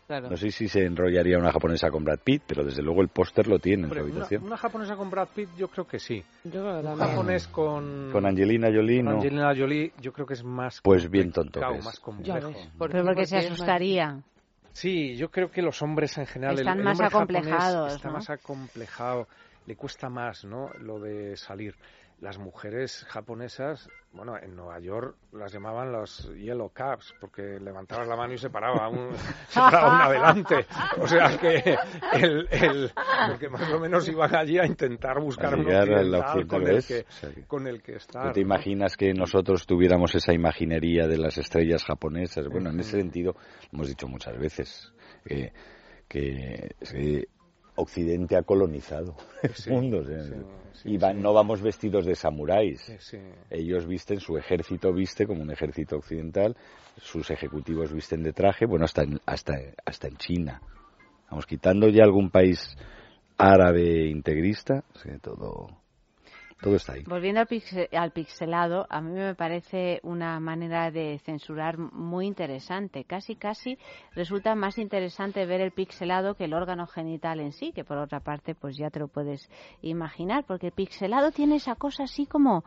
[0.06, 0.30] Claro.
[0.30, 3.48] No sé si se enrollaría una japonesa con Brad Pitt, pero desde luego el póster
[3.48, 4.44] lo tiene en Hombre, su una, habitación.
[4.44, 6.22] una japonesa con Brad Pitt, yo creo que sí.
[6.44, 9.12] Yo creo que Un japonés con, Con Angelina Jolie, con no.
[9.22, 11.86] Angelina Jolie, yo creo que es más Pues bien tonto que es.
[11.86, 12.48] más Ya complejo.
[12.50, 12.70] ves.
[12.78, 14.22] Pero porque se asustaría.
[14.74, 16.58] Sí, yo creo que los hombres en general.
[16.58, 18.16] Están el más acomplejados, Está ¿no?
[18.16, 19.28] más acomplejado,
[19.68, 20.70] le cuesta más, ¿no?
[20.80, 21.76] Lo de salir.
[22.20, 28.16] Las mujeres japonesas, bueno, en Nueva York las llamaban los yellow caps, porque levantabas la
[28.16, 29.10] mano y se paraba un,
[29.48, 30.66] se paraba un adelante.
[31.00, 31.76] O sea que
[32.14, 32.92] el, el,
[33.32, 36.86] el que más o menos iban allí a intentar buscar A un occidental con el
[36.86, 38.34] que, O sea que- con el que ¿Tú estar.
[38.34, 42.48] te imaginas que nosotros tuviéramos esa imaginería de las estrellas japonesas?
[42.48, 43.36] Bueno, en ese sentido,
[43.72, 44.94] hemos dicho muchas veces
[45.26, 45.52] que,
[46.08, 47.28] que, que
[47.76, 50.04] Occidente ha colonizado el mundo.
[50.04, 50.14] sí,
[50.74, 52.90] sí, y van- no vamos vestidos de samuráis.
[53.50, 56.56] Ellos visten, su ejército viste como un ejército occidental,
[56.98, 59.54] sus ejecutivos visten de traje, bueno, hasta en, hasta,
[59.86, 60.62] hasta en China.
[61.30, 62.60] Vamos, quitando ya algún país
[63.38, 64.84] árabe integrista,
[65.22, 65.68] todo,
[67.08, 67.48] Volviendo al,
[67.92, 73.04] al pixelado, a mí me parece una manera de censurar muy interesante.
[73.04, 73.78] Casi, casi
[74.14, 78.22] resulta más interesante ver el pixelado que el órgano genital en sí, que por otra
[78.22, 79.50] parte, pues ya te lo puedes
[79.82, 82.64] imaginar, porque el pixelado tiene esa cosa así como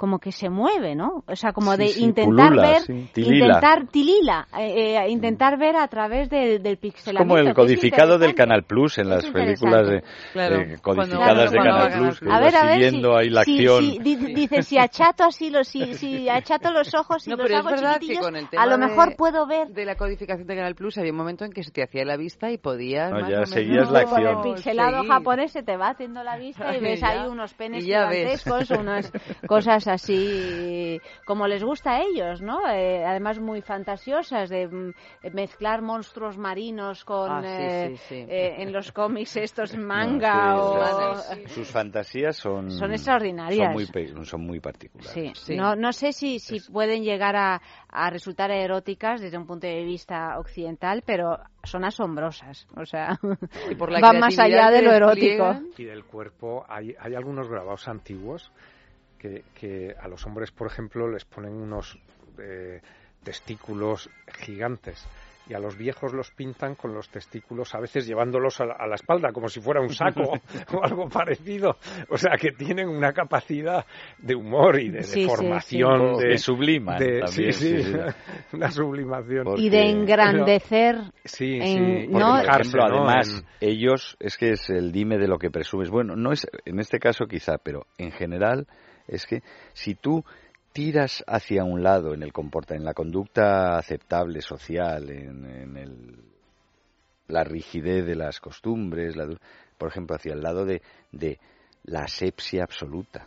[0.00, 1.22] como que se mueve, ¿no?
[1.26, 3.36] O sea, como Sí, de sí, intentar pulula, ver, sí, tilila.
[3.46, 7.28] intentar tilila, eh, eh, intentar ver a través del, del pixelamiento.
[7.34, 8.34] como el es codificado del.
[8.34, 10.02] Canal Plus en las películas de,
[10.32, 10.56] Claro.
[10.62, 13.28] eh, Cuando- codificadas de cuando Canal Plus, que a ver, a ver, siguiendo si, ahí
[13.28, 13.84] la si- acción.
[13.84, 17.50] si- di- dice, si achato así, los, si, si achato los ojos y No, los
[17.50, 20.46] es hago chiquitillos, con el tema a lo de- mejor puedo ver de la codificación
[20.46, 23.10] de Canal Plus había un momento en que se te hacía la vista y podías
[23.12, 24.54] No, más ya o menos seguías la con el acción.
[24.54, 29.12] pixelado japonés se te va haciendo la vista y ves ahí unos penes gigantescos, unas
[29.46, 32.68] cosas así como les gusta a ellos, ¿no?
[32.68, 34.92] Eh, además muy fantasiosas de mm,
[35.32, 38.14] mezclar monstruos marinos con Ah, sí, eh, sí, sí.
[38.28, 41.16] eh, en los cómics estos No, manga o
[41.48, 42.70] Sus fantasías son...
[42.70, 43.74] Son extraordinarias.
[43.74, 45.38] Son muy, son muy particulares.
[45.38, 49.66] Sí, No, no sé si, si pueden llegar a, a resultar eróticas desde un punto
[49.66, 52.66] de vista occidental, pero son asombrosas.
[52.76, 53.18] O sea,
[53.78, 55.54] por la van más allá de lo erótico.
[55.76, 58.50] Y del cuerpo hay, hay algunos grabados antiguos
[59.20, 61.98] que, que a los hombres, por ejemplo, les ponen unos
[62.38, 62.80] eh,
[63.22, 65.06] testículos gigantes.
[65.48, 68.86] Y a los viejos los pintan con los testículos, a veces llevándolos a la, a
[68.86, 70.34] la espalda, como si fuera un saco
[70.74, 71.76] o algo parecido.
[72.08, 73.84] O sea, que tienen una capacidad
[74.18, 75.26] de humor y de, Sí, sí.
[77.00, 77.98] De, también, sí, sí, sí, sí.
[78.56, 79.46] una sublimación.
[79.56, 80.96] Y de engrandecer.
[81.24, 82.18] Sí, en- sí, ¿no?
[82.36, 82.94] Por fijarse, ejemplo, ¿no?
[83.08, 85.90] además, en- ellos, es que es el dime de lo que presumes.
[85.90, 88.68] Bueno, no es en este caso quizá, pero en general
[89.10, 89.42] es que
[89.72, 90.24] si tú
[90.72, 96.24] tiras hacia un lado en el comporta, en la conducta aceptable social, en, en el-
[97.28, 99.28] la rigidez de las costumbres, la
[99.78, 100.82] por ejemplo, hacia el lado de,
[101.12, 101.38] de
[101.84, 103.26] la asepsia absoluta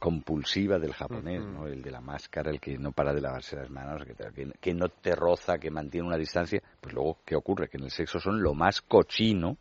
[0.00, 1.42] compulsiva del japonés.
[1.44, 1.66] ¿no?
[1.68, 4.50] El de la máscara, el que no para de lavarse las manos, que, te- que-
[4.60, 6.60] que no te roza, que mantiene una distancia.
[6.80, 7.68] Pues luego, ¿qué ocurre?
[7.68, 9.58] Que en el sexo son lo más cochino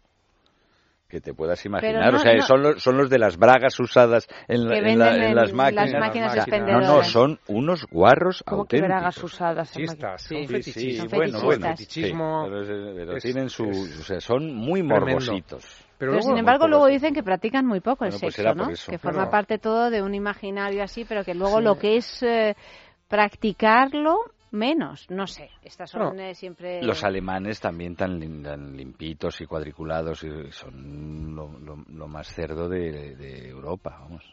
[1.11, 2.11] que te puedas imaginar.
[2.11, 4.77] no- o sea, no- son, los, son los de las bragas usadas en, la- Que
[4.91, 5.93] en la- en en las las máquinas.
[5.99, 8.87] máquinas no, no, son unos guarros Como que auténticos.
[8.87, 9.69] bragas usadas.
[9.69, 11.09] son Sí, sí, fetichistas.
[11.09, 11.77] Son bueno, bueno, fetichistas.
[11.77, 15.05] sí, Fetichismo pero, es- pero es- tienen su, es o sea, son muy tremendo.
[15.05, 15.85] morbositos.
[15.97, 18.69] Pero, luego- sin embargo, luego dicen que practican muy poco el Bueno, pues sexo, ¿no?
[18.89, 21.63] Que forma parte todo de un imaginario así, pero que luego Sí.
[21.63, 22.55] lo que es eh,
[23.07, 24.15] practicarlo,
[24.51, 25.09] menos.
[25.09, 25.49] No sé.
[25.63, 26.21] Estas son No.
[26.21, 26.81] eh, siempre.
[26.83, 32.27] Los alemanes también tan, lim- tan limpitos y cuadriculados y son lo, lo- lo más
[32.33, 34.23] cerdo de, de Europa, vamos.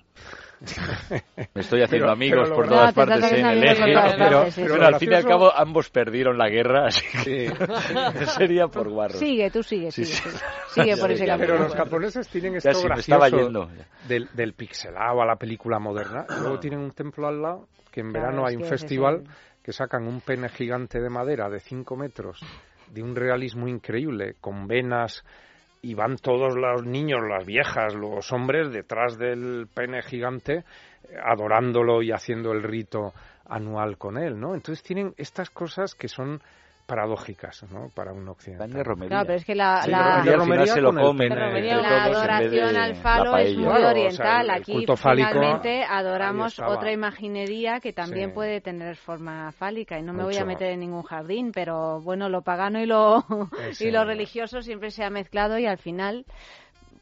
[1.55, 3.85] Me estoy haciendo Pero- amigos pero por verdad- todas partes en el eje.
[3.85, 4.01] pero,
[4.41, 4.81] partes, sí, pero sí.
[4.83, 7.53] al fin y al cabo ambos perdieron la guerra, así que
[8.37, 9.19] sería por guarros.
[9.21, 10.07] Sigue, tú sigue, sigue.
[10.09, 10.29] sí.
[10.75, 11.53] Sigue, Ya por ese ya camino.
[11.53, 13.71] Pero los japoneses tienen Ya esto sí, me gracioso estaba yendo.
[14.09, 16.27] del, del pixelado a la película moderna.
[16.41, 19.23] Luego tienen un templo al lado que en Claro, verano hay un festival
[19.69, 22.41] que sacan un pene gigante de madera de 5 metros
[22.91, 25.23] de un realismo increíble con venas
[25.83, 30.65] y van todos los niños, las viejas, los hombres detrás del pene gigante
[31.23, 33.13] adorándolo y haciendo el rito
[33.45, 34.55] anual con él, ¿no?
[34.55, 36.41] Entonces tienen estas cosas que son
[36.89, 37.91] paradójicas, ¿no?
[37.95, 38.73] Para un occidental.
[38.73, 39.21] De romería.
[39.21, 43.37] Pero es que la, Sí, la, romería se lo el romería, adoración al la falo
[43.37, 44.45] es muy o sea, oriental.
[44.47, 48.35] el Aquí finalmente adoramos otra imaginería que también Sí.
[48.35, 52.31] puede tener forma fálica y no me voy a meter en ningún jardín, pero bueno,
[52.31, 53.25] lo pagano y lo
[53.69, 56.25] Ese- y lo religioso siempre se ha mezclado y al final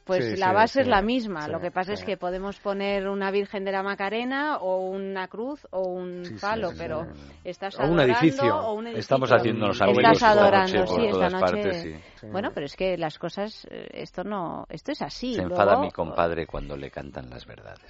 [0.07, 1.43] pues Sí, la sí, base es la misma.
[1.47, 5.27] sí, Lo que pasa es que podemos poner una Virgen de la Macarena o una
[5.27, 7.21] cruz o un falo, sí, pero sí.
[7.45, 8.57] estás O un adorando edificio.
[8.57, 9.01] o un edificio.
[9.01, 11.53] Estamos haciéndonos Estás amigos esta adorando, noche sí, esta todas noche.
[11.53, 12.33] partes.
[12.33, 15.35] Bueno, pero es que las cosas, eh, esto no, esto es así.
[15.35, 17.83] Se Luego- enfada mi compadre cuando le cantan las verdades.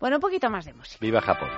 [0.00, 0.98] Bueno, un poquito más de música.
[1.00, 1.48] Viva Japón.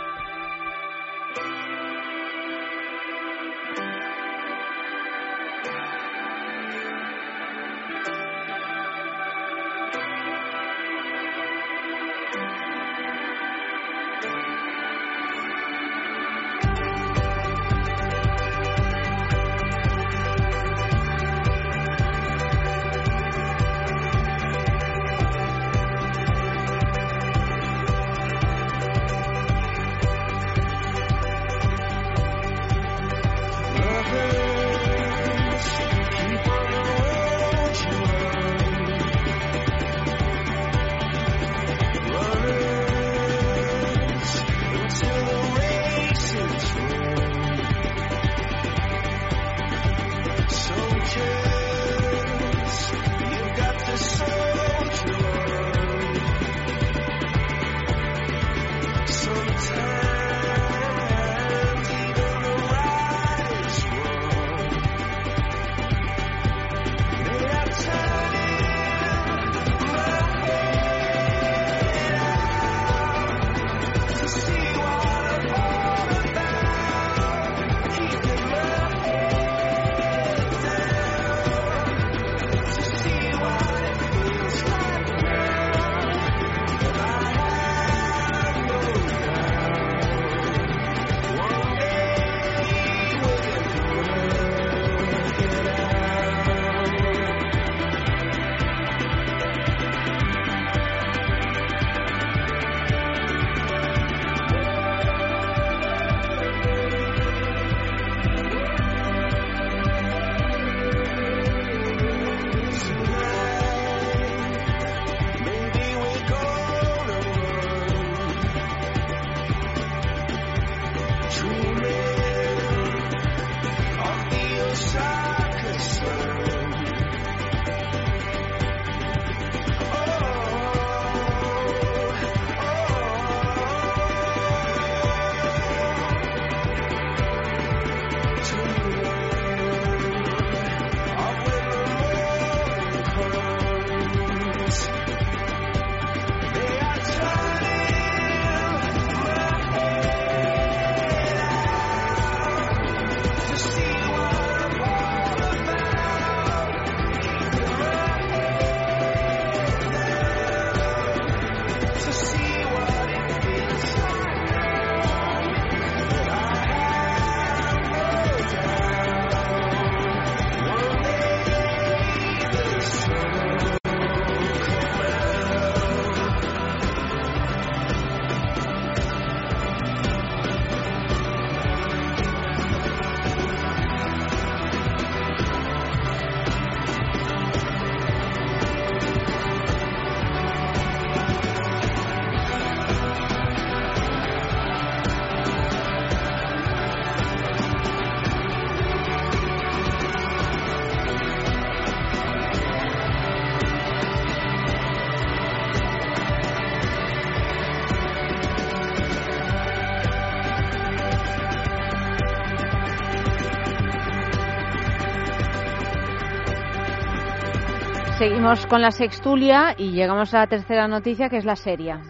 [218.22, 222.00] Seguimos con la sextulia y llegamos a la tercera noticia que es la seria.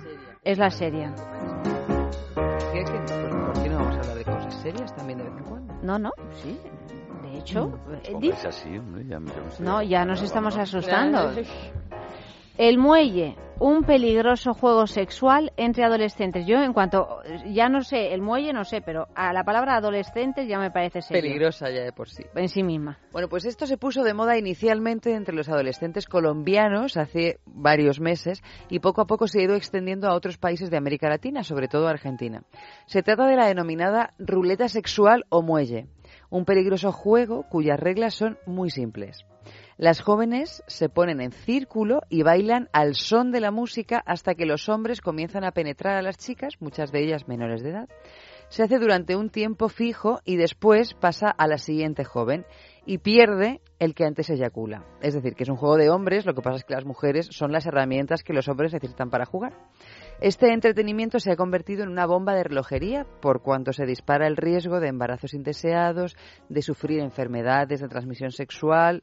[0.44, 1.14] Es la seria.
[2.70, 5.44] ¿Qué- qué- ¿Por qué no vamos a hablar de cosas serias también de vez en
[5.44, 5.74] cuando?
[5.82, 6.10] No, no,
[6.42, 6.60] sí.
[7.22, 7.72] De hecho,
[8.02, 8.12] eh,
[9.60, 11.30] no, ya nos estamos asustando.
[12.62, 16.46] El muelle, un peligroso juego sexual entre adolescentes.
[16.46, 20.46] Yo, en cuanto, ya no sé, el muelle no sé, pero a la palabra adolescentes
[20.46, 21.22] ya me parece serio.
[21.22, 22.22] Peligrosa ya de por sí.
[22.36, 23.00] En sí misma.
[23.10, 28.44] Bueno, pues esto se puso de moda inicialmente entre los adolescentes colombianos hace varios meses
[28.70, 31.66] y poco a poco se ha ido extendiendo a otros países de América Latina, sobre
[31.66, 32.44] todo Argentina.
[32.86, 35.88] Se trata de la denominada ruleta sexual o muelle,
[36.30, 39.26] un peligroso juego cuyas reglas son muy simples.
[39.82, 44.46] Las jóvenes se ponen en círculo y bailan al son de la música hasta que
[44.46, 47.88] los hombres comienzan a penetrar a las chicas, muchas de ellas menores de edad.
[48.48, 52.46] Se hace durante un tiempo fijo y después pasa a la siguiente joven
[52.86, 54.84] y pierde el que antes eyacula.
[55.00, 57.26] Es decir, que es un juego de hombres, lo que pasa es que las mujeres
[57.32, 59.52] son las herramientas que los hombres necesitan para jugar.
[60.20, 64.36] Este entretenimiento se ha convertido en una bomba de relojería por cuanto se dispara el
[64.36, 66.16] riesgo de embarazos indeseados,
[66.48, 69.02] de sufrir enfermedades de transmisión sexual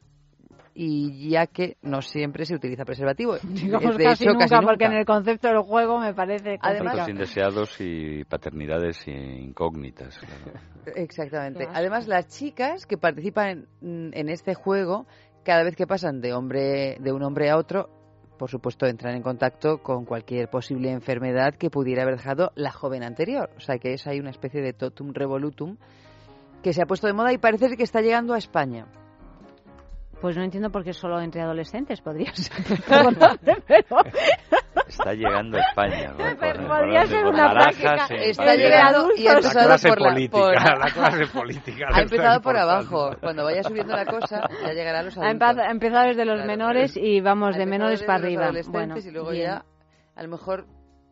[0.74, 3.36] y ya que no siempre se utiliza preservativo.
[3.42, 4.94] Digamos de casi hecho, nunca, casi porque nunca.
[4.94, 7.08] en el concepto del juego me parece complicado.
[7.08, 10.18] indeseados y paternidades incógnitas.
[10.18, 10.60] claro.
[10.96, 11.68] Exactamente.
[11.72, 15.06] Además, las chicas que participan en, en este juego,
[15.44, 17.90] cada vez que pasan de hombre de un hombre a otro,
[18.40, 23.02] por supuesto, entran en contacto con cualquier posible enfermedad que pudiera haber dejado la joven
[23.02, 23.50] anterior.
[23.58, 25.76] O sea, que es ahí una especie de totum revolutum
[26.62, 28.86] que se ha puesto de moda y parece que está llegando a España.
[30.20, 32.52] Pues no entiendo por qué solo entre adolescentes podría ser.
[33.66, 33.96] pero
[34.86, 36.10] Está llegando a España.
[36.10, 36.16] ¿no?
[36.38, 38.06] Pero podría ser una práctica.
[38.10, 40.08] Está llegando y ha La empezado clase por la...
[40.10, 41.86] política, por- la clase política.
[41.92, 43.10] Ha empezado por abajo.
[43.20, 45.58] Cuando vaya subiendo la cosa, ya llegará a los adultos.
[45.58, 48.50] ha empezado desde los Claro, menores y vamos de menores para arriba.
[48.68, 49.44] Bueno, y luego bien.
[49.44, 49.64] ya,
[50.16, 50.66] a lo mejor...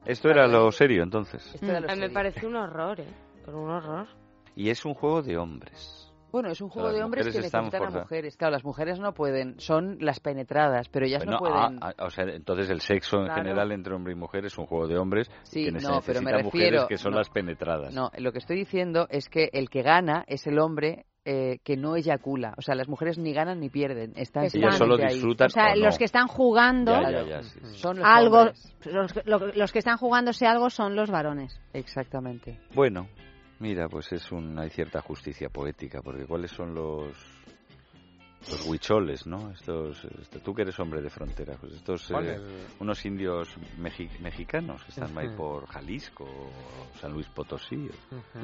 [0.04, 1.44] Esto era lo serio entonces.
[1.54, 3.08] esto era lo A mí me parece un horror, ¿eh?
[3.44, 4.06] Pero un horror.
[4.54, 6.07] Y es un juego de hombres.
[6.30, 8.36] Bueno, es un juego de hombres que necesitan a mujeres.
[8.36, 11.78] Claro, las mujeres no pueden, son las penetradas, pero ellas no Bueno, pueden.
[11.82, 14.66] ah, ah, o sea, entonces el sexo en general entre hombre y mujer es un
[14.66, 17.18] juego de hombres Sí, que no, necesitan pero me mujeres que son no.
[17.18, 17.94] las penetradas.
[17.94, 21.76] No, lo que estoy diciendo es que el que gana es el hombre eh, que
[21.76, 22.54] no eyacula.
[22.56, 24.12] O sea, las mujeres ni ganan ni pierden.
[24.16, 25.14] Están Ellas solo ahí.
[25.14, 25.84] disfrutan O sea, o no.
[25.84, 27.74] los que están jugando, Ya, ya, ya, sí, sí.
[27.78, 28.46] Son los algo,
[29.54, 31.60] los que están jugándose algo son los varones.
[31.74, 32.58] Exactamente.
[32.74, 33.08] Bueno,
[33.60, 37.12] mira, pues es un, hay cierta justicia poética, porque ¿cuáles son los
[38.50, 39.50] los huicholes, ¿no?
[39.50, 42.40] Estos, este, tú que eres hombre de frontera, pues estos ¿Cuál eh, es?
[42.80, 43.48] unos indios
[43.78, 47.90] mexi- mexicanos que están ahí por Jalisco, o San Luis Potosí.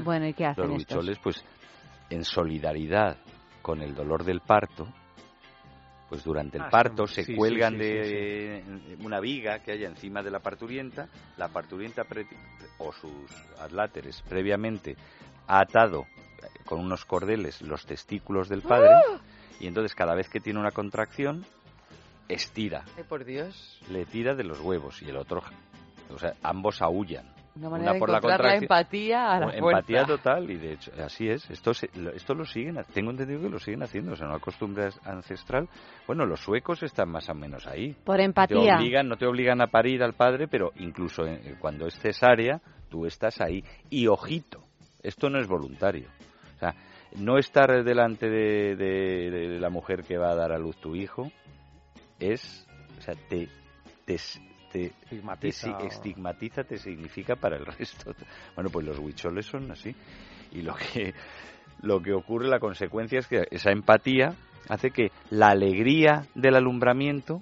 [0.05, 0.97] Bueno, ¿y qué hacen Los estos?
[0.97, 1.45] huicholes, pues,
[2.11, 3.17] en solidaridad
[3.63, 4.89] con el dolor del parto,
[6.09, 9.89] pues durante el Ah, parto sí, se sí, cuelgan sí, de una viga que haya
[9.89, 12.27] encima de la parturienta, la parturienta pre-
[12.79, 14.97] o sus adláteres previamente
[15.47, 16.03] ha atado
[16.43, 19.21] eh, con unos cordeles los testículos del padre ¡Ah!
[19.61, 21.45] y entonces cada vez que tiene una contracción
[22.29, 23.81] estira, Ay, por Dios.
[23.91, 25.43] le tira de los huevos y el otro,
[26.15, 27.34] o sea, ambos aullan.
[27.57, 30.23] Una manera de por la encontrar la contracción- empatía a la Bueno, Empatía fuerza.
[30.23, 31.49] total y de hecho así es.
[31.51, 34.41] Esto se- lo- esto lo siguen, tengo entendido que lo siguen haciendo, o sea, una
[34.41, 35.69] costumbre ancestral.
[36.07, 37.95] Bueno, los suecos están más o menos ahí.
[38.05, 38.77] Por Te empatía.
[38.77, 42.61] obligan, no te obligan a parir al padre, pero incluso en- cuando es cesárea,
[42.91, 43.63] tú estás ahí.
[43.89, 44.61] Y ojito,
[45.03, 46.09] esto no es voluntario.
[46.57, 46.75] O sea,
[47.17, 50.97] no estar delante de, de- de la mujer que va a dar a luz tu
[50.97, 51.31] hijo
[52.19, 52.67] es,
[52.99, 53.49] o sea, te,
[54.05, 54.17] te,
[54.75, 58.13] te, Estigmatiza te estigmatiza, significa para el resto.
[58.55, 59.95] Bueno, pues los huicholes son así.
[60.53, 61.15] Y lo que,
[61.83, 64.35] lo que ocurre, la consecuencia es que esa empatía
[64.69, 67.41] hace que la alegría del alumbramiento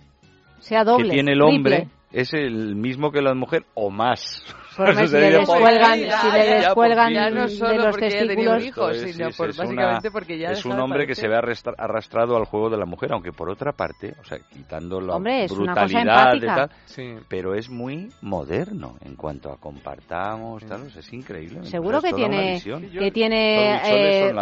[0.61, 1.09] Sea doble.
[1.09, 1.57] que tiene el triple.
[1.57, 4.43] hombre es el mismo que la mujer o más.
[4.75, 8.63] Si le descuelgan, si le ya, descuelgan Ya no de los porque testículos.
[8.65, 11.15] Esto es- sino es- por, es una- básicamente porque ya es deja un hombre que
[11.15, 14.39] se ve arrastra- arrastrado al juego de la mujer, aunque por otra parte, o sea,
[14.51, 16.55] quitando la Hombre, brutalidad de empática.
[16.55, 17.15] tal, Sí.
[17.29, 21.65] pero es muy moderno en cuanto a compartamos, tal, o sea, es increíble.
[21.65, 22.61] Seguro que una tiene,
[22.99, 24.33] que tiene, eh,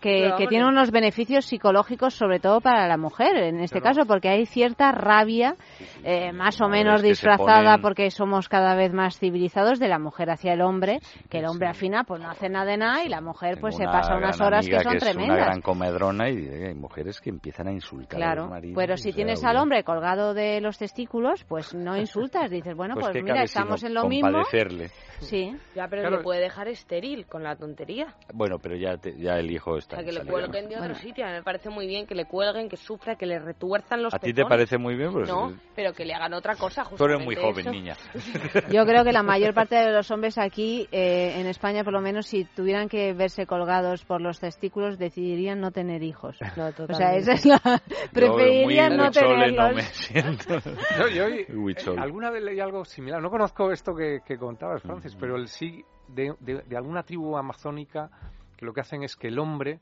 [0.00, 3.96] que, tiene unos beneficios psicológicos, sobre todo para la mujer, en este Claro.
[3.96, 5.56] caso, porque hay cierta rabia,
[6.04, 10.30] eh, más o menos disfrazada, ponen- porque somos cada vez más civilizados de la mujer
[10.30, 13.08] hacia el hombre, que el hombre al final pues no hace nada de nada y
[13.08, 15.36] la mujer pues se pasa unas horas que son es tremendas.
[15.36, 18.76] una gran comedrona y hay mujeres que empiezan a insultar a Claro, los maridos.
[18.76, 23.08] pero si tienes al hombre colgado de los testículos, pues no insultas, dices, bueno, Pues
[23.12, 24.30] pues, mira, estamos en lo mismo.
[24.30, 24.90] compadecerle.
[25.20, 25.56] Sí.
[25.74, 26.16] Ya, pero Claro.
[26.18, 28.06] le puede dejar estéril con la tontería.
[28.32, 29.96] Bueno, pero ya, te- ya el hijo O está.
[29.96, 31.24] sea, que le cuelguen de otro sitio.
[31.24, 34.14] A mí me parece muy bien que le cuelguen, que sufra, que le retuerzan los
[34.14, 35.12] ¿A ti te parece muy bien?
[35.12, 37.70] Pues, no, eh, pero que le hagan otra cosa, Tú eres muy joven, eso.
[37.70, 37.96] niña.
[38.72, 42.00] Yo creo que la mayor parte de los hombres aquí, eh, en España por lo
[42.00, 46.38] menos, si tuvieran que verse colgados por los testículos, decidirían no tener hijos.
[46.42, 47.60] o sea, esa es la...
[48.12, 49.74] Preferirían no no tenerlos.
[49.74, 50.58] me siento.
[51.14, 51.24] Yo,
[51.60, 51.98] Huichol.
[51.98, 53.20] alguna vez leí algo similar.
[53.22, 55.18] No conozco esto que, que contabas, Francis, Mm.
[55.20, 58.10] pero el sí de, de- de alguna tribu amazónica
[58.56, 59.80] que lo que hacen es que el hombre,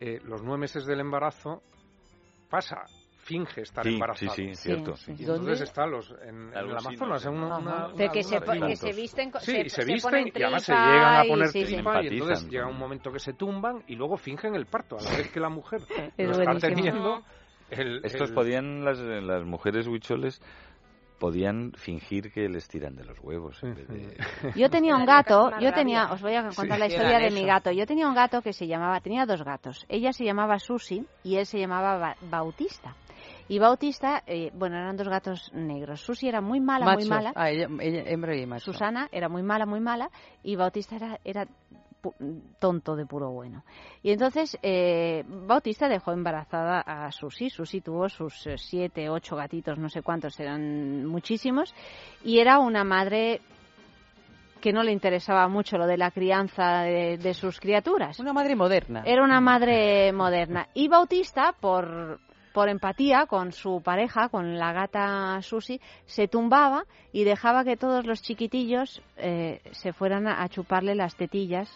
[0.00, 1.62] eh, los nueve meses del embarazo,
[2.50, 2.82] pasa,
[3.24, 4.34] finge estar Sí, embarazado.
[4.34, 5.10] sí, sí, cierto, Sí, sí.
[5.18, 5.64] Y entonces ¿Dónde?
[5.64, 7.38] está los, en, en el Amazonas, en sé.
[7.38, 10.32] una, una- De que una se, que se visten, Sí, se, y se, se visten
[10.34, 11.74] y además se llegan a y- poner sí, sí.
[11.74, 15.02] tripa y entonces llega un momento que se tumban y luego fingen el parto a
[15.02, 15.80] la vez que la mujer
[16.16, 17.22] Es lo está teniendo.
[17.70, 20.40] el- Estos el- podían, las, las mujeres huicholes,
[21.18, 24.16] podían fingir que les tiran de los huevos en vez de...
[24.56, 26.78] Yo tenía un gato, yo tenía, os voy a contar Sí.
[26.80, 27.70] la historia de mi gato.
[27.70, 29.86] Yo tenía un gato que se llamaba, tenía dos gatos.
[29.88, 32.94] Ella se llamaba Susi y él se llamaba Ba- Bautista.
[33.48, 36.00] Y Bautista, eh, bueno, eran dos gatos negros.
[36.00, 37.32] Susi era muy mala, muy mala.
[37.34, 38.72] Ah, ella, ella- hembra y macho.
[38.72, 40.10] Susana era muy mala, muy mala,
[40.42, 41.46] y Bautista era, era
[42.58, 43.62] tonto de puro bueno.
[44.02, 47.50] Y entonces eh, Bautista dejó embarazada a Susi.
[47.50, 51.74] Susi tuvo sus eh, siete, ocho gatitos, no sé cuántos, eran muchísimos,
[52.22, 53.40] y era una madre
[54.60, 58.18] que no le interesaba mucho lo de la crianza de, de sus criaturas.
[58.18, 59.02] Una madre moderna.
[59.04, 60.68] Era una madre moderna.
[60.72, 62.18] Y Bautista, por,
[62.54, 68.06] por empatía con su pareja, con la gata Susi, se tumbaba y dejaba que todos
[68.06, 71.68] los chiquitillos eh, se fueran a, a chuparle las tetillas,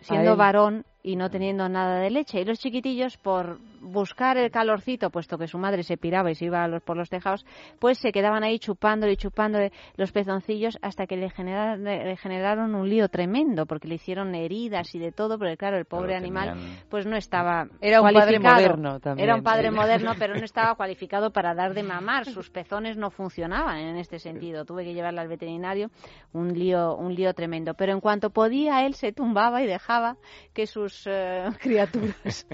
[0.00, 2.42] siendo varón y no teniendo nada de leche.
[2.42, 6.46] Y los chiquitillos, por buscar el calorcito, puesto que su madre se piraba y se
[6.46, 7.44] iba a los, por los tejados,
[7.78, 12.74] pues se quedaban ahí chupándole y chupándole los pezoncillos hasta que le generaron, le generaron
[12.74, 16.24] un lío tremendo, porque le hicieron heridas y de todo, porque claro, el pobre Claro,
[16.24, 19.24] animal tenían- pues no estaba Era un padre moderno también.
[19.28, 19.74] Era un padre Sí.
[19.74, 22.24] moderno, pero no estaba cualificado para dar de mamar.
[22.26, 24.64] Sus pezones no funcionaban en este sentido.
[24.64, 25.90] Tuve que llevarla al veterinario,
[26.32, 27.74] un lío, un lío tremendo.
[27.74, 30.16] Pero en cuanto podía, él se tumbaba y dejaba
[30.52, 32.46] que sus eh, criaturas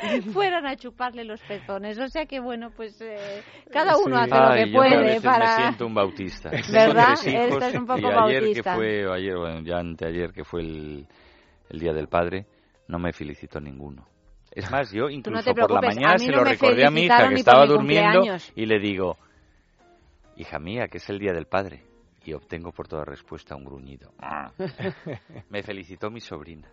[0.32, 1.98] fueran a chuparle los pezones.
[1.98, 3.42] O sea que bueno, pues eh,
[3.72, 4.22] cada uno Sí.
[4.22, 5.56] hace lo que yo a puede veces para.
[5.56, 6.50] me siento un bautista.
[6.72, 7.12] ¿Verdad?
[7.12, 8.70] hijos Esto es un poco y ayer bautista.
[8.70, 11.06] que fue, o ayer, bueno, ya anteayer que fue el,
[11.68, 12.46] el Día del Padre,
[12.88, 14.06] no me felicitó ninguno.
[14.50, 17.02] Es más, yo incluso por la mañana a mí se no lo recordé a mi
[17.02, 18.52] hija que estaba mi durmiendo cumpleaños.
[18.56, 19.18] y le digo,
[20.36, 21.84] hija mía, que es el Día del Padre.
[22.24, 24.12] Y obtengo por toda respuesta un gruñido.
[24.20, 24.50] Ah.
[25.50, 26.68] me felicitó mi sobrina.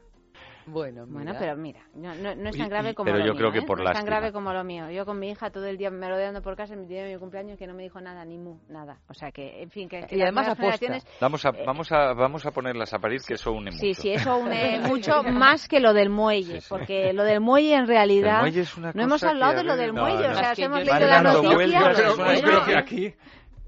[0.68, 1.40] Bueno, Bueno, mira.
[1.40, 3.52] pero mira, no, no, no es tan grave y- como pero lo yo mío, creo
[3.52, 3.66] que ¿eh?
[3.68, 4.90] por no es tan grave como lo mío.
[4.90, 7.58] Yo con mi hija todo el día merodeando por casa, mi día de mi cumpleaños,
[7.60, 8.98] que no me dijo nada, ni mu, nada.
[9.08, 10.78] O sea que, en fin, que, que Y además aposta.
[10.78, 13.80] generaciones- Vamos a, vamos a, vamos a ponerlas a parir, que eso une mucho.
[13.80, 17.88] Sí, sí, eso une mucho más que lo del muelle, porque lo del muelle en
[17.88, 18.38] realidad...
[18.38, 20.32] El muelle es una no hemos cosa hablado que, de lo del no, muelle, no.
[20.34, 21.56] o sea, Es que hemos leído la dando noticia...
[21.56, 21.96] vueltas,
[22.42, 23.14] creo cosa- que aquí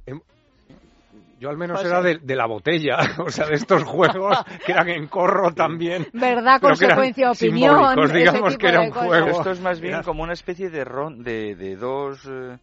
[0.07, 0.19] em,
[1.39, 1.89] yo al menos José.
[1.89, 6.07] era de, de la botella, o sea, de estos juegos que eran en corro también.
[6.13, 9.27] Verdad, consecuencia, opinión, ese digamos tipo que era un juego.
[9.29, 12.57] Esto es más bien Era- como una especie de ron, de, de dos eh,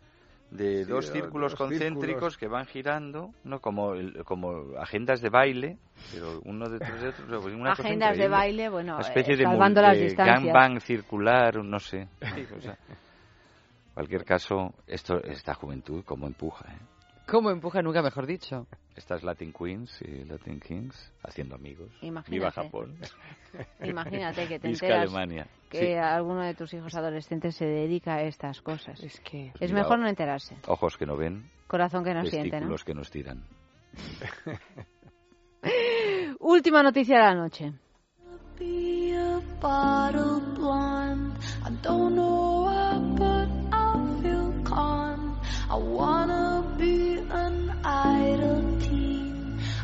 [0.51, 2.39] de Sí, dos círculos dos concéntricos círculos.
[2.39, 5.79] que van girando, no como el- como agendas de baile,
[6.13, 9.39] pero uno detrás de otro, pues una cosa Agendas de baile, bueno, Una especie eh,
[9.39, 10.43] de, salvando las de distancias.
[10.55, 12.07] gangbang circular, no sé.
[12.35, 16.79] Sí, o sea, en cualquier caso, esto esta juventud como empuja, ¿eh?
[17.27, 18.67] ¿Cómo empuja nunca, mejor dicho?
[18.97, 21.91] Estas Latin Queens y Latin Kings haciendo amigos.
[22.03, 22.31] Imagínate.
[22.31, 22.97] Viva Japón.
[23.83, 25.47] Imagínate que te Visca enteras Alemania.
[25.71, 25.93] que Sí.
[25.95, 29.03] alguno de tus hijos adolescentes se dedica a estas cosas.
[29.03, 29.47] Es que...
[29.47, 29.75] Es Cuidado.
[29.75, 30.57] mejor no enterarse.
[30.69, 32.77] Ojos que no ven, Corazón que no siente, ¿no?
[32.77, 33.43] que nos tiran.
[36.41, 37.73] Última noticia de la noche.
[38.59, 41.35] be a bottle blonde.
[41.65, 45.41] I don't know why, but I feel calm.
[45.71, 46.44] I wanna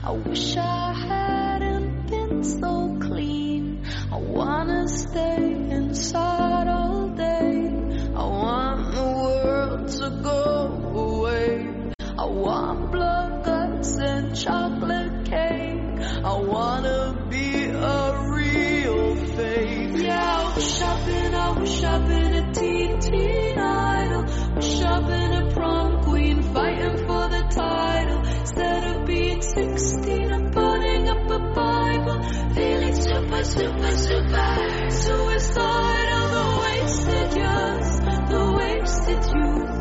[0.02, 3.84] I wish I hadn't been so clean.
[4.10, 7.68] I wanna stay inside all day.
[8.16, 10.40] I want the world to go
[11.04, 11.92] away.
[12.18, 16.00] I want blood guts and chocolate cake.
[16.24, 20.00] I wanna be a real face.
[20.00, 21.50] Yeah, I I'd been, I
[21.84, 24.24] I'd been a teen, teen idol.
[24.56, 25.29] I'd
[33.42, 34.90] super, super, super.
[34.90, 37.90] Suicide of the wasted years,
[38.30, 39.74] the wasted youth,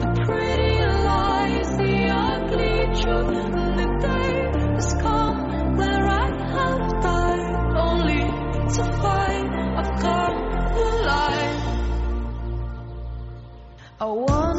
[0.00, 0.74] the pretty
[1.04, 3.52] lies, the ugly truth.
[3.76, 4.32] The day
[4.74, 5.38] has come
[5.76, 7.44] where I have died,
[7.76, 8.24] only
[8.74, 9.46] to find
[9.78, 10.36] I've come
[10.76, 11.56] alive.
[14.00, 14.51] I wanna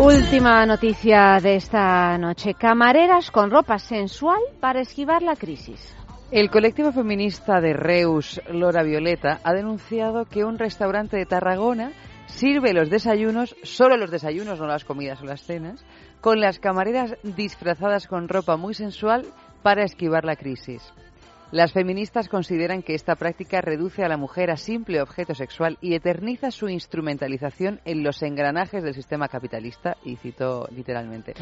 [0.00, 2.54] Última noticia de esta noche.
[2.54, 5.92] Camareras con ropa sensual para esquivar la crisis.
[6.30, 11.90] El colectivo feminista de Reus, Lora Violeta, ha denunciado que un restaurante de Tarragona
[12.26, 15.84] sirve los desayunos, solo los desayunos, no las comidas o las cenas,
[16.20, 19.26] con las camareras disfrazadas con ropa muy sensual
[19.64, 20.92] para esquivar la crisis.
[21.50, 25.94] Las feministas consideran que esta práctica reduce a la mujer a simple objeto sexual y
[25.94, 31.32] eterniza su instrumentalización en los engranajes del sistema capitalista, y cito literalmente,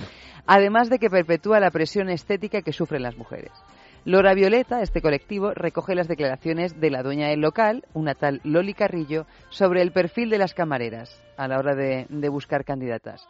[0.47, 3.51] además de que perpetúa la presión estética que sufren las mujeres.
[4.05, 8.75] Lora Violeta, este colectivo, recoge las declaraciones de la dueña del local, una tal Loli
[8.75, 13.27] Carrillo, sobre el perfil de las camareras a la hora de, de buscar candidatas.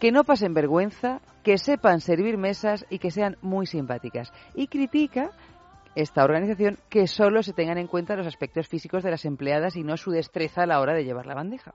[0.00, 4.32] Que no pasen vergüenza, que sepan servir mesas y que sean muy simpáticas.
[4.54, 5.30] Y critica
[5.94, 9.82] esta organización que solo se tengan en cuenta los aspectos físicos de las empleadas y
[9.84, 11.74] no su destreza a la hora de llevar la bandeja.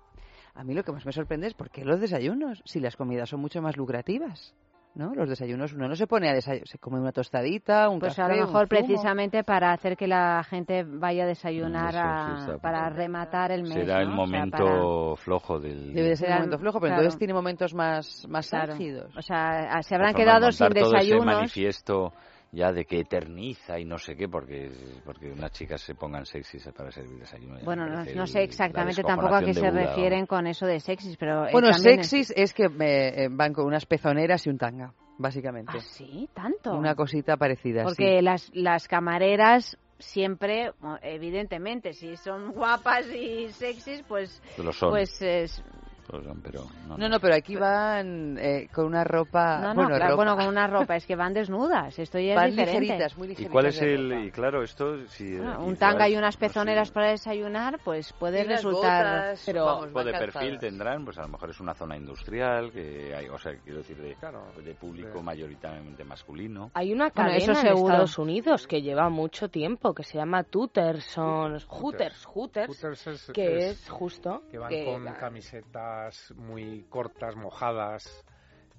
[0.56, 3.30] A mí lo que más me sorprende es por qué los desayunos, si las comidas
[3.30, 4.54] son mucho más lucrativas.
[4.96, 5.14] ¿No?
[5.14, 8.32] Los desayunos uno no se pone a desayunar, se come una tostadita, un Pues café,
[8.34, 12.38] a lo mejor precisamente para hacer que la gente vaya a desayunar Eso sí a-
[12.40, 13.74] está para rematar el mes.
[13.74, 14.24] Será el ¿no?
[14.24, 17.02] O sea, momento flojo del Debe de ser Serán- momento flojo, pero claro.
[17.04, 18.74] entonces tiene momentos más, más Claro.
[18.74, 19.16] álgidos.
[19.16, 21.36] O sea, se habrán quedado sin montar todo ese desayunos.
[21.36, 22.14] manifiesto
[22.52, 24.72] ya de que eterniza y no sé qué, porque
[25.06, 27.60] porque unas chicas se pongan sexys para servir desayuno.
[27.64, 31.16] Bueno, no, no sé exactamente tampoco a qué se Buda, refieren con eso de sexys,
[31.18, 31.46] pero...
[31.52, 34.94] Bueno, también es- sexys es que eh, eh, van con unas pezoneras y un tanga,
[35.20, 35.74] básicamente.
[35.76, 36.28] ¿Ah, sí?
[36.34, 36.74] ¿Tanto?
[36.76, 38.24] Una cosita parecida, Porque sí.
[38.24, 44.42] las, las camareras siempre, o- evidentemente, si son guapas y sexys, pues...
[44.58, 44.90] Lo son.
[44.90, 45.64] Pues es...
[46.12, 49.60] Lo son, pero no, No, no, pero aquí van eh, con una ropa...
[49.60, 52.32] No, no, bueno, claro, ropa- bueno, con una ropa, es que van desnudas, esto ya
[52.32, 52.80] es Van diferente.
[52.82, 53.52] ligeritas, muy ¿Y ligeritas.
[53.52, 54.10] cuál es el...?
[54.12, 54.22] ropa.
[54.26, 55.08] Y claro, esto...
[55.08, 58.44] Si, Ah, y un tanga y unas no sé, pezoneras para desayunar, pues puede Y
[58.46, 59.06] resultar...
[59.06, 61.06] botas, pero vamos, ¿Qué tipo de perfil tendrán?
[61.06, 64.16] Pues a lo mejor es una zona industrial, que hay, o sea, quiero decir, de,
[64.64, 66.72] de público mayoritariamente masculino.
[66.74, 67.68] Hay una Bueno, cadena eso en.
[67.78, 73.58] Estados Unidos que lleva mucho tiempo, que se llama Tutterson, Hooters, Hooters, Hooters es- que
[73.58, 74.42] es- es, justo...
[74.52, 75.99] que van que- con camisetas
[76.36, 78.26] muy cortas, mojadas,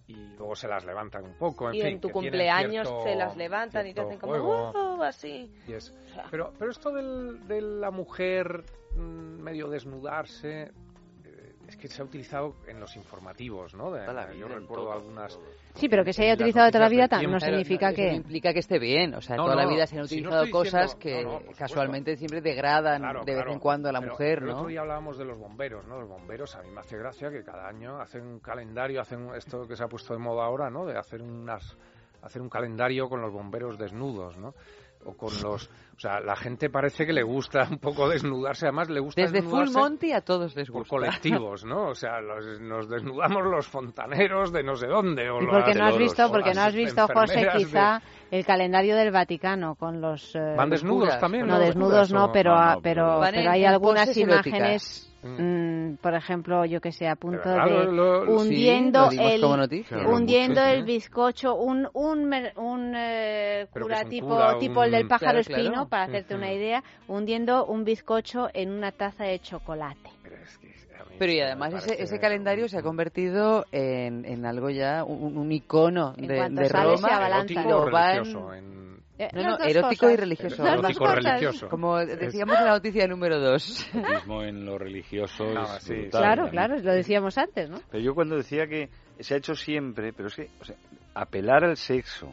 [0.06, 1.68] y luego se las levantan un poco.
[1.68, 4.72] En y fin, en tu cumpleaños cierto- se las levantan y te hacen como juego.
[4.98, 5.52] "Uh", así.
[5.68, 5.94] Y es-
[6.30, 8.64] pero, pero esto del- de la mujer
[8.96, 8.98] mm,
[9.40, 10.72] medio desnudarse,
[11.70, 13.90] es que se ha utilizado en los informativos, ¿no?
[13.92, 14.04] De-
[14.38, 15.38] yo recuerdo algunas...
[15.74, 18.10] Sí, pero que se haya utilizado toda la vida no significa que...
[18.10, 19.14] no implica que esté bien.
[19.14, 22.16] O sea, No, toda la vida se han si no utilizado cosas diciendo- que casualmente
[22.16, 23.52] siempre degradan Claro, de vez claro.
[23.52, 24.54] en cuando a la Pero mujer, El ¿no?
[24.56, 26.00] otro día hablábamos de los bomberos, ¿no?
[26.00, 29.66] Los bomberos, a mí me hace gracia que cada año hacen un calendario, hacen esto
[29.68, 30.84] que se ha puesto de moda ahora, ¿no?
[30.86, 31.76] De hacer unas
[32.22, 34.54] hacer un calendario con los bomberos desnudos, ¿no?
[35.02, 35.66] O con los,
[35.96, 39.40] o sea, la gente parece que le gusta un poco desnudarse, además le gusta Desde
[39.40, 40.90] Full Monty a todos les por gusta.
[40.90, 41.88] colectivos, ¿no?
[41.88, 45.86] O sea, los- nos desnudamos los fontaneros de no sé dónde o Y porque no
[45.86, 50.34] has visto, porque no has visto, José, de- quizá el calendario del Vaticano con los...
[50.36, 51.20] eh, ¿Van desnudos curas.
[51.20, 55.06] también, No, desnudos no, pero, no, no, pero, pero- hay algunas imágenes...
[55.22, 59.40] mm, por ejemplo, yo que sé, a punto claro, de lo- lo- hundiendo sí, el
[59.40, 59.96] como noticia.
[59.98, 65.08] Claro, hundiendo mucho, el bizcocho, un un un eh, cura tipo cura, tipo el del
[65.08, 65.62] pájaro Claro, claro.
[65.62, 70.10] espino, para hacerte una idea, hundiendo un bizcocho en una taza de chocolate.
[70.22, 70.68] Pero es que
[70.98, 75.04] a mí Pero y además ese, ese calendario se ha convertido en, en algo ya,
[75.04, 77.08] un, un icono En de, se Roma.
[77.16, 77.62] abalanza.
[77.64, 80.12] Lo van- en- Eh, No, no, erótico cosas.
[80.12, 80.66] y religioso.
[80.66, 81.68] Erótico religioso.
[81.68, 83.86] Como decíamos en la noticia número dos.
[83.92, 86.50] Mismo en lo religioso Ah, es sí, brutal, Claro, ¿no?
[86.50, 87.80] claro, lo decíamos antes, ¿no?
[87.90, 88.88] Pero yo cuando decía que
[89.18, 90.76] se ha hecho siempre, pero es que o sea,
[91.14, 92.32] apelar al sexo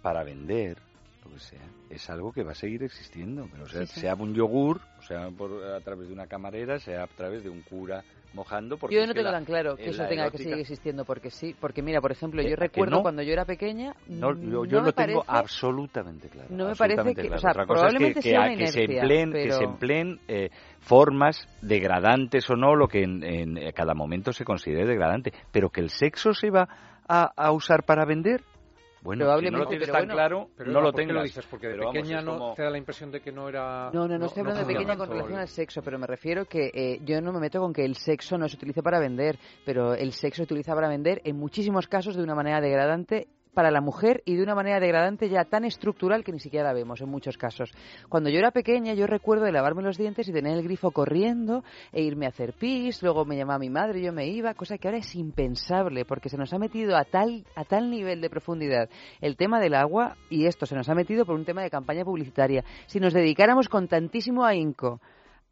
[0.00, 0.78] para vender,
[1.24, 1.60] lo que sea,
[1.90, 3.48] es algo que va a seguir existiendo.
[3.50, 4.00] Pero, o sea, Sí, sí.
[4.00, 7.50] sea un yogur, o sea por, a través de una camarera, sea a través de
[7.50, 8.76] un cura mojando.
[8.76, 11.54] Porque Yo no tengo la- tan claro que eso tenga que seguir existiendo porque sí.
[11.58, 13.02] Porque mira, por ejemplo, Eh, yo ¿a que recuerdo no?
[13.02, 13.94] cuando yo era pequeña.
[14.06, 16.48] No, yo, yo no lo tengo absolutamente claro.
[16.50, 17.38] no me parece que- o claro.
[17.40, 19.70] sea, Otra cosa es probablemente que, sea que, una que se empleen, que se pero-
[19.70, 20.50] empleen eh,
[20.80, 25.70] formas degradantes o no, lo que en, en, eh, cada momento se considere degradante, pero
[25.70, 26.68] que el sexo se va
[27.08, 28.42] a, a usar para vender.
[29.00, 30.14] Bueno, Probablemente, si no lo tienes pero tan bueno.
[30.14, 31.24] claro, Pero no lo ¿por qué tengas.
[31.24, 31.46] dices?
[31.50, 33.90] Porque de Pero pequeña no como- te da la impresión de que no era...
[33.92, 36.44] No, no, no, estoy hablando de pequeña con relación el- al sexo, pero me refiero
[36.46, 39.38] que eh, yo no me meto con que el sexo no se utilice para vender,
[39.64, 43.28] pero el sexo se utiliza para vender en muchísimos casos de una manera degradante
[43.58, 46.72] para la mujer y de una manera degradante ya tan estructural que ni siquiera la
[46.72, 47.72] vemos en muchos casos.
[48.08, 51.64] Cuando yo era pequeña yo recuerdo de lavarme los dientes y tener el grifo corriendo
[51.90, 54.78] e irme a hacer pis, luego me llamaba mi madre y yo me iba, cosa
[54.78, 58.30] que ahora es impensable porque se nos ha metido a tal, a tal nivel de
[58.30, 58.88] profundidad
[59.20, 62.04] el tema del agua y esto se nos ha metido por un tema de campaña
[62.04, 62.62] publicitaria.
[62.86, 65.00] Si nos dedicáramos con tantísimo ahínco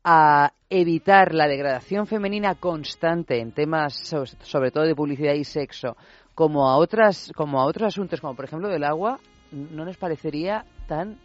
[0.04, 5.96] a evitar la degradación femenina constante en temas so- sobre todo de publicidad y sexo
[6.36, 9.18] como a otras como a otros asuntos como por ejemplo del agua
[9.50, 11.18] no nos parecería tan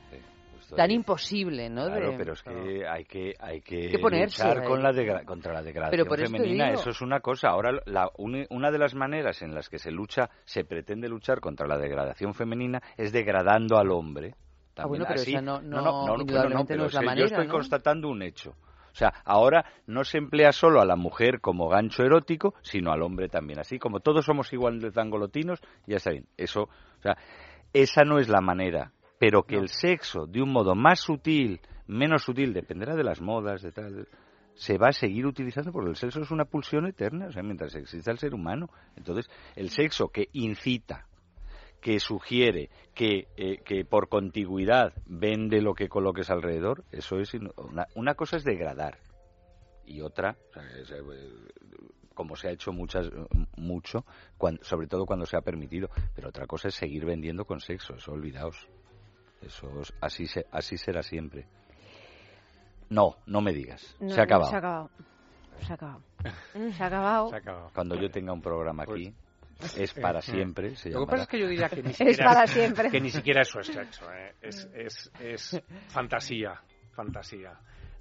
[0.75, 4.63] tan imposible no Claro, De- pero es que hay que hay que, que ponerse luchar
[4.63, 6.67] con la contra la degradación Pero femenina.
[6.69, 7.49] digo- Eso es una cosa.
[7.49, 11.67] Ahora, la, una de las maneras en las que se lucha, se pretende luchar contra
[11.67, 14.33] la degradación femenina es degradando al hombre.
[14.77, 15.31] Ah, bueno, También pero así.
[15.33, 17.53] esa no- no, no, no, indudablemente pero no es la manera, Yo estoy ¿no?
[17.53, 18.53] constatando un hecho.
[18.91, 23.01] O sea, ahora no se emplea solo a la mujer como gancho erótico, sino al
[23.01, 23.59] hombre también.
[23.59, 26.27] Así como todos somos igual de tangolotinos, ya está bien.
[26.37, 27.17] Eso, o sea,
[27.73, 28.91] esa no es la manera.
[29.17, 33.61] Pero que el sexo, de un modo más sutil, menos sutil, dependerá de las modas,
[33.61, 34.07] de tal,
[34.55, 37.75] se va a seguir utilizando porque el sexo es una pulsión eterna, o sea, mientras
[37.75, 38.69] exista el ser humano.
[38.95, 41.07] Entonces, el sexo que incita,
[41.81, 47.87] que sugiere, que, eh, que por contigüidad vende lo que coloques alrededor, eso es una,
[47.95, 48.99] una cosa es degradar
[49.85, 51.01] y otra, o sea, es, eh,
[52.13, 53.09] como se ha hecho muchas
[53.57, 54.05] mucho,
[54.37, 57.95] cuan- sobre todo cuando se ha permitido, pero otra cosa es seguir vendiendo con sexo,
[57.95, 58.67] eso olvidaos.
[59.41, 61.47] Eso es- así se, así será siempre.
[62.89, 63.95] No, no me digas.
[63.99, 64.49] No, se ha acabado.
[64.51, 64.91] Se ha acabado.
[66.77, 67.29] Se ha acabado.
[67.29, 67.71] Se ha acabado.
[67.73, 69.13] Cuando yo tenga un programa aquí,
[69.77, 70.75] es para eh, siempre.
[70.75, 72.89] Se Lo que pasa es que yo diría que ni Es siquiera para siempre.
[72.91, 74.33] que ni siquiera eso es sexo, ¿eh?
[74.41, 76.61] es, es, es fantasía,
[76.93, 77.53] fantasía.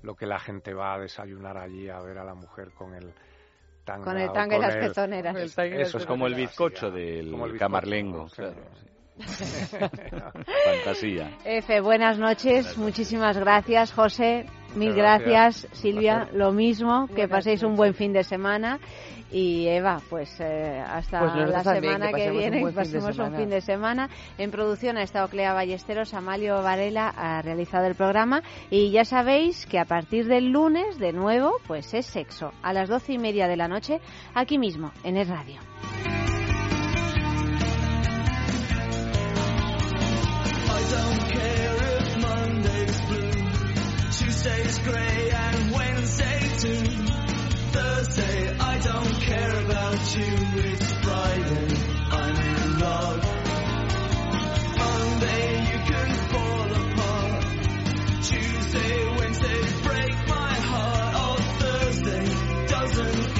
[0.03, 3.13] Lo que la gente va a desayunar allí a ver a la mujer con el
[3.85, 5.37] tanga, Con el tanga y las el- pezoneras.
[5.37, 8.29] Es- Eso es como el bizcocho Como el del bizcocho, camarlengo.
[8.29, 8.37] sí.
[8.37, 8.87] claro, sí.
[10.65, 11.37] Fantasía.
[11.45, 14.47] Efe, buenas noches, muchísimas gracias, José.
[14.75, 15.29] Mil gracias.
[15.29, 16.29] gracias, Silvia.
[16.33, 18.79] Lo mismo, que paséis un buen fin de semana.
[19.33, 22.75] Y Eva, pues eh, hasta Pues la también, semana que que, pasemos un viene, fin
[22.75, 24.11] pasemos un fin de semana.
[24.39, 28.43] En producción ha estado Clea Ballesteros, Amalio Varela ha realizado el programa.
[28.71, 32.53] Y ya sabéis que a partir del lunes, de nuevo, pues es sexo.
[32.63, 34.01] A las doce y media de la noche,
[34.35, 35.61] aquí mismo, en el radio.
[40.73, 41.70] I don't care
[44.43, 46.85] Tuesday's grey and Wednesday too.
[47.73, 50.33] Thursday, I don't care about you,
[50.65, 51.75] it's Friday,
[52.11, 53.23] I'm in love.
[54.79, 57.45] Monday, you can fall apart.
[58.23, 61.15] Tuesday, Wednesday, break my heart.
[61.19, 62.25] Oh, Thursday
[62.67, 63.40] doesn't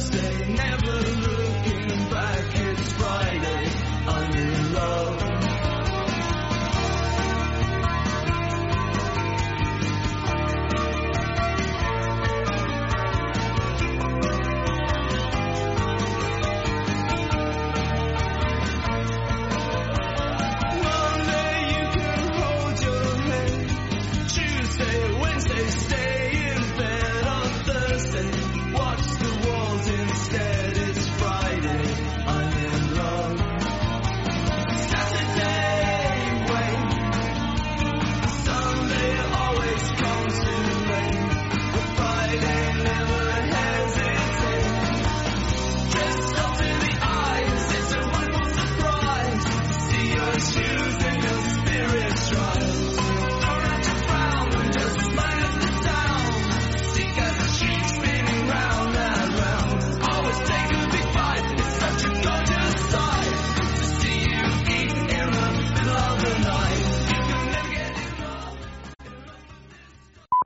[0.00, 1.09] say never.